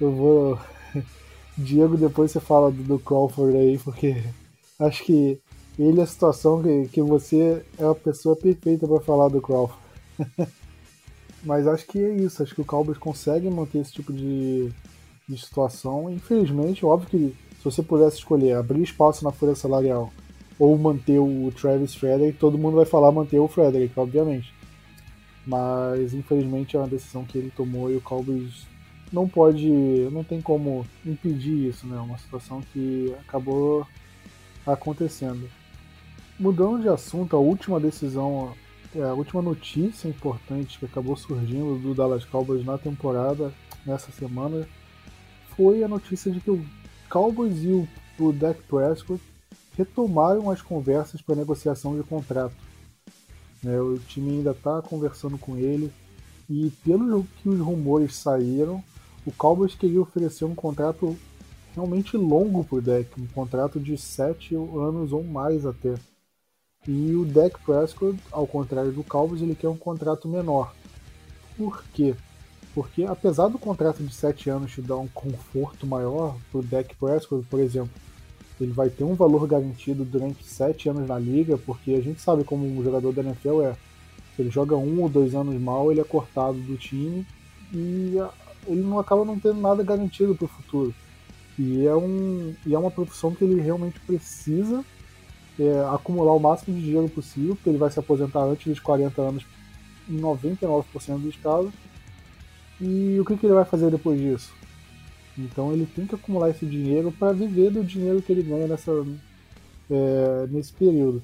Eu 0.00 0.12
vou. 0.12 0.58
Diego, 1.56 1.96
depois 1.96 2.30
você 2.30 2.40
fala 2.40 2.70
do, 2.70 2.82
do 2.82 2.98
Crawford 2.98 3.56
aí, 3.56 3.78
porque 3.78 4.22
acho 4.78 5.04
que 5.04 5.40
ele 5.78 6.00
é 6.00 6.04
a 6.04 6.06
situação 6.06 6.62
que, 6.62 6.88
que 6.88 7.02
você 7.02 7.64
é 7.78 7.84
a 7.84 7.94
pessoa 7.94 8.36
perfeita 8.36 8.86
para 8.86 9.00
falar 9.00 9.28
do 9.28 9.40
Crawford. 9.40 9.80
Mas 11.44 11.66
acho 11.66 11.86
que 11.86 11.98
é 11.98 12.14
isso, 12.14 12.42
acho 12.42 12.54
que 12.54 12.60
o 12.60 12.64
Cowboys 12.64 12.96
consegue 12.96 13.50
manter 13.50 13.78
esse 13.78 13.92
tipo 13.92 14.12
de, 14.12 14.70
de 15.28 15.38
situação. 15.38 16.10
Infelizmente, 16.10 16.86
óbvio 16.86 17.08
que 17.08 17.36
se 17.58 17.64
você 17.64 17.82
pudesse 17.82 18.18
escolher 18.18 18.54
abrir 18.54 18.82
espaço 18.82 19.24
na 19.24 19.32
folha 19.32 19.54
salarial 19.54 20.12
ou 20.58 20.76
manter 20.78 21.18
o 21.18 21.52
Travis 21.54 21.94
Frederick, 21.94 22.38
todo 22.38 22.56
mundo 22.56 22.76
vai 22.76 22.86
falar 22.86 23.12
manter 23.12 23.38
o 23.38 23.48
Frederick, 23.48 23.98
obviamente. 23.98 24.54
Mas 25.46 26.14
infelizmente 26.14 26.76
é 26.76 26.78
uma 26.78 26.88
decisão 26.88 27.24
que 27.24 27.36
ele 27.36 27.50
tomou 27.50 27.90
e 27.90 27.96
o 27.96 28.00
Cowboys 28.00 28.66
não 29.12 29.28
pode, 29.28 29.68
não 30.10 30.24
tem 30.24 30.40
como 30.40 30.86
impedir 31.04 31.68
isso, 31.68 31.86
né? 31.86 31.98
Uma 31.98 32.16
situação 32.16 32.62
que 32.72 33.14
acabou 33.26 33.86
acontecendo. 34.66 35.48
Mudando 36.38 36.82
de 36.82 36.88
assunto, 36.88 37.36
a 37.36 37.38
última 37.38 37.78
decisão, 37.78 38.52
é, 38.94 39.02
a 39.02 39.14
última 39.14 39.40
notícia 39.40 40.08
importante 40.08 40.80
que 40.80 40.84
acabou 40.84 41.16
surgindo 41.16 41.78
do 41.78 41.94
Dallas 41.94 42.24
Cowboys 42.24 42.64
na 42.64 42.76
temporada, 42.76 43.52
nessa 43.86 44.10
semana, 44.10 44.66
foi 45.56 45.84
a 45.84 45.88
notícia 45.88 46.32
de 46.32 46.40
que 46.40 46.50
o 46.50 46.64
Cowboys 47.08 47.62
e 47.62 47.68
o, 48.18 48.32
Dak 48.32 48.60
Prescott 48.62 49.22
retomaram 49.76 50.50
as 50.50 50.60
conversas 50.60 51.22
para 51.22 51.36
negociação 51.36 51.96
de 51.96 52.02
contrato. 52.02 52.56
Né, 53.62 53.80
o 53.80 53.96
time 53.98 54.32
ainda 54.32 54.50
está 54.50 54.82
conversando 54.82 55.38
com 55.38 55.56
ele 55.56 55.92
e 56.50 56.72
pelo 56.84 57.24
que 57.36 57.48
os 57.48 57.60
rumores 57.60 58.16
saíram, 58.16 58.82
o 59.24 59.30
Cowboys 59.30 59.76
queria 59.76 60.00
oferecer 60.00 60.44
um 60.44 60.54
contrato 60.54 61.16
realmente 61.74 62.16
longo 62.16 62.64
para 62.64 62.78
o 62.78 62.82
Dak, 62.82 63.20
um 63.20 63.26
contrato 63.28 63.78
de 63.78 63.96
sete 63.96 64.56
anos 64.56 65.12
ou 65.12 65.22
mais 65.22 65.64
até. 65.64 65.94
E 66.86 67.14
o 67.14 67.24
Dak 67.24 67.58
Prescott, 67.64 68.18
ao 68.30 68.46
contrário 68.46 68.92
do 68.92 69.02
Cowboys, 69.02 69.40
ele 69.40 69.54
quer 69.54 69.68
um 69.68 69.76
contrato 69.76 70.28
menor. 70.28 70.74
Por 71.56 71.82
quê? 71.94 72.14
Porque 72.74 73.04
apesar 73.04 73.48
do 73.48 73.58
contrato 73.58 74.02
de 74.02 74.12
7 74.12 74.50
anos 74.50 74.72
te 74.72 74.82
dar 74.82 74.96
um 74.96 75.08
conforto 75.08 75.86
maior, 75.86 76.36
o 76.52 76.60
Dak 76.60 76.94
Prescott, 76.96 77.46
por 77.48 77.60
exemplo, 77.60 77.92
ele 78.60 78.72
vai 78.72 78.90
ter 78.90 79.04
um 79.04 79.14
valor 79.14 79.46
garantido 79.46 80.04
durante 80.04 80.44
7 80.44 80.88
anos 80.90 81.08
na 81.08 81.18
liga, 81.18 81.56
porque 81.56 81.92
a 81.92 82.00
gente 82.00 82.20
sabe 82.20 82.44
como 82.44 82.66
um 82.66 82.82
jogador 82.82 83.12
da 83.12 83.22
NFL 83.22 83.62
é. 83.62 83.76
Se 84.34 84.42
ele 84.42 84.50
joga 84.50 84.76
um 84.76 85.00
ou 85.00 85.08
dois 85.08 85.34
anos 85.34 85.60
mal, 85.60 85.92
ele 85.92 86.00
é 86.00 86.04
cortado 86.04 86.58
do 86.58 86.76
time 86.76 87.24
e 87.72 88.16
ele 88.66 88.82
não 88.82 88.98
acaba 88.98 89.24
não 89.24 89.38
tendo 89.38 89.60
nada 89.60 89.82
garantido 89.82 90.34
para 90.34 90.44
o 90.46 90.48
futuro. 90.48 90.92
E 91.56 91.86
é, 91.86 91.94
um, 91.94 92.52
e 92.66 92.74
é 92.74 92.78
uma 92.78 92.90
profissão 92.90 93.32
que 93.32 93.44
ele 93.44 93.60
realmente 93.60 94.00
precisa 94.00 94.84
é, 95.58 95.94
acumular 95.94 96.32
o 96.32 96.40
máximo 96.40 96.76
de 96.76 96.82
dinheiro 96.82 97.08
possível, 97.08 97.54
porque 97.54 97.70
ele 97.70 97.78
vai 97.78 97.90
se 97.90 97.98
aposentar 97.98 98.40
antes 98.40 98.66
dos 98.66 98.80
40 98.80 99.20
anos 99.20 99.46
em 100.08 100.18
99% 100.18 100.84
dos 101.18 101.36
casos. 101.36 101.72
E 102.80 103.18
o 103.20 103.24
que, 103.24 103.36
que 103.36 103.46
ele 103.46 103.54
vai 103.54 103.64
fazer 103.64 103.90
depois 103.90 104.20
disso? 104.20 104.52
Então 105.38 105.72
ele 105.72 105.86
tem 105.86 106.06
que 106.06 106.14
acumular 106.14 106.50
esse 106.50 106.66
dinheiro 106.66 107.12
para 107.12 107.32
viver 107.32 107.70
do 107.70 107.84
dinheiro 107.84 108.22
que 108.22 108.32
ele 108.32 108.42
ganha 108.42 108.66
nessa, 108.66 108.92
é, 109.90 110.46
nesse 110.50 110.72
período. 110.72 111.22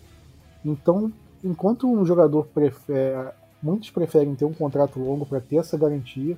Então, 0.64 1.12
enquanto 1.42 1.90
um 1.90 2.04
jogador 2.04 2.46
prefere, 2.46 3.30
muitos 3.62 3.90
preferem 3.90 4.34
ter 4.34 4.44
um 4.44 4.52
contrato 4.52 4.98
longo 4.98 5.26
para 5.26 5.40
ter 5.40 5.56
essa 5.56 5.76
garantia, 5.76 6.36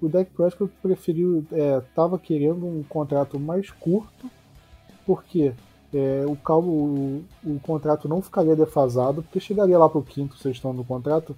o 0.00 0.08
Dak 0.08 0.30
Prescott 0.32 0.72
preferiu, 0.82 1.44
estava 1.78 2.16
é, 2.16 2.18
querendo 2.18 2.66
um 2.66 2.82
contrato 2.82 3.38
mais 3.38 3.70
curto, 3.70 4.28
porque 5.06 5.52
é, 5.94 6.24
o, 6.26 6.36
o, 6.54 7.24
o, 7.44 7.60
contrato 7.60 8.08
não 8.08 8.22
ficaria 8.22 8.56
defasado, 8.56 9.22
porque 9.22 9.40
chegaria 9.40 9.78
lá 9.78 9.88
para 9.88 9.98
o 9.98 10.02
quinto, 10.02 10.36
sexto 10.36 10.68
ano 10.68 10.78
do 10.78 10.84
contrato, 10.84 11.36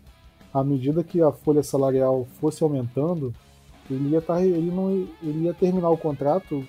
à 0.52 0.62
medida 0.62 1.02
que 1.02 1.20
a 1.20 1.32
folha 1.32 1.62
salarial 1.62 2.26
fosse 2.40 2.62
aumentando, 2.62 3.34
ele 3.90 4.10
ia, 4.10 4.22
tá, 4.22 4.40
ele 4.40 4.70
não, 4.70 4.90
ele 5.22 5.44
ia 5.44 5.54
terminar 5.54 5.90
o 5.90 5.98
contrato 5.98 6.64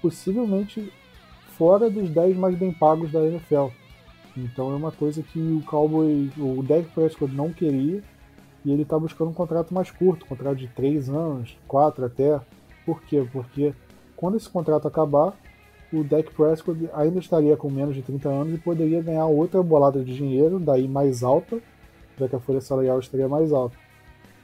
possivelmente 0.00 0.92
fora 1.56 1.90
dos 1.90 2.08
10 2.08 2.36
mais 2.36 2.56
bem 2.56 2.72
pagos 2.72 3.10
da 3.10 3.20
NFL. 3.20 3.68
Então 4.36 4.72
é 4.72 4.76
uma 4.76 4.92
coisa 4.92 5.22
que 5.22 5.38
o 5.38 5.62
Cowboy, 5.62 6.30
o 6.38 6.62
Dak 6.62 6.88
Prescott 6.90 7.32
não 7.32 7.52
queria, 7.52 8.02
e 8.64 8.72
ele 8.72 8.82
está 8.82 8.98
buscando 8.98 9.30
um 9.30 9.34
contrato 9.34 9.74
mais 9.74 9.90
curto, 9.90 10.24
um 10.24 10.28
contrato 10.28 10.56
de 10.56 10.68
3 10.68 11.10
anos, 11.10 11.56
4 11.68 12.06
até. 12.06 12.40
Por 12.86 13.02
quê? 13.02 13.26
Porque 13.32 13.74
quando 14.16 14.36
esse 14.36 14.48
contrato 14.48 14.88
acabar, 14.88 15.34
o 15.94 16.04
Dak 16.04 16.30
Prescott 16.32 16.88
ainda 16.92 17.18
estaria 17.18 17.56
com 17.56 17.70
menos 17.70 17.94
de 17.94 18.02
30 18.02 18.28
anos 18.28 18.54
e 18.54 18.58
poderia 18.58 19.02
ganhar 19.02 19.26
outra 19.26 19.62
bolada 19.62 20.02
de 20.02 20.14
dinheiro, 20.14 20.58
daí 20.58 20.88
mais 20.88 21.22
alta, 21.22 21.60
já 22.18 22.28
que 22.28 22.36
a 22.36 22.40
folha 22.40 22.60
salarial 22.60 22.98
estaria 22.98 23.28
mais 23.28 23.52
alta. 23.52 23.76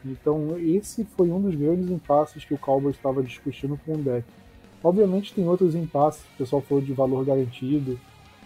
Então, 0.04 0.56
esse 0.58 1.04
foi 1.04 1.30
um 1.30 1.40
dos 1.40 1.54
grandes 1.54 1.90
impasses 1.90 2.44
que 2.44 2.54
o 2.54 2.58
Cowboys 2.58 2.96
estava 2.96 3.22
discutindo 3.22 3.78
com 3.84 3.94
o 3.94 3.98
Dak. 3.98 4.24
Obviamente, 4.82 5.34
tem 5.34 5.46
outros 5.46 5.74
impasses, 5.74 6.22
o 6.34 6.38
pessoal 6.38 6.62
falou 6.62 6.82
de 6.82 6.92
valor 6.92 7.24
garantido, 7.24 7.98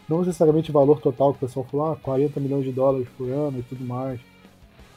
não 0.09 0.21
necessariamente 0.21 0.73
valor 0.73 1.01
total, 1.01 1.31
o 1.31 1.35
pessoal 1.35 1.65
falou, 1.71 1.93
ah, 1.93 1.97
40 1.97 2.41
milhões 2.41 2.65
de 2.65 2.73
dólares 2.73 3.09
por 3.17 3.29
ano 3.29 3.61
e 3.61 3.63
tudo 3.63 3.85
mais. 3.85 4.21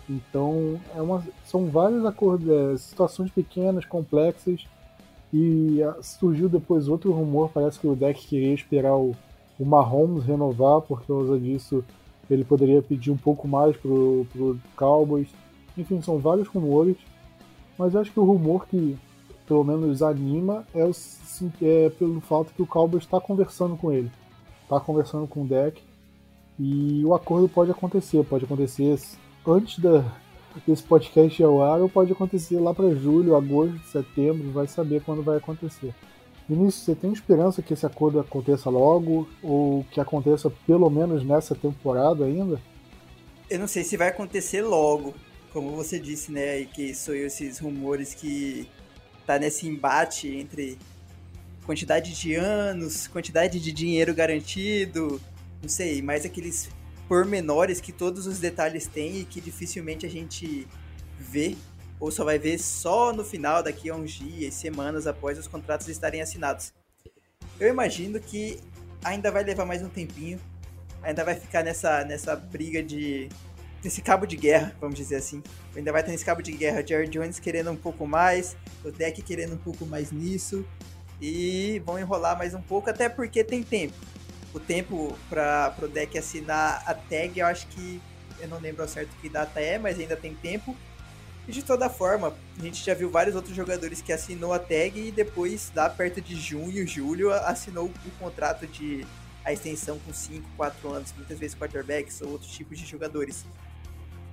Então, 0.10 0.80
é 0.95 1.01
uma, 1.01 1.24
são 1.45 1.68
várias 1.68 2.03
é, 2.03 2.78
situações 2.78 3.30
pequenas, 3.30 3.86
complexas, 3.86 4.66
e 5.34 5.82
ah, 5.84 5.97
surgiu 6.01 6.47
depois 6.47 6.88
outro 6.88 7.11
rumor, 7.11 7.49
parece 7.53 7.80
que 7.80 7.88
o 7.88 7.95
deck 7.95 8.25
queria 8.28 8.53
esperar 8.53 8.95
o, 8.95 9.15
o 9.59 9.65
Mahomes 9.65 10.25
renovar, 10.25 10.82
por 10.82 11.05
causa 11.05 11.39
disso 11.39 11.84
ele 12.30 12.43
poderia 12.43 12.82
pedir 12.82 13.11
um 13.11 13.17
pouco 13.17 13.47
mais 13.47 13.75
pro, 13.78 14.25
pro 14.34 14.59
Cowboys. 14.75 15.30
Enfim, 15.78 16.01
são 16.01 16.17
vários 16.17 16.47
rumores, 16.47 16.97
mas 17.78 17.95
acho 17.95 18.11
que 18.11 18.19
o 18.19 18.25
rumor 18.25 18.67
que 18.67 18.97
pelo 19.47 19.63
menos 19.63 20.03
anima 20.03 20.65
é, 20.75 20.84
o, 20.84 20.91
é 21.61 21.89
pelo 21.91 22.19
fato 22.19 22.53
que 22.53 22.61
o 22.61 22.67
Cowboys 22.67 23.03
está 23.03 23.19
conversando 23.19 23.78
com 23.78 23.91
ele. 23.91 24.11
Está 24.63 24.80
conversando 24.80 25.25
com 25.25 25.43
o 25.43 25.47
deck 25.47 25.82
e 26.59 27.03
o 27.05 27.15
acordo 27.15 27.47
pode 27.47 27.71
acontecer, 27.71 28.23
pode 28.25 28.43
acontecer 28.43 28.99
antes 29.45 29.80
da, 29.80 30.03
desse 30.66 30.84
podcast 30.84 31.43
ao 31.43 31.62
ar 31.62 31.82
ou 31.82 31.89
pode 31.89 32.12
acontecer 32.12 32.60
lá 32.60 32.74
para 32.74 32.95
julho, 32.95 33.36
agosto, 33.36 33.80
setembro, 33.91 34.51
vai 34.51 34.68
saber 34.68 35.01
quando 35.01 35.22
vai 35.22 35.38
acontecer. 35.38 35.93
Vinícius, 36.47 36.86
você 36.86 36.95
tem 36.95 37.12
esperança 37.12 37.62
que 37.62 37.74
esse 37.74 37.86
acordo 37.86 38.20
aconteça 38.20 38.70
logo 38.70 39.28
ou 39.43 39.84
que 39.91 39.99
aconteça 39.99 40.49
pelo 40.66 40.89
menos 40.89 41.24
nessa 41.24 41.53
temporada 41.53 42.24
ainda? 42.24 42.62
Eu 43.49 43.60
não 43.60 43.68
sei 43.68 43.84
se 43.84 43.97
vai 43.97 44.10
acontecer 44.10 44.62
logo, 44.62 45.14
como 45.51 45.76
você 45.76 45.99
disse, 45.99 46.32
né, 46.32 46.62
e 46.62 46.66
que 46.66 46.93
sou 46.93 47.14
esses 47.14 47.60
rumores 47.60 48.14
que 48.14 48.68
tá 49.26 49.38
nesse 49.38 49.68
embate 49.68 50.28
entre 50.30 50.78
quantidade 51.66 52.18
de 52.18 52.34
anos, 52.34 53.08
quantidade 53.08 53.60
de 53.60 53.72
dinheiro 53.74 54.14
garantido, 54.14 55.20
não 55.62 55.68
sei, 55.68 56.01
mais 56.01 56.26
aqueles 56.26 56.70
pormenores 57.08 57.80
que 57.80 57.91
todos 57.91 58.28
os 58.28 58.39
detalhes 58.39 58.86
têm 58.86 59.20
e 59.20 59.26
que 59.26 59.39
dificilmente 59.39 60.05
a 60.05 60.10
gente 60.10 60.68
vê 61.18 61.55
ou 61.99 62.12
só 62.12 62.24
vai 62.24 62.38
ver 62.38 62.60
só 62.60 63.12
no 63.12 63.24
final, 63.24 63.64
daqui 63.64 63.89
a 63.89 63.95
uns 63.95 64.12
dias, 64.12 64.53
semanas 64.53 65.08
após 65.08 65.38
os 65.38 65.47
contratos 65.47 65.88
estarem 65.88 66.22
assinados. 66.22 66.72
Eu 67.60 67.68
imagino 67.68 68.20
que 68.20 68.60
ainda 69.03 69.32
vai 69.32 69.43
levar 69.43 69.66
mais 69.66 69.82
um 69.82 69.89
tempinho, 69.89 70.39
ainda 71.01 71.24
vai 71.24 71.36
ficar 71.36 71.64
nessa, 71.64 72.03
nessa 72.05 72.36
briga 72.36 72.84
de. 72.84 73.30
nesse 73.84 74.01
cabo 74.01 74.28
de 74.28 74.36
guerra, 74.36 74.76
vamos 74.80 74.95
dizer 74.95 75.16
assim. 75.16 75.41
Ainda 75.76 75.91
vai 75.91 76.03
ter 76.03 76.12
nesse 76.12 76.26
cabo 76.26 76.43
de 76.43 76.51
guerra, 76.51 76.84
o 76.84 76.88
Jerry 76.88 77.08
Jones 77.08 77.39
querendo 77.39 77.72
um 77.72 77.76
pouco 77.76 78.05
mais, 78.05 78.55
o 78.86 78.91
Deck 78.91 79.22
querendo 79.24 79.55
um 79.55 79.58
pouco 79.58 79.84
mais 79.86 80.12
nisso, 80.12 80.64
e 81.20 81.82
vão 81.84 81.97
enrolar 81.97 82.38
mais 82.38 82.53
um 82.53 82.62
pouco, 82.62 82.91
até 82.91 83.10
porque 83.10 83.43
tem 83.43 83.64
tempo 83.64 83.95
o 84.54 84.60
tempo 84.60 85.18
para 85.30 85.76
o 85.82 85.88
deck 85.88 86.18
assinar 86.18 86.84
a 86.86 86.93
tag, 86.93 87.39
eu 87.39 87.45
acho 87.45 87.68
que 87.68 88.02
eu 88.39 88.48
não 88.48 88.60
lembro 88.60 88.82
ao 88.82 88.88
certo 88.88 89.10
que 89.22 89.30
data 89.30 89.60
é, 89.60 89.78
mas 89.78 90.00
ainda 90.00 90.16
tem 90.16 90.34
tempo. 90.36 90.76
E 91.48 91.52
de 91.52 91.64
toda 91.64 91.89
forma, 91.89 92.36
a 92.58 92.62
gente 92.62 92.84
já 92.84 92.93
viu 92.93 93.10
vários 93.10 93.36
outros 93.36 93.56
jogadores 93.56 94.02
que 94.02 94.12
assinou 94.12 94.54
a 94.54 94.60
tag 94.60 95.00
e 95.00 95.12
depois, 95.12 95.72
lá 95.74 95.89
perto 95.89 96.20
de 96.20 96.36
junho, 96.36 96.86
julho, 96.86 97.32
assinou 97.32 97.86
o 97.86 98.12
contrato 98.20 98.68
de 98.68 99.06
a 99.45 99.54
extensão 99.54 99.98
com 100.00 100.14
5, 100.14 100.45
4 100.58 100.91
anos, 100.91 101.14
muitas 101.16 101.39
vezes 101.39 101.56
quarterbacks 101.56 102.22
ou 102.22 102.32
outros 102.32 102.52
tipos 102.52 102.78
de 102.78 102.86
jogadores. 102.86 103.45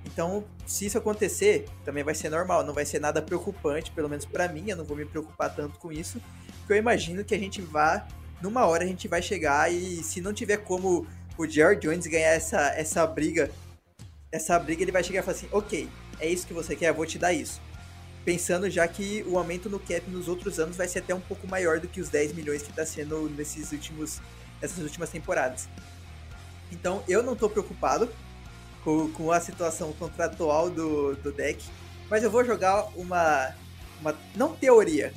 Então, 0.05 0.43
se 0.65 0.85
isso 0.85 0.97
acontecer, 0.97 1.67
também 1.85 2.03
vai 2.03 2.13
ser 2.13 2.29
normal, 2.29 2.65
não 2.65 2.73
vai 2.73 2.85
ser 2.85 2.99
nada 2.99 3.21
preocupante, 3.21 3.91
pelo 3.91 4.09
menos 4.09 4.25
para 4.25 4.49
mim, 4.49 4.69
eu 4.69 4.75
não 4.75 4.83
vou 4.83 4.95
me 4.95 5.05
preocupar 5.05 5.55
tanto 5.55 5.79
com 5.79 5.89
isso, 5.89 6.21
porque 6.59 6.73
eu 6.73 6.77
imagino 6.77 7.23
que 7.23 7.33
a 7.33 7.39
gente 7.39 7.61
vá, 7.61 8.05
numa 8.45 8.65
hora 8.67 8.83
a 8.83 8.87
gente 8.87 9.07
vai 9.07 9.23
chegar 9.23 9.73
e 9.73 10.03
se 10.03 10.21
não 10.21 10.31
tiver 10.31 10.57
como 10.57 11.07
o 11.35 11.47
Jerry 11.47 11.77
Jones 11.77 12.05
ganhar 12.05 12.29
essa, 12.29 12.61
essa 12.75 13.05
briga, 13.05 13.49
essa 14.31 14.57
briga 14.59 14.83
ele 14.83 14.91
vai 14.91 15.03
chegar 15.03 15.21
e 15.21 15.23
falar 15.23 15.35
assim, 15.35 15.49
ok, 15.51 15.89
é 16.19 16.29
isso 16.29 16.45
que 16.45 16.53
você 16.53 16.75
quer, 16.75 16.89
eu 16.89 16.93
vou 16.93 17.07
te 17.07 17.17
dar 17.17 17.33
isso. 17.33 17.59
Pensando 18.23 18.69
já 18.69 18.87
que 18.87 19.23
o 19.27 19.37
aumento 19.37 19.67
no 19.67 19.79
cap 19.79 20.03
nos 20.09 20.27
outros 20.27 20.59
anos 20.59 20.77
vai 20.77 20.87
ser 20.87 20.99
até 20.99 21.13
um 21.13 21.19
pouco 21.19 21.47
maior 21.47 21.79
do 21.79 21.87
que 21.87 21.99
os 21.99 22.07
10 22.09 22.33
milhões 22.33 22.61
que 22.61 22.69
está 22.69 22.85
sendo 22.85 23.27
nesses 23.31 23.71
últimos, 23.71 24.21
nessas 24.61 24.77
últimas 24.77 25.09
temporadas. 25.09 25.67
Então 26.71 27.03
eu 27.07 27.23
não 27.23 27.33
estou 27.33 27.49
preocupado 27.49 28.09
com, 28.83 29.11
com, 29.11 29.31
a 29.31 29.39
situação 29.39 29.91
contratual 29.93 30.69
do, 30.69 31.15
do 31.15 31.31
deck, 31.31 31.63
mas 32.09 32.23
eu 32.23 32.29
vou 32.29 32.45
jogar 32.45 32.85
uma, 32.95 33.55
uma. 33.99 34.15
Não 34.35 34.55
teoria. 34.55 35.11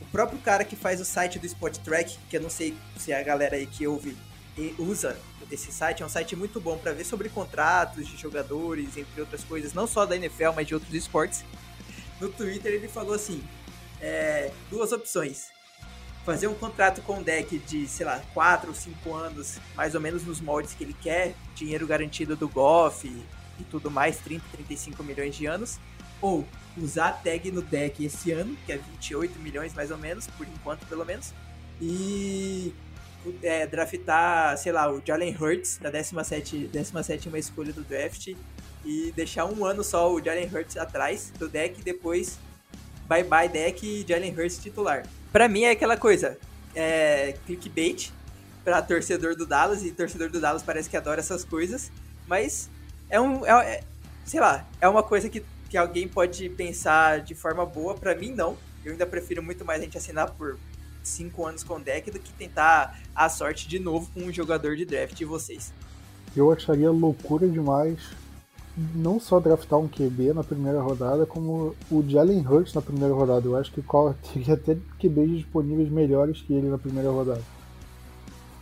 O 0.00 0.06
próprio 0.06 0.38
cara 0.40 0.64
que 0.64 0.76
faz 0.76 1.00
o 1.00 1.04
site 1.04 1.38
do 1.38 1.46
Spot 1.46 1.76
Track, 1.78 2.18
que 2.30 2.36
eu 2.36 2.40
não 2.40 2.50
sei 2.50 2.76
se 2.96 3.12
a 3.12 3.22
galera 3.22 3.56
aí 3.56 3.66
que 3.66 3.86
ouve 3.86 4.16
usa 4.78 5.16
esse 5.50 5.70
site, 5.70 6.02
é 6.02 6.06
um 6.06 6.08
site 6.08 6.34
muito 6.34 6.60
bom 6.60 6.76
para 6.76 6.92
ver 6.92 7.04
sobre 7.04 7.28
contratos 7.28 8.06
de 8.08 8.16
jogadores, 8.16 8.96
entre 8.96 9.20
outras 9.20 9.44
coisas, 9.44 9.72
não 9.72 9.86
só 9.86 10.04
da 10.04 10.16
NFL, 10.16 10.50
mas 10.56 10.66
de 10.66 10.74
outros 10.74 10.92
esportes. 10.94 11.44
No 12.20 12.28
Twitter 12.28 12.72
ele 12.72 12.88
falou 12.88 13.14
assim: 13.14 13.42
é, 14.00 14.50
duas 14.70 14.92
opções 14.92 15.56
fazer 16.28 16.46
um 16.46 16.54
contrato 16.54 17.00
com 17.00 17.20
o 17.20 17.24
deck 17.24 17.58
de, 17.60 17.88
sei 17.88 18.04
lá, 18.04 18.22
4 18.34 18.68
ou 18.68 18.74
5 18.74 19.14
anos, 19.14 19.58
mais 19.74 19.94
ou 19.94 20.00
menos 20.00 20.24
nos 20.24 20.42
moldes 20.42 20.74
que 20.74 20.84
ele 20.84 20.92
quer, 20.92 21.34
dinheiro 21.54 21.86
garantido 21.86 22.36
do 22.36 22.46
Goff 22.46 23.08
e, 23.08 23.24
e 23.58 23.64
tudo 23.64 23.90
mais, 23.90 24.18
30, 24.18 24.44
35 24.52 25.02
milhões 25.02 25.34
de 25.34 25.46
anos, 25.46 25.80
ou 26.20 26.46
usar 26.76 27.08
a 27.08 27.12
tag 27.12 27.50
no 27.50 27.62
deck 27.62 28.04
esse 28.04 28.30
ano, 28.32 28.56
que 28.64 28.72
é 28.72 28.76
28 28.76 29.38
milhões 29.38 29.74
mais 29.74 29.90
ou 29.90 29.98
menos, 29.98 30.26
por 30.26 30.46
enquanto 30.46 30.86
pelo 30.86 31.04
menos, 31.04 31.32
e 31.80 32.74
é, 33.42 33.66
draftar, 33.66 34.56
sei 34.58 34.72
lá, 34.72 34.90
o 34.90 35.02
Jalen 35.04 35.36
Hurts 35.38 35.78
da 35.78 35.90
17, 35.90 36.68
17 36.68 37.28
escolha 37.36 37.72
do 37.72 37.82
draft 37.82 38.34
e 38.84 39.12
deixar 39.14 39.44
um 39.44 39.64
ano 39.64 39.82
só 39.82 40.12
o 40.12 40.22
Jalen 40.22 40.48
Hurts 40.52 40.76
atrás 40.76 41.32
do 41.38 41.48
deck 41.48 41.80
e 41.80 41.82
depois 41.82 42.38
bye 43.08 43.24
bye 43.24 43.48
deck 43.48 43.84
e 43.84 44.04
Jalen 44.06 44.32
Hurts 44.32 44.58
titular. 44.58 45.04
Pra 45.32 45.48
mim 45.48 45.62
é 45.62 45.70
aquela 45.70 45.96
coisa, 45.96 46.38
é 46.74 47.34
clickbait 47.46 48.12
pra 48.64 48.82
torcedor 48.82 49.34
do 49.34 49.46
Dallas, 49.46 49.82
e 49.82 49.90
torcedor 49.90 50.30
do 50.30 50.40
Dallas 50.40 50.62
parece 50.62 50.90
que 50.90 50.96
adora 50.96 51.20
essas 51.20 51.44
coisas, 51.44 51.90
mas 52.26 52.68
é 53.08 53.20
um. 53.20 53.46
É, 53.46 53.76
é, 53.76 53.84
sei 54.24 54.40
lá, 54.40 54.66
é 54.80 54.88
uma 54.88 55.02
coisa 55.02 55.28
que, 55.28 55.42
que 55.68 55.76
alguém 55.76 56.08
pode 56.08 56.48
pensar 56.50 57.20
de 57.20 57.34
forma 57.34 57.64
boa, 57.64 57.94
pra 57.94 58.14
mim 58.14 58.32
não. 58.32 58.56
Eu 58.84 58.92
ainda 58.92 59.06
prefiro 59.06 59.42
muito 59.42 59.64
mais 59.64 59.80
a 59.80 59.84
gente 59.84 59.98
assinar 59.98 60.30
por 60.32 60.58
cinco 61.02 61.46
anos 61.46 61.62
com 61.62 61.80
deck 61.80 62.10
do 62.10 62.18
que 62.18 62.32
tentar 62.32 62.98
a 63.14 63.28
sorte 63.28 63.68
de 63.68 63.78
novo 63.78 64.10
com 64.12 64.20
um 64.20 64.32
jogador 64.32 64.76
de 64.76 64.84
draft 64.84 65.14
de 65.14 65.24
vocês. 65.24 65.72
Eu 66.36 66.52
acharia 66.52 66.90
loucura 66.90 67.48
demais 67.48 67.98
não 68.94 69.18
só 69.18 69.40
draftar 69.40 69.78
um 69.78 69.88
QB 69.88 70.32
na 70.34 70.44
primeira 70.44 70.80
rodada, 70.80 71.26
como 71.26 71.74
o 71.90 72.04
Jalen 72.06 72.46
Hurts 72.46 72.74
na 72.74 72.80
primeira 72.80 73.12
rodada. 73.12 73.44
Eu 73.44 73.56
acho 73.56 73.72
que 73.72 73.80
o 73.80 74.14
teria 74.32 74.54
até 74.54 74.76
QBs 75.00 75.38
disponíveis 75.38 75.90
melhores 75.90 76.40
que 76.42 76.52
ele 76.52 76.68
na 76.68 76.78
primeira 76.78 77.10
rodada. 77.10 77.42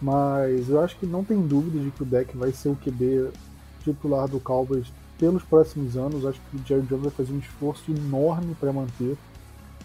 Mas 0.00 0.68
eu 0.68 0.80
acho 0.80 0.96
que 0.98 1.07
não 1.07 1.24
tem 1.24 1.40
dúvida 1.40 1.78
de 1.78 1.90
que 1.90 2.02
o 2.02 2.07
deck 2.07 2.36
vai 2.36 2.52
ser 2.52 2.68
o 2.68 2.76
QB 2.76 3.30
titular 3.82 4.28
do 4.28 4.40
Cowboys 4.40 4.86
pelos 5.18 5.42
próximos 5.42 5.96
anos. 5.96 6.24
Acho 6.24 6.40
que 6.50 6.56
o 6.56 6.66
Jerry 6.66 6.82
Jones 6.82 7.04
vai 7.04 7.12
fazer 7.12 7.32
um 7.32 7.38
esforço 7.38 7.90
enorme 7.90 8.54
para 8.58 8.72
manter. 8.72 9.16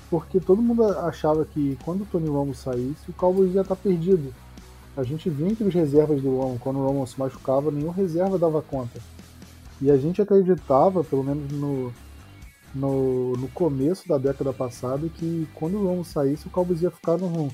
Porque 0.10 0.40
todo 0.40 0.62
mundo 0.62 0.84
achava 0.84 1.46
que 1.46 1.78
quando 1.84 2.02
o 2.02 2.06
Tony 2.06 2.28
Romo 2.28 2.54
saísse, 2.54 3.10
o 3.10 3.14
Cowboys 3.14 3.54
ia 3.54 3.62
estar 3.62 3.76
tá 3.76 3.82
perdido. 3.82 4.34
A 4.96 5.04
gente 5.04 5.30
viu 5.30 5.48
entre 5.48 5.64
os 5.64 5.74
reservas 5.74 6.22
do 6.22 6.36
Romo, 6.38 6.60
quando 6.60 6.80
o 6.80 6.86
Romo 6.86 7.08
se 7.08 7.18
machucava, 7.18 7.72
nenhum 7.72 7.92
reserva 7.92 8.38
dava 8.38 8.62
conta. 8.62 9.00
E 9.82 9.90
a 9.90 9.96
gente 9.96 10.22
acreditava, 10.22 11.02
pelo 11.02 11.24
menos 11.24 11.50
no, 11.54 11.94
no, 12.76 13.34
no 13.38 13.48
começo 13.50 14.06
da 14.06 14.18
década 14.18 14.52
passada, 14.52 15.08
que 15.08 15.48
quando 15.56 15.78
o 15.78 15.88
Romo 15.88 16.04
saísse, 16.04 16.48
o 16.48 16.50
Cowboys 16.50 16.82
ia 16.82 16.92
ficar 16.92 17.18
no, 17.18 17.50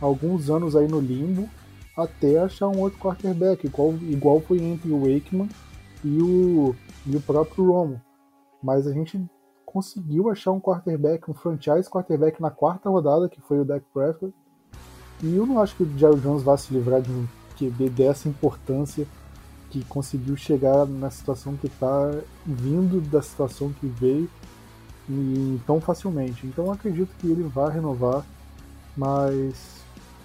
alguns 0.00 0.50
anos 0.50 0.76
aí 0.76 0.86
no 0.86 1.00
limbo 1.00 1.48
até 1.96 2.38
achar 2.38 2.68
um 2.68 2.78
outro 2.78 2.98
quarterback, 2.98 3.66
igual, 3.66 3.94
igual 4.02 4.40
foi 4.40 4.62
entre 4.62 4.90
o 4.90 5.00
Wakeman 5.00 5.48
e 6.04 6.20
o, 6.20 6.74
e 7.06 7.16
o 7.16 7.20
próprio 7.20 7.70
Romo. 7.70 8.00
Mas 8.62 8.86
a 8.86 8.92
gente 8.92 9.20
conseguiu 9.64 10.30
achar 10.30 10.52
um 10.52 10.60
quarterback, 10.60 11.30
um 11.30 11.34
franchise 11.34 11.88
quarterback 11.88 12.40
na 12.40 12.50
quarta 12.50 12.90
rodada, 12.90 13.28
que 13.28 13.40
foi 13.40 13.58
o 13.60 13.64
Dak 13.64 13.84
Prescott. 13.92 14.32
E 15.22 15.34
eu 15.34 15.46
não 15.46 15.60
acho 15.60 15.76
que 15.76 15.82
o 15.82 15.98
Jerry 15.98 16.20
Jones 16.20 16.42
vá 16.42 16.56
se 16.56 16.72
livrar 16.72 17.00
de 17.00 17.10
um 17.10 17.26
QB 17.56 17.90
dessa 17.90 18.28
importância 18.28 19.06
que 19.70 19.82
conseguiu 19.84 20.36
chegar 20.36 20.84
na 20.86 21.10
situação 21.10 21.56
que 21.56 21.66
está, 21.66 22.10
vindo 22.44 23.00
da 23.00 23.22
situação 23.22 23.72
que 23.72 23.86
veio 23.86 24.28
e 25.08 25.58
tão 25.66 25.80
facilmente. 25.80 26.46
Então 26.46 26.70
acredito 26.70 27.08
que 27.18 27.26
ele 27.26 27.42
vai 27.44 27.72
renovar, 27.72 28.22
mas 28.94 29.82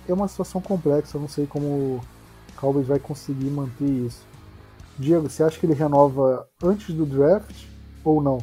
é 0.07 0.13
uma 0.13 0.27
situação 0.27 0.59
complexa, 0.59 1.15
eu 1.15 1.21
não 1.21 1.29
sei 1.29 1.47
como 1.47 1.65
o 1.65 2.01
Cowboys 2.57 2.87
vai 2.87 2.99
conseguir 2.99 3.49
manter 3.49 3.87
isso. 3.87 4.26
Diego, 4.97 5.29
você 5.29 5.43
acha 5.43 5.59
que 5.59 5.65
ele 5.65 5.73
renova 5.73 6.49
antes 6.61 6.93
do 6.93 7.05
draft 7.05 7.65
ou 8.03 8.21
não? 8.21 8.39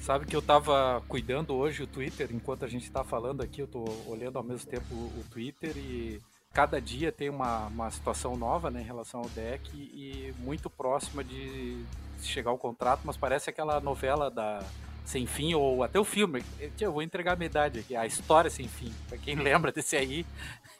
Sabe 0.00 0.26
que 0.26 0.36
eu 0.36 0.40
estava 0.40 1.02
cuidando 1.08 1.54
hoje 1.54 1.82
o 1.82 1.86
Twitter, 1.86 2.28
enquanto 2.32 2.64
a 2.64 2.68
gente 2.68 2.84
está 2.84 3.02
falando 3.02 3.42
aqui, 3.42 3.60
eu 3.60 3.64
estou 3.64 3.88
olhando 4.06 4.36
ao 4.38 4.44
mesmo 4.44 4.70
tempo 4.70 4.94
o 4.94 5.24
Twitter 5.30 5.76
e 5.76 6.20
cada 6.52 6.80
dia 6.80 7.10
tem 7.10 7.28
uma, 7.28 7.66
uma 7.66 7.90
situação 7.90 8.36
nova 8.36 8.70
né, 8.70 8.80
em 8.80 8.84
relação 8.84 9.20
ao 9.20 9.28
deck 9.30 9.68
e 9.74 10.32
muito 10.38 10.70
próxima 10.70 11.24
de 11.24 11.84
chegar 12.22 12.50
ao 12.50 12.58
contrato, 12.58 13.02
mas 13.04 13.16
parece 13.16 13.50
aquela 13.50 13.80
novela 13.80 14.30
da 14.30 14.62
Sem 15.04 15.26
Fim 15.26 15.54
ou 15.54 15.82
até 15.82 15.98
o 15.98 16.04
filme. 16.04 16.42
Eu 16.80 16.92
vou 16.92 17.02
entregar 17.02 17.32
a 17.32 17.36
minha 17.36 17.46
idade 17.46 17.80
aqui, 17.80 17.96
a 17.96 18.06
história 18.06 18.48
Sem 18.48 18.68
Fim. 18.68 18.92
Para 19.08 19.18
quem 19.18 19.34
lembra 19.42 19.72
desse 19.72 19.96
aí, 19.96 20.24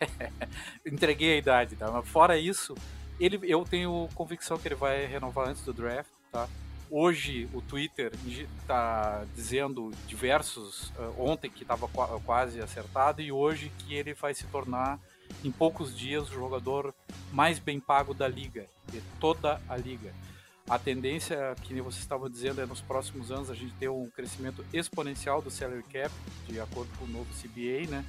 entreguei 0.86 1.34
a 1.34 1.38
idade. 1.38 1.76
Tá? 1.76 1.90
Mas 1.90 2.08
fora 2.08 2.38
isso, 2.38 2.74
ele, 3.18 3.40
eu 3.42 3.64
tenho 3.64 4.08
convicção 4.14 4.58
que 4.58 4.68
ele 4.68 4.74
vai 4.74 5.06
renovar 5.06 5.48
antes 5.48 5.62
do 5.62 5.72
draft. 5.72 6.10
Tá? 6.30 6.48
Hoje 6.90 7.48
o 7.52 7.60
Twitter 7.60 8.12
está 8.60 9.24
dizendo 9.34 9.90
diversos, 10.06 10.90
uh, 10.90 11.14
ontem 11.18 11.50
que 11.50 11.62
estava 11.62 11.88
quase 12.24 12.60
acertado 12.60 13.20
e 13.20 13.32
hoje 13.32 13.72
que 13.78 13.94
ele 13.94 14.14
vai 14.14 14.34
se 14.34 14.46
tornar 14.46 15.00
em 15.42 15.50
poucos 15.50 15.96
dias, 15.96 16.28
o 16.30 16.34
jogador 16.34 16.94
mais 17.32 17.58
bem 17.58 17.80
pago 17.80 18.14
da 18.14 18.28
liga, 18.28 18.66
de 18.90 19.00
toda 19.20 19.60
a 19.68 19.76
liga. 19.76 20.12
A 20.68 20.78
tendência, 20.78 21.54
que 21.62 21.80
você 21.80 22.00
estava 22.00 22.28
dizendo, 22.28 22.60
é 22.60 22.66
nos 22.66 22.80
próximos 22.80 23.30
anos 23.30 23.50
a 23.50 23.54
gente 23.54 23.72
ter 23.74 23.88
um 23.88 24.10
crescimento 24.10 24.64
exponencial 24.72 25.40
do 25.40 25.50
salary 25.50 25.84
cap, 25.84 26.12
de 26.48 26.60
acordo 26.60 26.90
com 26.98 27.04
o 27.04 27.08
novo 27.08 27.28
CBA, 27.34 27.88
né? 27.88 28.04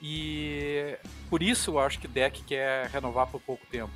E 0.00 0.96
por 1.28 1.42
isso 1.42 1.72
eu 1.72 1.78
acho 1.78 1.98
que 1.98 2.06
o 2.06 2.10
deck 2.10 2.42
quer 2.44 2.88
renovar 2.88 3.26
por 3.26 3.40
pouco 3.40 3.66
tempo. 3.66 3.92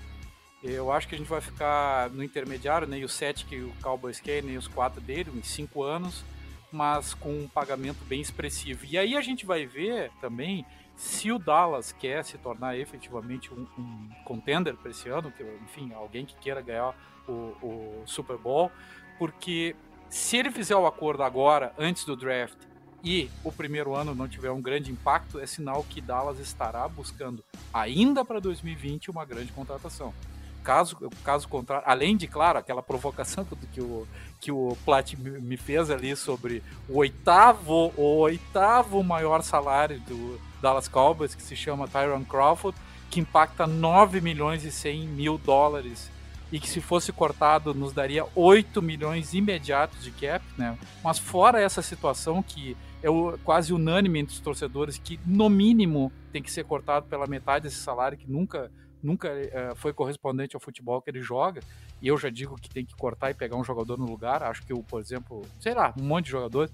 Eu 0.63 0.93
acho 0.93 1.09
que 1.09 1.15
a 1.17 1.19
gente 1.19 1.29
vai 1.29 1.41
ficar 1.41 2.09
no 2.11 2.23
intermediário, 2.23 2.87
nem 2.87 3.01
né? 3.01 3.07
os 3.07 3.13
sete 3.13 3.45
que 3.45 3.57
o 3.57 3.73
Cowboys 3.83 4.21
quer, 4.21 4.45
nem 4.45 4.57
os 4.57 4.69
quatro 4.69 5.01
dele, 5.01 5.33
em 5.35 5.43
cinco 5.43 5.83
anos, 5.83 6.25
mas 6.71 7.15
com 7.15 7.33
um 7.33 7.49
pagamento 7.49 8.05
bem 8.05 8.21
expressivo. 8.21 8.87
E 8.87 8.97
aí 8.97 9.17
a 9.17 9.21
gente 9.21 9.45
vai 9.45 9.67
ver 9.67 10.13
também 10.21 10.65
se 10.95 11.33
o 11.33 11.39
Dallas 11.39 11.91
quer 11.91 12.25
se 12.25 12.39
tornar 12.39 12.79
efetivamente 12.79 13.53
um, 13.53 13.67
um 13.77 14.09
contender 14.25 14.77
para 14.77 14.93
esse 14.93 15.09
ano, 15.09 15.33
que, 15.33 15.43
enfim, 15.65 15.93
alguém 15.95 16.25
que 16.25 16.37
queira 16.37 16.61
ganhar 16.61 16.95
o, 17.27 17.33
o, 17.33 18.03
Super 18.07 18.37
Bowl, 18.37 18.71
porque 19.19 19.75
se 20.09 20.37
ele 20.37 20.51
fizer 20.53 20.77
o 20.77 20.87
acordo 20.87 21.25
agora, 21.25 21.73
antes 21.77 22.05
do 22.05 22.15
draft, 22.15 22.59
e 23.03 23.29
o 23.43 23.51
primeiro 23.51 23.97
ano 23.97 24.15
não 24.15 24.29
tiver 24.29 24.53
um 24.53 24.63
grande 24.63 24.93
impacto, 24.93 25.41
é 25.41 25.47
sinal 25.47 25.83
que 25.83 26.01
Dallas 26.01 26.39
estará 26.39 26.87
buscando, 26.87 27.43
ainda 27.75 28.25
para 28.25 28.39
2020, 28.39 29.11
uma 29.11 29.25
grande 29.25 29.51
contratação. 29.51 30.15
Caso, 30.63 30.97
caso 31.25 31.49
contrário, 31.49 31.85
além 31.87 32.17
de, 32.17 32.27
claro, 32.27 32.59
aquela 32.59 32.83
provocação 32.83 33.45
que 33.73 33.81
o, 33.81 34.07
que 34.41 34.53
o 34.53 34.77
Plat 34.85 35.15
me 35.15 35.57
fez 35.57 35.91
ali 35.91 36.15
sobre 36.15 36.63
o 36.89 36.99
oitavo, 36.99 37.93
o 37.97 38.19
oitavo 38.19 39.03
maior 39.03 39.43
salário 39.43 40.01
do, 40.01 40.41
Dallas 40.63 40.87
Cowboys, 40.87 41.35
que 41.35 41.43
se 41.43 41.57
chama 41.57 41.89
Tyron 41.89 42.25
Crawford, 42.25 42.79
que 43.11 43.19
impacta 43.21 43.67
9 43.67 44.21
milhões 44.21 44.65
e 44.65 44.71
100 44.71 45.09
mil 45.09 45.37
dólares 45.37 46.11
e 46.53 46.61
que 46.61 46.69
se 46.69 46.81
fosse 46.81 47.13
cortado 47.13 47.75
nos 47.75 47.93
daria 47.93 48.25
8 48.35 48.81
milhões 48.81 49.35
imediatos 49.35 50.05
de 50.05 50.11
cap, 50.13 50.45
né? 50.57 50.79
Mas 51.03 51.19
fora 51.19 51.61
essa 51.61 51.83
situação 51.83 52.43
que 52.43 52.77
é 53.03 53.09
quase 53.43 53.73
unânime 53.73 54.21
entre 54.21 54.35
os 54.35 54.41
torcedores 54.41 54.97
que 54.99 55.19
no 55.27 55.49
mínimo 55.49 56.13
tem 56.31 56.43
que 56.43 56.53
ser 56.53 56.65
cortado 56.65 57.07
pela 57.07 57.27
metade 57.27 57.65
desse 57.65 57.79
salário 57.79 58.17
que 58.17 58.31
nunca 58.31 58.71
nunca 59.03 59.29
uh, 59.29 59.77
foi 59.77 59.93
correspondente 59.93 60.57
ao 60.57 60.61
futebol 60.61 61.01
que 61.03 61.11
ele 61.11 61.23
joga. 61.23 61.61
e 62.01 62.09
eu 62.09 62.17
já 62.17 62.31
digo 62.31 62.57
que 62.57 62.69
tem 62.69 62.85
que 62.85 62.95
cortar 62.95 63.31
e 63.31 63.35
pegar 63.35 63.57
um 63.57 63.65
jogador 63.65 63.99
no 63.99 64.07
lugar. 64.07 64.43
Acho 64.43 64.63
que, 64.63 64.73
o, 64.73 64.83
por 64.83 65.01
exemplo, 65.01 65.43
sei 65.61 65.75
lá, 65.75 65.93
um 65.99 66.03
monte 66.03 66.27
de 66.27 66.31
jogadores. 66.31 66.73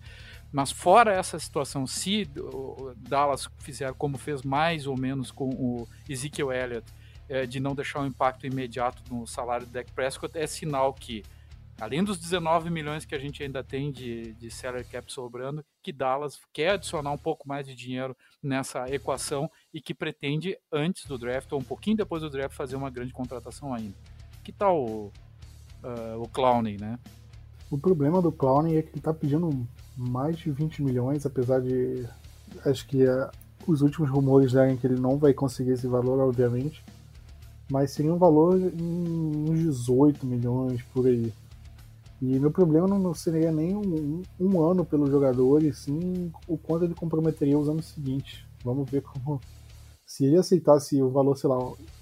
Mas 0.53 0.71
fora 0.71 1.13
essa 1.13 1.39
situação, 1.39 1.87
se 1.87 2.29
o 2.37 2.95
Dallas 2.97 3.49
fizer 3.59 3.93
como 3.95 4.17
fez 4.17 4.43
mais 4.43 4.87
ou 4.87 4.97
menos 4.97 5.31
com 5.31 5.51
o 5.51 5.87
Ezekiel 6.09 6.53
Elliott, 6.53 6.87
é, 7.29 7.45
de 7.45 7.61
não 7.61 7.75
deixar 7.75 8.01
um 8.01 8.07
impacto 8.07 8.47
imediato 8.47 9.03
no 9.13 9.27
salário 9.27 9.67
do 9.67 9.73
Dak 9.73 9.93
Prescott, 9.93 10.37
é 10.39 10.47
sinal 10.47 10.95
que, 10.95 11.23
além 11.81 12.03
dos 12.03 12.19
19 12.19 12.71
milhões 12.71 13.05
que 13.05 13.15
a 13.15 13.19
gente 13.19 13.43
ainda 13.43 13.63
tem 13.63 13.93
de, 13.93 14.35
de 14.35 14.51
salary 14.51 14.85
cap 14.85 15.13
sobrando, 15.13 15.65
que 15.83 15.93
Dallas 15.93 16.39
quer 16.53 16.71
adicionar 16.71 17.13
um 17.13 17.19
pouco 17.19 17.47
mais 17.47 17.67
de 17.67 17.75
dinheiro 17.75 18.17
nessa 18.43 18.89
equação 18.93 19.51
e 19.73 19.81
que 19.81 19.95
pretende, 19.95 20.59
antes 20.73 21.07
do 21.07 21.17
draft 21.17 21.51
ou 21.53 21.61
um 21.61 21.65
pouquinho 21.65 21.97
depois 21.97 22.23
do 22.23 22.31
draft, 22.31 22.57
fazer 22.57 22.77
uma 22.77 22.91
grande 22.91 23.13
contratação 23.13 23.73
ainda. 23.73 23.95
Que 24.43 24.53
tal 24.53 24.85
o, 24.85 25.13
uh, 25.85 26.21
o 26.21 26.29
Clowney, 26.29 26.77
né? 26.79 26.99
O 27.71 27.79
problema 27.79 28.21
do 28.23 28.33
Clowney 28.33 28.77
é 28.77 28.83
que 28.83 28.89
ele 28.89 28.99
está 28.99 29.13
pedindo 29.13 29.67
mais 29.97 30.39
de 30.39 30.51
20 30.51 30.83
milhões, 30.83 31.27
apesar 31.27 31.61
de. 31.61 32.07
Acho 32.65 32.87
que 32.87 33.05
uh, 33.05 33.31
os 33.67 33.83
últimos 33.83 34.09
rumores 34.09 34.53
derem 34.53 34.77
que 34.77 34.87
ele 34.87 34.99
não 34.99 35.19
vai 35.19 35.35
conseguir 35.35 35.73
esse 35.73 35.87
valor, 35.87 36.19
obviamente. 36.19 36.83
Mas 37.71 37.91
seria 37.91 38.13
um 38.13 38.17
valor 38.17 38.59
em 38.59 39.51
uns 39.51 39.59
18 39.59 40.25
milhões 40.25 40.83
por 40.95 41.07
aí. 41.07 41.31
E 42.21 42.39
meu 42.39 42.51
problema 42.51 42.89
não 42.89 43.15
seria 43.15 43.53
nem 43.53 43.77
um, 43.77 44.23
um, 44.41 44.61
ano 44.61 44.85
pelo 44.85 45.07
jogador, 45.09 45.63
e 45.63 45.73
sim 45.73 46.33
o 46.49 46.59
quanto 46.59 46.85
ele 46.85 46.95
comprometeria 46.95 47.59
os 47.59 47.69
anos 47.69 47.87
seguintes. 47.87 48.45
Vamos 48.65 48.91
ver 48.91 49.03
como. 49.03 49.41
Se 50.05 50.25
ele 50.25 50.37
aceitasse 50.37 51.01
o 51.03 51.11
valor, 51.11 51.37
sei 51.37 51.49
lá, 51.49 51.59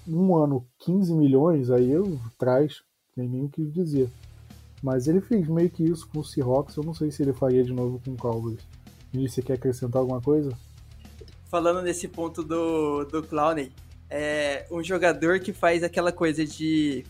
um 0.07 0.35
ano 0.35 0.65
15 0.79 1.13
milhões, 1.13 1.69
aí 1.69 1.91
eu 1.91 2.19
traz, 2.37 2.81
nem 3.15 3.27
nem 3.27 3.45
o 3.45 3.49
que 3.49 3.63
dizer. 3.65 4.09
Mas 4.81 5.07
ele 5.07 5.21
fez 5.21 5.47
meio 5.47 5.69
que 5.69 5.83
isso 5.83 6.07
com 6.07 6.19
o 6.19 6.23
Seahawks, 6.23 6.75
eu 6.77 6.83
não 6.83 6.93
sei 6.93 7.11
se 7.11 7.21
ele 7.21 7.33
faria 7.33 7.63
de 7.63 7.73
novo 7.73 8.01
com 8.03 8.11
o 8.11 8.17
Cowboys. 8.17 8.59
E 9.13 9.27
você 9.27 9.41
quer 9.41 9.53
acrescentar 9.53 9.99
alguma 9.99 10.21
coisa? 10.21 10.51
Falando 11.49 11.81
nesse 11.81 12.07
ponto 12.07 12.43
do, 12.43 13.05
do 13.05 13.23
Clowney, 13.23 13.71
é 14.09 14.65
um 14.71 14.83
jogador 14.83 15.39
que 15.39 15.53
faz 15.53 15.83
aquela 15.83 16.11
coisa 16.11 16.45
de. 16.45 17.05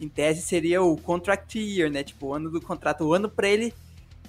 Em 0.00 0.08
tese 0.08 0.42
seria 0.42 0.82
o 0.82 0.96
contract 0.96 1.58
year, 1.58 1.90
né? 1.90 2.02
Tipo, 2.02 2.26
o 2.26 2.34
ano 2.34 2.50
do 2.50 2.60
contrato, 2.60 3.04
o 3.04 3.14
ano 3.14 3.28
para 3.28 3.48
ele 3.48 3.72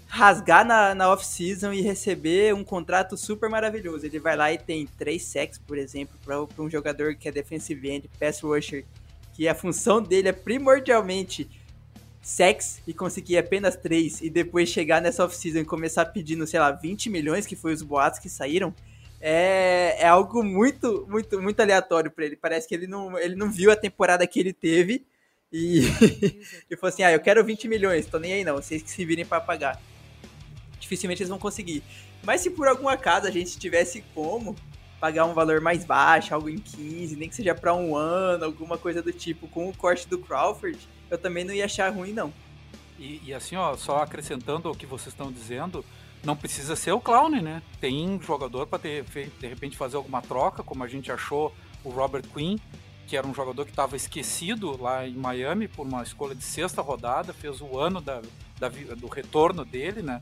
rasgar 0.08 0.66
na, 0.66 0.96
na 0.96 1.12
off-season 1.12 1.74
e 1.74 1.82
receber 1.82 2.56
um 2.56 2.64
contrato 2.64 3.18
super 3.18 3.50
maravilhoso. 3.50 4.06
Ele 4.06 4.20
vai 4.20 4.36
lá 4.36 4.52
e 4.52 4.58
tem 4.58 4.88
três 4.98 5.24
sacks, 5.24 5.58
por 5.58 5.78
exemplo, 5.78 6.18
para 6.24 6.64
um 6.64 6.70
jogador 6.70 7.16
que 7.16 7.28
é 7.28 7.32
defensive 7.32 7.90
end, 7.90 8.10
pass 8.20 8.42
rusher, 8.42 8.86
que 9.34 9.48
a 9.48 9.54
função 9.54 10.02
dele 10.02 10.30
é 10.30 10.34
primordialmente 10.34 11.50
sex 12.22 12.82
e 12.88 12.94
conseguir 12.94 13.38
apenas 13.38 13.76
três 13.76 14.22
e 14.22 14.30
depois 14.30 14.70
chegar 14.70 15.02
nessa 15.02 15.24
off-season 15.24 15.60
e 15.60 15.66
começar 15.66 16.06
pedindo, 16.06 16.48
sei 16.48 16.60
lá, 16.60 16.72
20 16.72 17.10
milhões, 17.10 17.46
que 17.46 17.56
foi 17.56 17.74
os 17.74 17.82
boatos 17.82 18.20
que 18.20 18.30
saíram, 18.30 18.74
é, 19.20 19.98
é 20.00 20.08
algo 20.08 20.44
muito, 20.44 21.06
muito, 21.10 21.42
muito 21.42 21.60
aleatório 21.60 22.12
para 22.12 22.26
ele. 22.26 22.36
Parece 22.36 22.68
que 22.68 22.76
ele 22.76 22.88
não, 22.88 23.18
ele 23.18 23.36
não 23.36 23.52
viu 23.52 23.72
a 23.72 23.76
temporada 23.76 24.26
que 24.26 24.40
ele 24.40 24.54
teve 24.54 25.06
e, 25.52 25.82
e 26.70 26.76
falou 26.76 26.90
assim: 26.90 27.04
ah, 27.04 27.12
eu 27.12 27.20
quero 27.20 27.44
20 27.44 27.68
milhões, 27.68 28.06
tô 28.06 28.20
nem 28.20 28.34
aí 28.34 28.44
não, 28.44 28.56
vocês 28.56 28.82
que 28.82 28.90
se 28.90 29.06
virem 29.06 29.26
para 29.26 29.42
pagar. 29.42 29.82
Dificilmente 30.80 31.22
eles 31.22 31.30
vão 31.30 31.40
conseguir. 31.40 31.84
Mas 32.24 32.42
se 32.42 32.50
por 32.50 32.68
algum 32.68 32.88
acaso 32.88 33.28
a 33.28 33.32
gente 33.32 33.58
tivesse 33.58 34.04
como 34.14 34.56
pagar 35.00 35.26
um 35.26 35.34
valor 35.34 35.62
mais 35.62 35.86
baixo, 35.86 36.34
algo 36.34 36.50
em 36.50 36.58
15, 36.58 37.16
nem 37.16 37.30
que 37.30 37.36
seja 37.36 37.54
para 37.54 37.74
um 37.74 37.96
ano, 37.96 38.46
alguma 38.46 38.78
coisa 38.78 39.02
do 39.02 39.12
tipo, 39.12 39.48
com 39.48 39.70
o 39.70 39.76
corte 39.76 40.08
do 40.08 40.18
Crawford, 40.18 40.78
eu 41.10 41.18
também 41.18 41.44
não 41.44 41.54
ia 41.54 41.66
achar 41.66 41.94
ruim, 41.94 42.14
não. 42.14 42.34
E, 42.98 43.22
e 43.26 43.34
assim, 43.34 43.56
ó, 43.56 43.76
só 43.76 43.98
acrescentando 43.98 44.70
o 44.70 44.76
que 44.76 44.86
vocês 44.86 45.14
estão 45.14 45.32
dizendo, 45.32 45.86
não 46.24 46.36
precisa 46.36 46.76
ser 46.76 46.92
o 46.92 47.00
clown, 47.00 47.30
né? 47.30 47.62
Tem 47.80 48.20
jogador 48.22 48.66
para 48.66 48.80
de 48.80 49.48
repente 49.48 49.78
fazer 49.78 49.98
alguma 49.98 50.22
troca, 50.22 50.64
como 50.64 50.84
a 50.84 50.88
gente 50.88 51.12
achou 51.12 51.54
o 51.84 51.90
Robert 51.90 52.24
Quinn, 52.34 52.58
que 53.08 53.16
era 53.16 53.26
um 53.26 53.34
jogador 53.34 53.64
que 53.64 53.72
estava 53.72 53.96
esquecido 53.96 54.80
lá 54.82 55.08
em 55.08 55.16
Miami 55.16 55.68
por 55.68 55.88
uma 55.88 56.04
escolha 56.04 56.36
de 56.36 56.44
sexta 56.44 56.82
rodada, 56.82 57.34
fez 57.34 57.62
o 57.62 57.80
ano 57.80 58.02
da, 58.02 58.22
da, 58.60 58.68
do 58.70 59.08
retorno 59.08 59.64
dele, 59.64 60.02
né? 60.02 60.22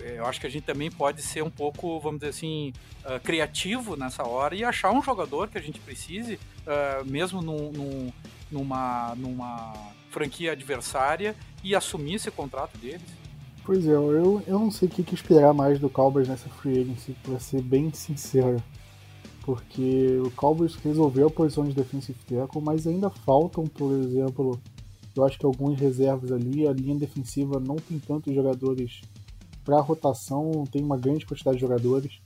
Eu 0.00 0.26
acho 0.26 0.40
que 0.40 0.46
a 0.46 0.50
gente 0.50 0.64
também 0.64 0.90
pode 0.90 1.20
ser 1.22 1.42
um 1.42 1.50
pouco, 1.50 1.98
vamos 2.00 2.20
dizer 2.20 2.30
assim, 2.30 2.72
uh, 3.04 3.20
criativo 3.20 3.96
nessa 3.96 4.22
hora 4.22 4.54
e 4.54 4.64
achar 4.64 4.92
um 4.92 5.02
jogador 5.02 5.48
que 5.48 5.58
a 5.58 5.60
gente 5.60 5.80
precise, 5.80 6.34
uh, 6.34 7.04
mesmo 7.04 7.42
num, 7.42 7.72
num, 7.72 8.12
numa, 8.50 9.14
numa 9.16 9.74
franquia 10.10 10.52
adversária, 10.52 11.34
e 11.62 11.74
assumir 11.74 12.14
esse 12.14 12.30
contrato 12.30 12.78
deles. 12.78 13.02
Pois 13.64 13.86
é, 13.86 13.90
eu, 13.90 14.42
eu 14.46 14.58
não 14.58 14.70
sei 14.70 14.88
o 14.88 14.90
que, 14.90 15.02
que 15.02 15.14
esperar 15.14 15.52
mais 15.52 15.78
do 15.78 15.90
Cowboys 15.90 16.28
nessa 16.28 16.48
free 16.48 16.80
agency, 16.80 17.14
pra 17.22 17.38
ser 17.38 17.60
bem 17.60 17.92
sincero. 17.92 18.62
Porque 19.48 20.20
o 20.22 20.30
Cowboys 20.32 20.74
resolveu 20.74 21.28
a 21.28 21.30
posição 21.30 21.64
de 21.64 21.72
defensive 21.72 22.18
tackle, 22.28 22.60
mas 22.60 22.86
ainda 22.86 23.08
faltam, 23.08 23.64
por 23.64 23.90
exemplo, 23.94 24.60
eu 25.16 25.24
acho 25.24 25.38
que 25.38 25.46
alguns 25.46 25.80
reservas 25.80 26.30
ali. 26.30 26.68
A 26.68 26.72
linha 26.74 26.94
defensiva 26.94 27.58
não 27.58 27.76
tem 27.76 27.98
tantos 27.98 28.34
jogadores 28.34 29.00
para 29.64 29.80
rotação, 29.80 30.64
tem 30.70 30.84
uma 30.84 30.98
grande 30.98 31.24
quantidade 31.24 31.56
de 31.56 31.62
jogadores. 31.62 32.20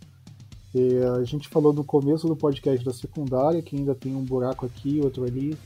A 1.17 1.23
gente 1.23 1.49
falou 1.49 1.73
no 1.73 1.85
começo 1.85 2.27
do 2.27 2.35
podcast 2.35 2.85
da 2.85 2.93
secundária, 2.93 3.63
que 3.63 3.77
ainda 3.77 3.95
tem 3.95 4.17
um 4.17 4.25
buraco 4.25 4.67
aqui, 4.67 4.99
outro 5.01 5.23
ali. 5.23 5.57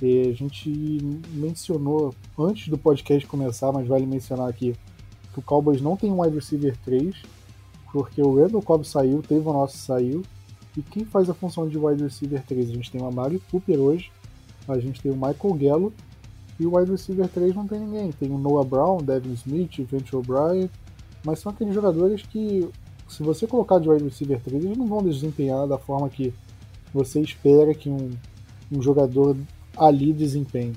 A 0.00 0.32
gente 0.32 0.70
mencionou 1.32 2.14
antes 2.38 2.68
do 2.68 2.78
podcast 2.78 3.26
começar, 3.26 3.72
mas 3.72 3.88
vale 3.88 4.06
mencionar 4.06 4.48
aqui, 4.48 4.76
que 5.32 5.40
o 5.40 5.42
Cowboys 5.42 5.80
não 5.80 5.96
tem 5.96 6.12
um 6.12 6.22
wide 6.22 6.36
receiver 6.36 6.76
3, 6.84 7.16
porque 7.90 8.22
o 8.22 8.36
Randall 8.36 8.62
Cobb 8.62 8.86
saiu, 8.86 9.20
o 9.28 9.52
nosso 9.52 9.76
saiu, 9.76 10.22
e 10.76 10.82
quem 10.82 11.04
faz 11.04 11.30
a 11.30 11.34
função 11.34 11.68
de 11.68 11.78
wide 11.78 12.02
receiver 12.02 12.42
3? 12.44 12.70
A 12.70 12.72
gente 12.72 12.90
tem 12.90 13.00
o 13.00 13.06
Amari 13.06 13.40
Cooper 13.50 13.78
hoje, 13.78 14.10
a 14.66 14.78
gente 14.78 15.00
tem 15.00 15.12
o 15.12 15.14
Michael 15.14 15.54
Gallo, 15.54 15.92
e 16.58 16.66
o 16.66 16.76
wide 16.76 16.90
receiver 16.90 17.28
3 17.28 17.54
não 17.54 17.66
tem 17.66 17.80
ninguém. 17.80 18.12
Tem 18.12 18.30
o 18.30 18.38
Noah 18.38 18.68
Brown, 18.68 18.98
Devin 18.98 19.32
Smith, 19.34 19.76
Venture 19.78 20.16
O'Brien, 20.16 20.70
mas 21.24 21.38
são 21.38 21.52
aqueles 21.52 21.74
jogadores 21.74 22.22
que, 22.22 22.68
se 23.08 23.22
você 23.22 23.46
colocar 23.46 23.78
de 23.78 23.88
wide 23.88 24.04
receiver 24.04 24.40
3, 24.40 24.64
eles 24.64 24.78
não 24.78 24.86
vão 24.86 25.02
desempenhar 25.02 25.66
da 25.66 25.78
forma 25.78 26.08
que 26.08 26.32
você 26.92 27.20
espera 27.20 27.74
que 27.74 27.88
um, 27.88 28.10
um 28.70 28.82
jogador 28.82 29.36
ali 29.76 30.12
desempenhe. 30.12 30.74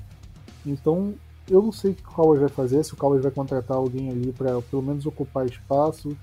Então, 0.66 1.14
eu 1.48 1.62
não 1.62 1.72
sei 1.72 1.92
o 1.92 1.94
que 1.94 2.02
o 2.02 2.12
Cowboys 2.12 2.40
vai 2.40 2.48
fazer, 2.48 2.84
se 2.84 2.92
o 2.92 2.96
Cowboys 2.96 3.22
vai 3.22 3.32
contratar 3.32 3.76
alguém 3.76 4.10
ali 4.10 4.32
para 4.32 4.60
pelo 4.62 4.82
menos 4.82 5.06
ocupar 5.06 5.46
espaço, 5.46 6.16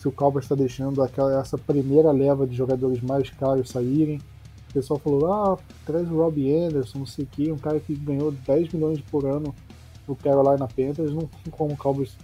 se 0.00 0.08
o 0.08 0.12
Cowboys 0.12 0.46
está 0.46 0.54
deixando 0.54 1.02
aquela, 1.02 1.38
essa 1.38 1.58
primeira 1.58 2.10
leva 2.10 2.46
de 2.46 2.56
jogadores 2.56 3.02
mais 3.02 3.28
caros 3.28 3.68
saírem. 3.68 4.16
O 4.70 4.72
pessoal 4.72 4.98
falou, 4.98 5.30
ah, 5.30 5.58
traz 5.84 6.10
o 6.10 6.16
Robbie 6.16 6.56
Anderson, 6.56 7.00
não 7.00 7.06
sei 7.06 7.26
o 7.26 7.28
que, 7.28 7.52
um 7.52 7.58
cara 7.58 7.78
que 7.78 7.94
ganhou 7.94 8.32
10 8.32 8.72
milhões 8.72 8.98
por 9.02 9.26
ano 9.26 9.54
no 10.08 10.16
Carolina 10.16 10.66
Panthers, 10.66 11.12
não 11.12 11.26
tem 11.26 11.50
como 11.50 11.74
o 11.74 11.76
Cowboys 11.76 12.16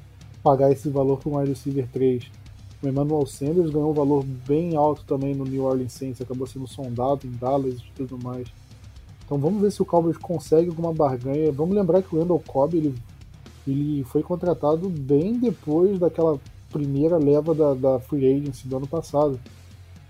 pagar 0.42 0.72
esse 0.72 0.88
valor 0.88 1.22
com 1.22 1.32
um 1.32 1.36
wide 1.36 1.50
receiver 1.50 1.86
3. 1.92 2.30
O 2.82 2.88
Emmanuel 2.88 3.26
Sanders 3.26 3.68
ganhou 3.68 3.90
um 3.90 3.94
valor 3.94 4.24
bem 4.24 4.74
alto 4.74 5.04
também 5.04 5.34
no 5.34 5.44
New 5.44 5.64
Orleans 5.64 5.92
Saints, 5.92 6.22
acabou 6.22 6.46
sendo 6.46 6.66
sondado 6.66 7.26
em 7.26 7.30
Dallas 7.32 7.74
e 7.74 7.92
tudo 7.94 8.16
mais. 8.16 8.48
Então 9.22 9.36
vamos 9.36 9.60
ver 9.60 9.70
se 9.70 9.82
o 9.82 9.84
Cowboys 9.84 10.16
consegue 10.16 10.70
alguma 10.70 10.94
barganha. 10.94 11.52
Vamos 11.52 11.76
lembrar 11.76 12.00
que 12.00 12.16
o 12.16 12.18
Randall 12.18 12.42
Cobb 12.46 12.74
ele, 12.74 12.94
ele 13.68 14.02
foi 14.04 14.22
contratado 14.22 14.88
bem 14.88 15.38
depois 15.38 15.98
daquela 15.98 16.40
primeira 16.70 17.16
leva 17.16 17.54
da, 17.54 17.74
da 17.74 18.00
Free 18.00 18.26
Agency 18.26 18.68
do 18.68 18.76
ano 18.76 18.86
passado. 18.86 19.38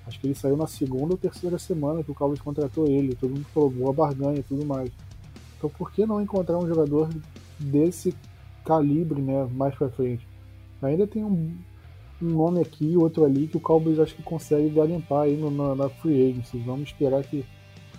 Acho 0.07 0.21
que 0.21 0.27
ele 0.27 0.35
saiu 0.35 0.57
na 0.57 0.67
segunda 0.67 1.15
ou 1.15 1.19
terceira 1.19 1.59
semana 1.59 2.03
que 2.03 2.11
o 2.11 2.15
Cowboys 2.15 2.41
contratou 2.41 2.87
ele. 2.87 3.15
Todo 3.15 3.31
mundo 3.31 3.47
falou 3.53 3.71
boa 3.71 3.93
barganha 3.93 4.39
e 4.39 4.43
tudo 4.43 4.65
mais. 4.65 4.91
Então 5.59 5.69
por 5.71 5.91
que 5.91 6.07
não 6.07 6.21
encontrar 6.21 6.59
um 6.59 6.67
jogador 6.67 7.09
desse 7.59 8.15
calibre 8.65 9.21
né, 9.21 9.49
mais 9.53 9.75
pra 9.75 9.89
frente? 9.89 10.27
Ainda 10.81 11.07
tem 11.07 11.25
um, 11.25 11.57
um 12.23 12.27
nome 12.27 12.61
aqui 12.61 12.97
outro 12.97 13.25
ali 13.25 13.49
que 13.49 13.57
o 13.57 13.61
Cowboys 13.61 13.99
acho 13.99 14.15
que 14.15 14.23
consegue 14.23 14.71
garimpar 14.71 15.23
aí 15.23 15.37
no, 15.37 15.51
na, 15.51 15.75
na 15.75 15.89
Free 15.89 16.31
Agency. 16.31 16.59
Vamos 16.59 16.91
esperar 16.91 17.25
que 17.25 17.45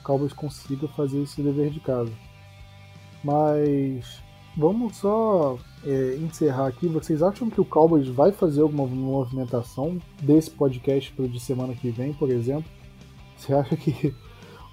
Cowboys 0.04 0.32
consiga 0.32 0.88
fazer 0.88 1.22
esse 1.22 1.42
dever 1.42 1.70
de 1.70 1.82
casa. 1.82 2.12
Mas 3.22 4.22
vamos 4.56 4.96
só 4.96 5.58
é, 5.86 6.16
encerrar 6.16 6.68
aqui. 6.68 6.88
Vocês 6.88 7.22
acham 7.22 7.50
que 7.50 7.62
o 7.62 7.66
Cowboys 7.66 8.08
vai 8.08 8.32
fazer 8.32 8.62
alguma 8.62 8.86
movimentação 8.86 10.02
desse 10.22 10.50
podcast 10.50 11.12
para 11.12 11.26
o 11.26 11.30
de 11.30 11.40
semana 11.40 11.74
que 11.74 11.90
vem, 11.90 12.14
por 12.14 12.30
exemplo? 12.30 12.70
Você 13.38 13.54
acha 13.54 13.76
que. 13.76 14.14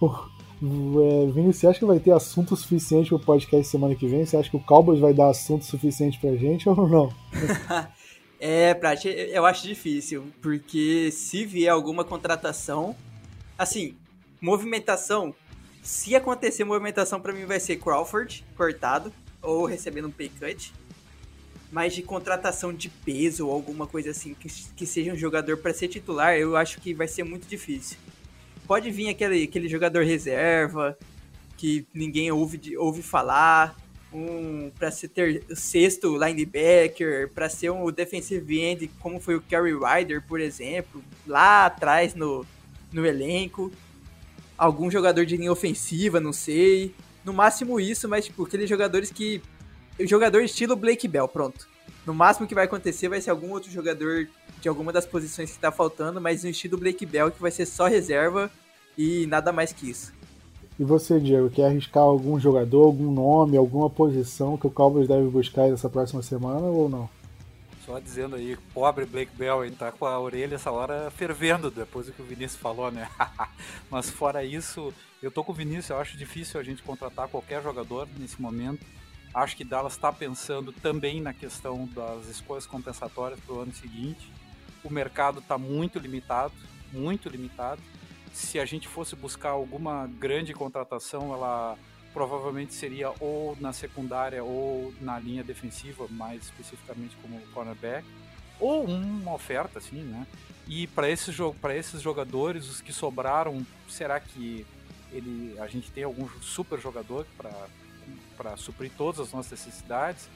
É, 0.62 1.26
Vini, 1.26 1.52
você 1.52 1.66
acha 1.66 1.78
que 1.78 1.84
vai 1.84 1.98
ter 1.98 2.12
assunto 2.12 2.56
suficiente 2.56 3.08
para 3.08 3.16
o 3.16 3.20
podcast 3.20 3.66
semana 3.66 3.94
que 3.94 4.06
vem? 4.06 4.24
Você 4.24 4.36
acha 4.36 4.48
que 4.48 4.56
o 4.56 4.60
Cowboys 4.60 4.98
vai 4.98 5.12
dar 5.12 5.28
assunto 5.28 5.64
suficiente 5.64 6.18
para 6.18 6.34
gente 6.36 6.66
ou 6.66 6.88
não? 6.88 7.12
é, 8.40 8.72
Prat, 8.72 9.04
eu 9.04 9.44
acho 9.44 9.66
difícil, 9.66 10.24
porque 10.40 11.10
se 11.10 11.44
vier 11.44 11.70
alguma 11.70 12.02
contratação, 12.02 12.96
assim, 13.58 13.94
movimentação 14.40 15.34
Se 15.82 16.16
acontecer 16.16 16.64
movimentação, 16.64 17.20
para 17.20 17.32
mim 17.32 17.44
vai 17.44 17.60
ser 17.60 17.76
Crawford 17.76 18.42
cortado 18.56 19.12
ou 19.42 19.66
recebendo 19.66 20.08
um 20.08 20.10
pay 20.10 20.30
cut. 20.30 20.72
Mas 21.74 21.92
de 21.92 22.02
contratação 22.02 22.72
de 22.72 22.88
peso 22.88 23.48
ou 23.48 23.52
alguma 23.52 23.84
coisa 23.84 24.10
assim 24.10 24.32
que, 24.32 24.48
que 24.48 24.86
seja 24.86 25.12
um 25.12 25.16
jogador 25.16 25.56
para 25.56 25.74
ser 25.74 25.88
titular, 25.88 26.36
eu 26.36 26.56
acho 26.56 26.80
que 26.80 26.94
vai 26.94 27.08
ser 27.08 27.24
muito 27.24 27.48
difícil. 27.48 27.96
Pode 28.64 28.92
vir 28.92 29.08
aquele, 29.08 29.42
aquele 29.42 29.68
jogador 29.68 30.04
reserva 30.04 30.96
que 31.56 31.84
ninguém 31.92 32.30
ouve, 32.30 32.76
ouve 32.76 33.02
falar, 33.02 33.76
um 34.12 34.70
para 34.78 34.92
ser 34.92 35.08
ter, 35.08 35.42
sexto 35.52 36.16
linebacker, 36.16 37.28
para 37.34 37.48
ser 37.48 37.70
um 37.70 37.90
defensive 37.90 38.60
end, 38.60 38.88
como 39.00 39.18
foi 39.18 39.34
o 39.34 39.40
Kerry 39.40 39.74
Ryder, 39.76 40.22
por 40.28 40.38
exemplo, 40.40 41.02
lá 41.26 41.66
atrás 41.66 42.14
no, 42.14 42.46
no 42.92 43.04
elenco. 43.04 43.72
Algum 44.56 44.88
jogador 44.92 45.26
de 45.26 45.36
linha 45.36 45.50
ofensiva, 45.50 46.20
não 46.20 46.32
sei. 46.32 46.94
No 47.24 47.32
máximo 47.32 47.80
isso, 47.80 48.08
mas 48.08 48.26
tipo, 48.26 48.44
aqueles 48.44 48.68
jogadores 48.68 49.10
que. 49.10 49.42
Jogador 50.00 50.42
estilo 50.42 50.74
Blake 50.74 51.06
Bell, 51.06 51.28
pronto. 51.28 51.68
No 52.04 52.12
máximo 52.12 52.46
que 52.46 52.54
vai 52.54 52.64
acontecer 52.64 53.08
vai 53.08 53.20
ser 53.20 53.30
algum 53.30 53.50
outro 53.52 53.70
jogador 53.70 54.28
de 54.60 54.68
alguma 54.68 54.92
das 54.92 55.06
posições 55.06 55.52
que 55.52 55.58
tá 55.58 55.70
faltando, 55.70 56.20
mas 56.20 56.42
no 56.42 56.50
estilo 56.50 56.76
Blake 56.76 57.06
Bell 57.06 57.30
que 57.30 57.40
vai 57.40 57.50
ser 57.50 57.66
só 57.66 57.86
reserva 57.86 58.50
e 58.98 59.26
nada 59.26 59.52
mais 59.52 59.72
que 59.72 59.88
isso. 59.88 60.12
E 60.78 60.82
você, 60.82 61.20
Diego, 61.20 61.48
quer 61.48 61.66
arriscar 61.66 62.02
algum 62.02 62.38
jogador, 62.38 62.84
algum 62.84 63.10
nome, 63.12 63.56
alguma 63.56 63.88
posição 63.88 64.56
que 64.56 64.66
o 64.66 64.70
Cowboys 64.70 65.06
deve 65.06 65.28
buscar 65.28 65.68
nessa 65.68 65.88
próxima 65.88 66.20
semana 66.20 66.66
ou 66.66 66.88
não? 66.88 67.08
Só 67.86 67.98
dizendo 68.00 68.34
aí, 68.34 68.56
pobre 68.72 69.04
Blake 69.04 69.36
Bell, 69.36 69.64
ele 69.64 69.76
tá 69.76 69.92
com 69.92 70.06
a 70.06 70.18
orelha 70.18 70.56
essa 70.56 70.72
hora 70.72 71.10
fervendo 71.10 71.70
depois 71.70 72.06
do 72.06 72.12
que 72.12 72.22
o 72.22 72.24
Vinícius 72.24 72.60
falou, 72.60 72.90
né? 72.90 73.08
Mas 73.90 74.10
fora 74.10 74.42
isso, 74.42 74.92
eu 75.22 75.30
tô 75.30 75.44
com 75.44 75.52
o 75.52 75.54
Vinícius, 75.54 75.90
eu 75.90 75.98
acho 75.98 76.16
difícil 76.16 76.58
a 76.58 76.64
gente 76.64 76.82
contratar 76.82 77.28
qualquer 77.28 77.62
jogador 77.62 78.08
nesse 78.18 78.40
momento. 78.40 78.84
Acho 79.34 79.56
que 79.56 79.64
Dallas 79.64 79.94
está 79.94 80.12
pensando 80.12 80.72
também 80.72 81.20
na 81.20 81.34
questão 81.34 81.86
das 81.88 82.28
escolhas 82.28 82.66
compensatórias 82.66 83.40
para 83.40 83.54
o 83.54 83.60
ano 83.60 83.74
seguinte. 83.74 84.30
O 84.84 84.90
mercado 84.90 85.40
está 85.40 85.58
muito 85.58 85.98
limitado, 85.98 86.52
muito 86.92 87.28
limitado 87.28 87.82
se 88.34 88.58
a 88.58 88.64
gente 88.64 88.88
fosse 88.88 89.14
buscar 89.14 89.50
alguma 89.50 90.08
grande 90.18 90.52
contratação, 90.52 91.32
ela 91.32 91.78
provavelmente 92.12 92.74
seria 92.74 93.12
ou 93.20 93.56
na 93.60 93.72
secundária 93.72 94.42
ou 94.42 94.92
na 95.00 95.18
linha 95.18 95.44
defensiva, 95.44 96.06
mais 96.10 96.42
especificamente 96.42 97.16
como 97.22 97.40
cornerback, 97.52 98.04
ou 98.58 98.84
uma 98.84 99.32
oferta, 99.32 99.78
assim, 99.78 100.02
né? 100.02 100.26
E 100.66 100.86
para 100.88 101.08
esse 101.08 101.32
para 101.60 101.76
esses 101.76 102.02
jogadores, 102.02 102.68
os 102.68 102.80
que 102.80 102.92
sobraram, 102.92 103.64
será 103.88 104.18
que 104.18 104.66
ele, 105.12 105.56
a 105.60 105.68
gente 105.68 105.90
tem 105.92 106.02
algum 106.02 106.28
super 106.40 106.80
jogador 106.80 107.26
para 107.36 107.50
suprir 108.56 108.90
todas 108.96 109.20
as 109.20 109.32
nossas 109.32 109.52
necessidades? 109.52 110.28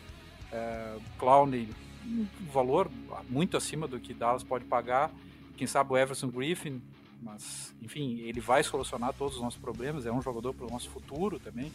É, 0.53 0.97
Clowney, 1.19 1.69
um 2.07 2.27
valor 2.53 2.91
muito 3.29 3.57
acima 3.57 3.87
do 3.87 3.99
que 4.01 4.15
Dallas 4.15 4.43
pode 4.43 4.65
pagar. 4.65 5.11
Quem 5.57 5.67
sabe 5.67 5.93
o 5.93 5.97
Everson 5.97 6.29
Griffin, 6.29 6.81
mas 7.23 7.75
enfim, 7.83 8.21
ele 8.21 8.41
vai 8.41 8.63
solucionar 8.63 9.13
todos 9.13 9.37
os 9.37 9.43
nossos 9.43 9.61
problemas, 9.61 10.07
é 10.07 10.13
um 10.13 10.23
jogador 10.23 10.55
para 10.55 10.67
o 10.67 10.71
nosso 10.71 10.89
futuro 10.91 11.39
também. 11.39 11.73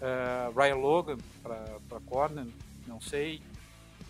Uh, 0.00 0.58
Ryan 0.58 0.76
Logan 0.76 1.18
para 1.42 2.00
corner, 2.06 2.46
não 2.86 3.00
sei. 3.00 3.42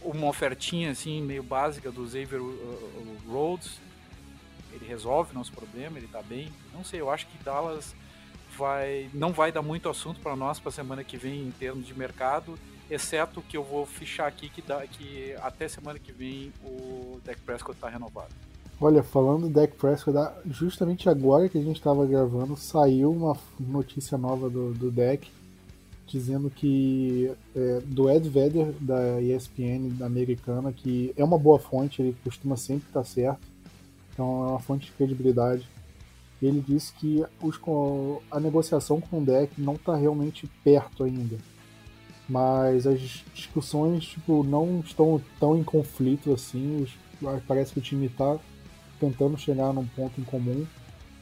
Uma 0.01 0.27
ofertinha 0.27 0.93
assim 0.93 1.21
meio 1.23 1.43
básica 1.43 1.91
do 1.91 2.05
Xavier 2.05 2.41
uh, 2.41 3.19
Rhodes, 3.27 3.81
ele 4.73 4.87
resolve 4.87 5.35
nosso 5.35 5.53
problema, 5.53 5.99
ele 5.99 6.07
está 6.07 6.23
bem. 6.23 6.53
Não 6.73 6.85
sei, 6.85 7.01
eu 7.01 7.11
acho 7.11 7.27
que 7.27 7.43
Dallas 7.43 7.95
vai 8.59 9.09
não 9.15 9.33
vai 9.33 9.53
dar 9.53 9.63
muito 9.63 9.89
assunto 9.89 10.21
para 10.21 10.35
nós 10.35 10.59
para 10.59 10.73
semana 10.73 11.05
que 11.05 11.17
vem 11.17 11.43
em 11.43 11.51
termos 11.53 11.87
de 11.87 11.97
mercado, 11.97 12.59
exceto 12.91 13.41
que 13.41 13.57
eu 13.57 13.63
vou 13.63 13.87
fichar 13.87 14.27
aqui 14.27 14.49
que, 14.49 14.61
dá, 14.61 14.85
que 14.87 15.35
até 15.41 15.69
semana 15.69 15.99
que 15.99 16.11
vem 16.11 16.53
o 16.65 17.21
Dak 17.25 17.41
Prescott 17.43 17.77
está 17.77 17.89
renovado. 17.89 18.35
Olha, 18.81 19.03
falando 19.03 19.43
do 19.43 19.49
Dak 19.49 19.77
Prescott, 19.77 20.17
justamente 20.47 21.09
agora 21.09 21.49
que 21.49 21.59
a 21.59 21.63
gente 21.63 21.77
estava 21.77 22.07
gravando, 22.07 22.57
saiu 22.57 23.11
uma 23.11 23.37
notícia 23.59 24.17
nova 24.17 24.49
do, 24.49 24.73
do 24.73 24.91
Dak 24.91 25.29
dizendo 26.07 26.49
que 26.49 27.31
é, 27.55 27.81
do 27.85 28.09
Ed 28.09 28.29
Vedder 28.29 28.73
da 28.81 29.21
ESPN 29.21 30.03
americana, 30.03 30.73
que 30.73 31.13
é 31.17 31.23
uma 31.23 31.39
boa 31.39 31.59
fonte, 31.59 32.01
ele 32.01 32.17
costuma 32.25 32.57
sempre 32.57 32.89
estar 32.89 33.05
certo, 33.05 33.41
então 34.13 34.45
é 34.45 34.51
uma 34.51 34.59
fonte 34.59 34.87
de 34.87 34.93
credibilidade. 34.93 35.69
Ele 36.41 36.61
disse 36.61 36.93
que 36.93 37.25
os, 37.43 37.59
a 38.31 38.39
negociação 38.39 39.01
com 39.01 39.21
o 39.21 39.25
Deck 39.25 39.61
não 39.61 39.75
está 39.75 39.97
realmente 39.97 40.49
perto 40.63 41.03
ainda, 41.05 41.37
mas 42.29 42.87
as 42.87 43.25
discussões 43.35 44.05
tipo, 44.05 44.45
não 44.45 44.81
estão 44.81 45.21
tão 45.41 45.59
em 45.59 45.65
conflito 45.65 46.33
assim. 46.33 46.83
Os, 46.83 47.41
parece 47.47 47.73
que 47.73 47.81
o 47.81 47.83
time 47.83 48.07
está 48.07 48.39
tentando 49.01 49.37
chegar 49.37 49.73
num 49.73 49.87
ponto 49.87 50.21
em 50.21 50.25
comum 50.25 50.65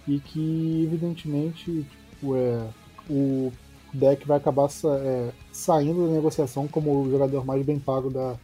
e 0.07 0.21
que 0.21 0.83
evidentemente 0.85 1.87
tipo, 2.11 2.37
é, 2.37 2.69
o 3.09 3.51
deck 3.93 4.27
vai 4.27 4.37
acabar 4.37 4.69
é, 5.03 5.33
saindo 5.51 6.07
da 6.07 6.13
negociação 6.13 6.69
como 6.69 7.03
o 7.03 7.11
jogador 7.11 7.45
mais 7.45 7.65
bem 7.65 7.79
pago 7.79 8.11
da, 8.11 8.37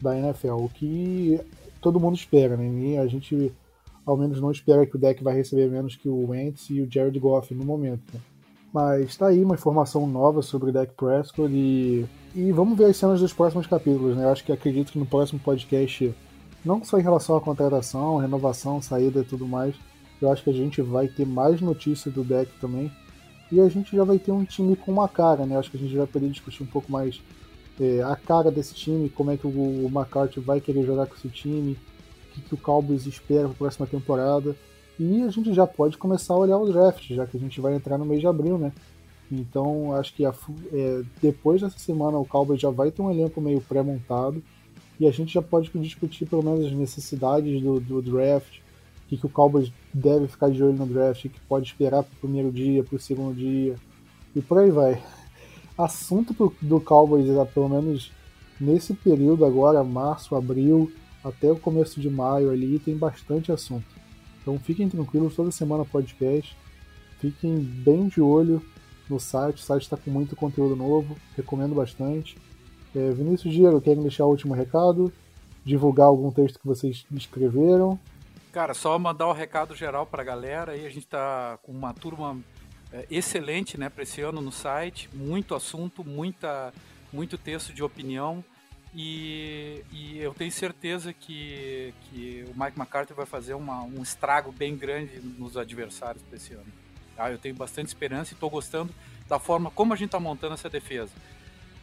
da 0.00 0.18
NFL, 0.18 0.64
o 0.64 0.68
que 0.68 1.40
todo 1.80 2.00
mundo 2.00 2.16
espera, 2.16 2.56
né? 2.56 2.68
E 2.68 2.98
a 2.98 3.06
gente 3.06 3.52
ao 4.04 4.16
menos 4.16 4.40
não 4.40 4.50
espera 4.50 4.86
que 4.86 4.96
o 4.96 4.98
deck 4.98 5.22
vai 5.22 5.34
receber 5.34 5.70
menos 5.70 5.96
que 5.96 6.08
o 6.08 6.30
Wentz 6.30 6.70
e 6.70 6.80
o 6.80 6.90
Jared 6.90 7.18
Goff 7.18 7.54
no 7.54 7.64
momento. 7.64 8.02
Mas 8.72 9.10
está 9.10 9.28
aí 9.28 9.44
uma 9.44 9.54
informação 9.54 10.06
nova 10.06 10.40
sobre 10.42 10.70
o 10.70 10.72
deck 10.72 10.94
Prescott 10.94 11.52
e, 11.52 12.06
e 12.34 12.50
vamos 12.52 12.76
ver 12.76 12.86
as 12.86 12.96
cenas 12.96 13.20
dos 13.20 13.32
próximos 13.32 13.66
capítulos, 13.66 14.16
né? 14.16 14.24
Eu 14.24 14.30
acho 14.30 14.44
que 14.44 14.52
acredito 14.52 14.92
que 14.92 14.98
no 14.98 15.06
próximo 15.06 15.38
podcast 15.40 16.14
não 16.64 16.82
só 16.84 16.98
em 16.98 17.02
relação 17.02 17.36
à 17.36 17.40
contratação, 17.40 18.16
renovação, 18.18 18.80
saída 18.80 19.20
e 19.20 19.24
tudo 19.24 19.46
mais. 19.46 19.74
Eu 20.20 20.30
acho 20.30 20.42
que 20.42 20.50
a 20.50 20.54
gente 20.54 20.80
vai 20.80 21.08
ter 21.08 21.26
mais 21.26 21.60
notícias 21.60 22.14
do 22.14 22.22
deck 22.22 22.50
também. 22.60 22.90
E 23.50 23.60
a 23.60 23.68
gente 23.68 23.94
já 23.94 24.04
vai 24.04 24.18
ter 24.18 24.32
um 24.32 24.44
time 24.44 24.76
com 24.76 24.92
uma 24.92 25.08
cara, 25.08 25.44
né? 25.44 25.56
Eu 25.56 25.60
acho 25.60 25.70
que 25.70 25.76
a 25.76 25.80
gente 25.80 25.96
vai 25.96 26.06
poder 26.06 26.30
discutir 26.30 26.62
um 26.62 26.66
pouco 26.66 26.90
mais 26.90 27.20
é, 27.80 28.02
a 28.02 28.16
cara 28.16 28.50
desse 28.50 28.74
time, 28.74 29.10
como 29.10 29.30
é 29.30 29.36
que 29.36 29.46
o 29.46 29.90
McCarthy 29.92 30.40
vai 30.40 30.60
querer 30.60 30.84
jogar 30.86 31.06
com 31.06 31.14
esse 31.14 31.28
time, 31.28 31.72
o 31.72 31.91
que, 32.32 32.40
que 32.40 32.54
o 32.54 32.58
Cowboys 32.58 33.06
espera 33.06 33.42
para 33.42 33.52
a 33.52 33.54
próxima 33.54 33.86
temporada. 33.86 34.56
E 34.98 35.22
a 35.22 35.28
gente 35.30 35.52
já 35.52 35.66
pode 35.66 35.96
começar 35.96 36.34
a 36.34 36.38
olhar 36.38 36.58
o 36.58 36.70
draft, 36.70 37.08
já 37.10 37.26
que 37.26 37.36
a 37.36 37.40
gente 37.40 37.60
vai 37.60 37.74
entrar 37.74 37.98
no 37.98 38.04
mês 38.04 38.20
de 38.20 38.26
abril, 38.26 38.58
né? 38.58 38.72
Então 39.30 39.94
acho 39.96 40.14
que 40.14 40.24
a, 40.24 40.34
é, 40.72 41.02
depois 41.20 41.62
dessa 41.62 41.78
semana 41.78 42.18
o 42.18 42.26
Cowboys 42.26 42.60
já 42.60 42.70
vai 42.70 42.90
ter 42.90 43.00
um 43.00 43.10
elenco 43.10 43.40
meio 43.40 43.60
pré-montado 43.62 44.42
e 45.00 45.06
a 45.06 45.10
gente 45.10 45.32
já 45.32 45.40
pode 45.40 45.70
discutir 45.78 46.26
pelo 46.26 46.42
menos 46.42 46.66
as 46.66 46.72
necessidades 46.72 47.62
do, 47.62 47.80
do 47.80 48.02
draft, 48.02 48.58
o 48.58 49.08
que, 49.08 49.16
que 49.16 49.26
o 49.26 49.30
Cowboys 49.30 49.72
deve 49.92 50.28
ficar 50.28 50.50
de 50.50 50.62
olho 50.62 50.74
no 50.74 50.86
draft, 50.86 51.24
o 51.24 51.30
que 51.30 51.40
pode 51.40 51.66
esperar 51.66 52.02
para 52.02 52.12
o 52.12 52.20
primeiro 52.20 52.52
dia, 52.52 52.84
para 52.84 52.96
o 52.96 53.00
segundo 53.00 53.34
dia, 53.34 53.74
e 54.36 54.40
por 54.42 54.58
aí 54.58 54.70
vai. 54.70 55.02
Assunto 55.76 56.34
pro, 56.34 56.54
do 56.60 56.78
Cowboys, 56.78 57.28
é, 57.28 57.44
pelo 57.46 57.68
menos 57.68 58.12
nesse 58.60 58.92
período 58.92 59.44
agora, 59.44 59.82
março, 59.82 60.36
abril, 60.36 60.92
até 61.24 61.50
o 61.50 61.56
começo 61.56 62.00
de 62.00 62.10
maio 62.10 62.50
ali, 62.50 62.78
tem 62.78 62.96
bastante 62.96 63.52
assunto. 63.52 63.86
Então 64.40 64.58
fiquem 64.58 64.88
tranquilos, 64.88 65.36
toda 65.36 65.50
semana 65.50 65.84
podcast. 65.84 66.56
Fiquem 67.20 67.56
bem 67.56 68.08
de 68.08 68.20
olho 68.20 68.62
no 69.08 69.20
site, 69.20 69.58
o 69.58 69.64
site 69.64 69.82
está 69.82 69.96
com 69.96 70.10
muito 70.10 70.34
conteúdo 70.34 70.74
novo, 70.74 71.16
recomendo 71.36 71.74
bastante. 71.74 72.36
É, 72.94 73.10
Vinícius 73.10 73.54
Diego, 73.54 73.80
querem 73.80 74.02
deixar 74.02 74.24
o 74.24 74.30
último 74.30 74.54
recado? 74.54 75.12
Divulgar 75.64 76.06
algum 76.06 76.30
texto 76.30 76.58
que 76.58 76.66
vocês 76.66 77.06
escreveram? 77.12 77.98
Cara, 78.50 78.74
só 78.74 78.98
mandar 78.98 79.28
o 79.28 79.30
um 79.30 79.34
recado 79.34 79.74
geral 79.74 80.04
para 80.04 80.22
a 80.22 80.24
galera. 80.24 80.72
Aí 80.72 80.84
a 80.84 80.90
gente 80.90 81.04
está 81.04 81.58
com 81.62 81.72
uma 81.72 81.94
turma 81.94 82.38
é, 82.92 83.06
excelente 83.10 83.78
né, 83.78 83.88
para 83.88 84.02
esse 84.02 84.20
ano 84.20 84.40
no 84.40 84.52
site. 84.52 85.08
Muito 85.14 85.54
assunto, 85.54 86.04
muita, 86.04 86.72
muito 87.12 87.38
texto 87.38 87.72
de 87.72 87.82
opinião. 87.82 88.44
E, 88.94 89.82
e, 89.90 90.18
eu 90.18 90.34
tenho 90.34 90.52
certeza 90.52 91.12
que, 91.12 91.94
que 92.04 92.44
o 92.48 92.60
Mike 92.60 92.78
McCarthy 92.78 93.14
vai 93.14 93.24
fazer 93.24 93.54
uma, 93.54 93.82
um 93.82 94.02
estrago 94.02 94.52
bem 94.52 94.76
grande 94.76 95.18
nos 95.20 95.56
adversários 95.56 96.22
para 96.22 96.36
esse 96.36 96.52
ano. 96.52 96.66
Ah, 97.16 97.30
eu 97.30 97.38
tenho 97.38 97.54
bastante 97.54 97.88
esperança 97.88 98.32
e 98.32 98.34
estou 98.34 98.50
gostando 98.50 98.94
da 99.28 99.38
forma 99.38 99.70
como 99.70 99.94
a 99.94 99.96
gente 99.96 100.08
está 100.08 100.20
montando 100.20 100.54
essa 100.54 100.68
defesa. 100.68 101.12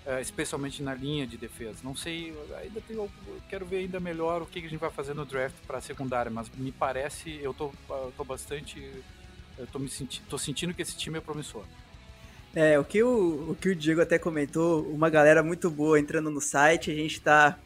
É, 0.06 0.22
especialmente 0.22 0.82
na 0.82 0.94
linha 0.94 1.28
de 1.28 1.38
defesa. 1.38 1.80
Não 1.84 1.96
sei, 1.96 2.34
ainda 2.60 2.82
tenho, 2.82 3.08
quero 3.50 3.66
ver 3.66 3.78
ainda 3.78 4.00
melhor 4.00 4.42
o 4.42 4.46
que 4.46 4.58
a 4.58 4.62
gente 4.64 4.78
vai 4.78 4.90
fazer 4.90 5.14
no 5.14 5.26
draft 5.26 5.56
para 5.68 5.78
a 5.78 5.82
secundária, 5.82 6.32
mas 6.32 6.50
me 6.56 6.72
parece, 6.72 7.38
eu 7.42 7.54
tô 7.54 7.72
bastante, 8.26 8.82
tô 9.72 9.78
me 9.78 9.90
sentindo, 9.90 10.26
tô 10.28 10.38
sentindo 10.38 10.74
que 10.74 10.82
esse 10.82 10.98
time 10.98 11.18
é 11.18 11.22
promissor. 11.22 11.64
É, 12.56 12.80
o 12.80 12.84
que 12.84 13.04
o, 13.04 13.52
o 13.52 13.58
que 13.60 13.70
o 13.70 13.76
Diego 13.76 14.02
até 14.02 14.18
comentou, 14.18 14.84
uma 14.84 15.10
galera 15.10 15.44
muito 15.44 15.70
boa 15.70 16.00
entrando 16.00 16.32
no 16.32 16.42
site, 16.42 16.92
a 16.92 16.96
gente 16.96 17.14
está 17.14 17.60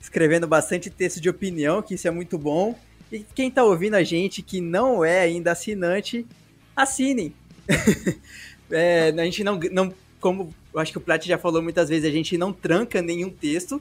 escrevendo 0.00 0.46
bastante 0.46 0.90
texto 0.90 1.20
de 1.20 1.28
opinião, 1.28 1.80
que 1.80 1.94
isso 1.94 2.08
é 2.08 2.10
muito 2.10 2.36
bom. 2.36 2.78
E 3.10 3.24
quem 3.34 3.48
está 3.48 3.64
ouvindo 3.64 3.94
a 3.94 4.02
gente 4.02 4.42
que 4.42 4.60
não 4.60 5.04
é 5.04 5.20
ainda 5.20 5.52
assinante, 5.52 6.26
assinem. 6.74 7.34
É, 8.68 9.10
a 9.10 9.24
gente 9.24 9.44
não, 9.44 9.60
não, 9.70 9.94
como 10.20 10.52
eu 10.74 10.80
acho 10.80 10.90
que 10.90 10.98
o 10.98 11.00
Plat 11.00 11.24
já 11.24 11.38
falou 11.38 11.62
muitas 11.62 11.88
vezes, 11.88 12.04
a 12.04 12.12
gente 12.12 12.36
não 12.36 12.52
tranca 12.52 13.00
nenhum 13.00 13.30
texto, 13.30 13.80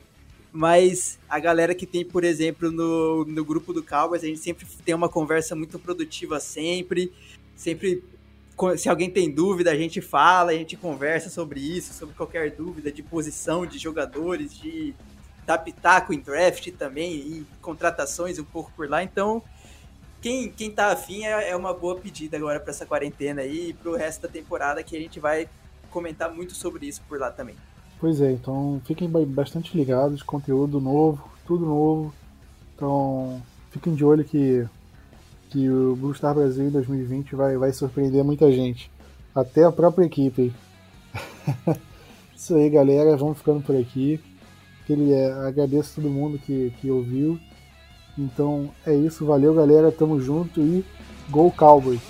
mas 0.52 1.18
a 1.28 1.40
galera 1.40 1.74
que 1.74 1.88
tem, 1.88 2.06
por 2.06 2.24
exemplo, 2.24 2.72
no, 2.72 3.26
no 3.26 3.44
grupo 3.44 3.74
do 3.74 3.82
Cowboys, 3.82 4.24
a 4.24 4.28
gente 4.28 4.40
sempre 4.40 4.66
tem 4.86 4.94
uma 4.94 5.10
conversa 5.10 5.56
muito 5.56 5.80
produtiva 5.80 6.40
sempre, 6.40 7.12
sempre 7.56 8.04
se 8.78 8.90
alguém 8.90 9.10
tem 9.10 9.30
dúvida, 9.30 9.72
a 9.72 9.76
gente 9.76 10.02
fala, 10.02 10.52
a 10.52 10.56
gente 10.56 10.78
conversa 10.78 11.30
sobre 11.30 11.60
isso, 11.60 11.94
sobre 11.94 12.16
qualquer 12.16 12.52
dúvida 12.52 12.92
de 12.92 13.04
posição 13.04 13.66
de 13.66 13.78
jogadores, 13.78 14.54
de 14.58 14.94
dar 15.46 15.58
pitaco 15.58 16.14
em 16.14 16.20
draft 16.20 16.72
também, 16.72 17.20
em 17.20 17.48
contratações 17.62 18.40
um 18.40 18.44
pouco 18.44 18.72
por 18.76 18.90
lá. 18.90 19.04
Então, 19.04 19.44
quem, 20.22 20.50
quem 20.50 20.72
tá 20.72 20.92
afim 20.92 21.24
é, 21.24 21.52
é 21.52 21.56
uma 21.56 21.74
boa 21.74 21.98
pedida 21.98 22.38
agora 22.38 22.60
para 22.60 22.72
essa 22.72 22.86
quarentena 22.86 23.42
aí 23.42 23.70
e 23.70 23.74
pro 23.74 23.96
resto 23.96 24.24
da 24.24 24.28
temporada 24.28 24.82
que 24.82 24.96
a 24.96 25.00
gente 25.00 25.20
vai 25.20 25.48
comentar 25.92 26.34
muito 26.34 26.56
sobre 26.56 26.88
isso 26.88 27.02
por 27.08 27.20
lá 27.20 27.30
também. 27.30 27.56
Pois 28.00 28.20
é, 28.20 28.32
então 28.32 28.82
fiquem 28.86 29.10
bastante 29.10 29.78
ligados, 29.78 30.24
conteúdo 30.24 30.82
novo, 30.82 31.30
tudo 31.46 31.66
novo. 31.66 32.14
Então 32.76 33.42
fiquem 33.72 33.94
de 33.94 34.04
olho 34.04 34.24
que, 34.24 34.66
que 35.56 35.70
o 35.70 35.96
Blue 35.96 36.14
Star 36.14 36.36
Brasil 36.36 36.66
em 36.66 36.70
2020 36.70 37.34
vai, 37.34 37.56
vai 37.56 37.72
surpreender 37.72 38.26
muita 38.26 38.52
gente. 38.52 38.92
Até 39.34 39.64
a 39.64 39.72
própria 39.72 40.04
equipe. 40.04 40.52
Isso 42.36 42.56
aí, 42.56 42.70
galera. 42.70 43.16
Vamos 43.16 43.38
ficando 43.38 43.62
por 43.62 43.74
aqui. 43.74 44.20
Aquele, 44.84 45.14
é, 45.14 45.32
agradeço 45.32 45.94
a 45.94 46.04
todo 46.04 46.12
mundo 46.12 46.38
que, 46.38 46.74
que 46.82 46.92
ouviu. 46.92 47.40
Então 48.18 48.70
é 48.86 48.94
isso. 48.94 49.26
Valeu, 49.26 49.54
galera. 49.54 49.94
Tamo 49.94 50.20
junto 50.20 50.60
e 50.60 50.86
Go 51.30 51.50
Cowboys! 51.52 52.02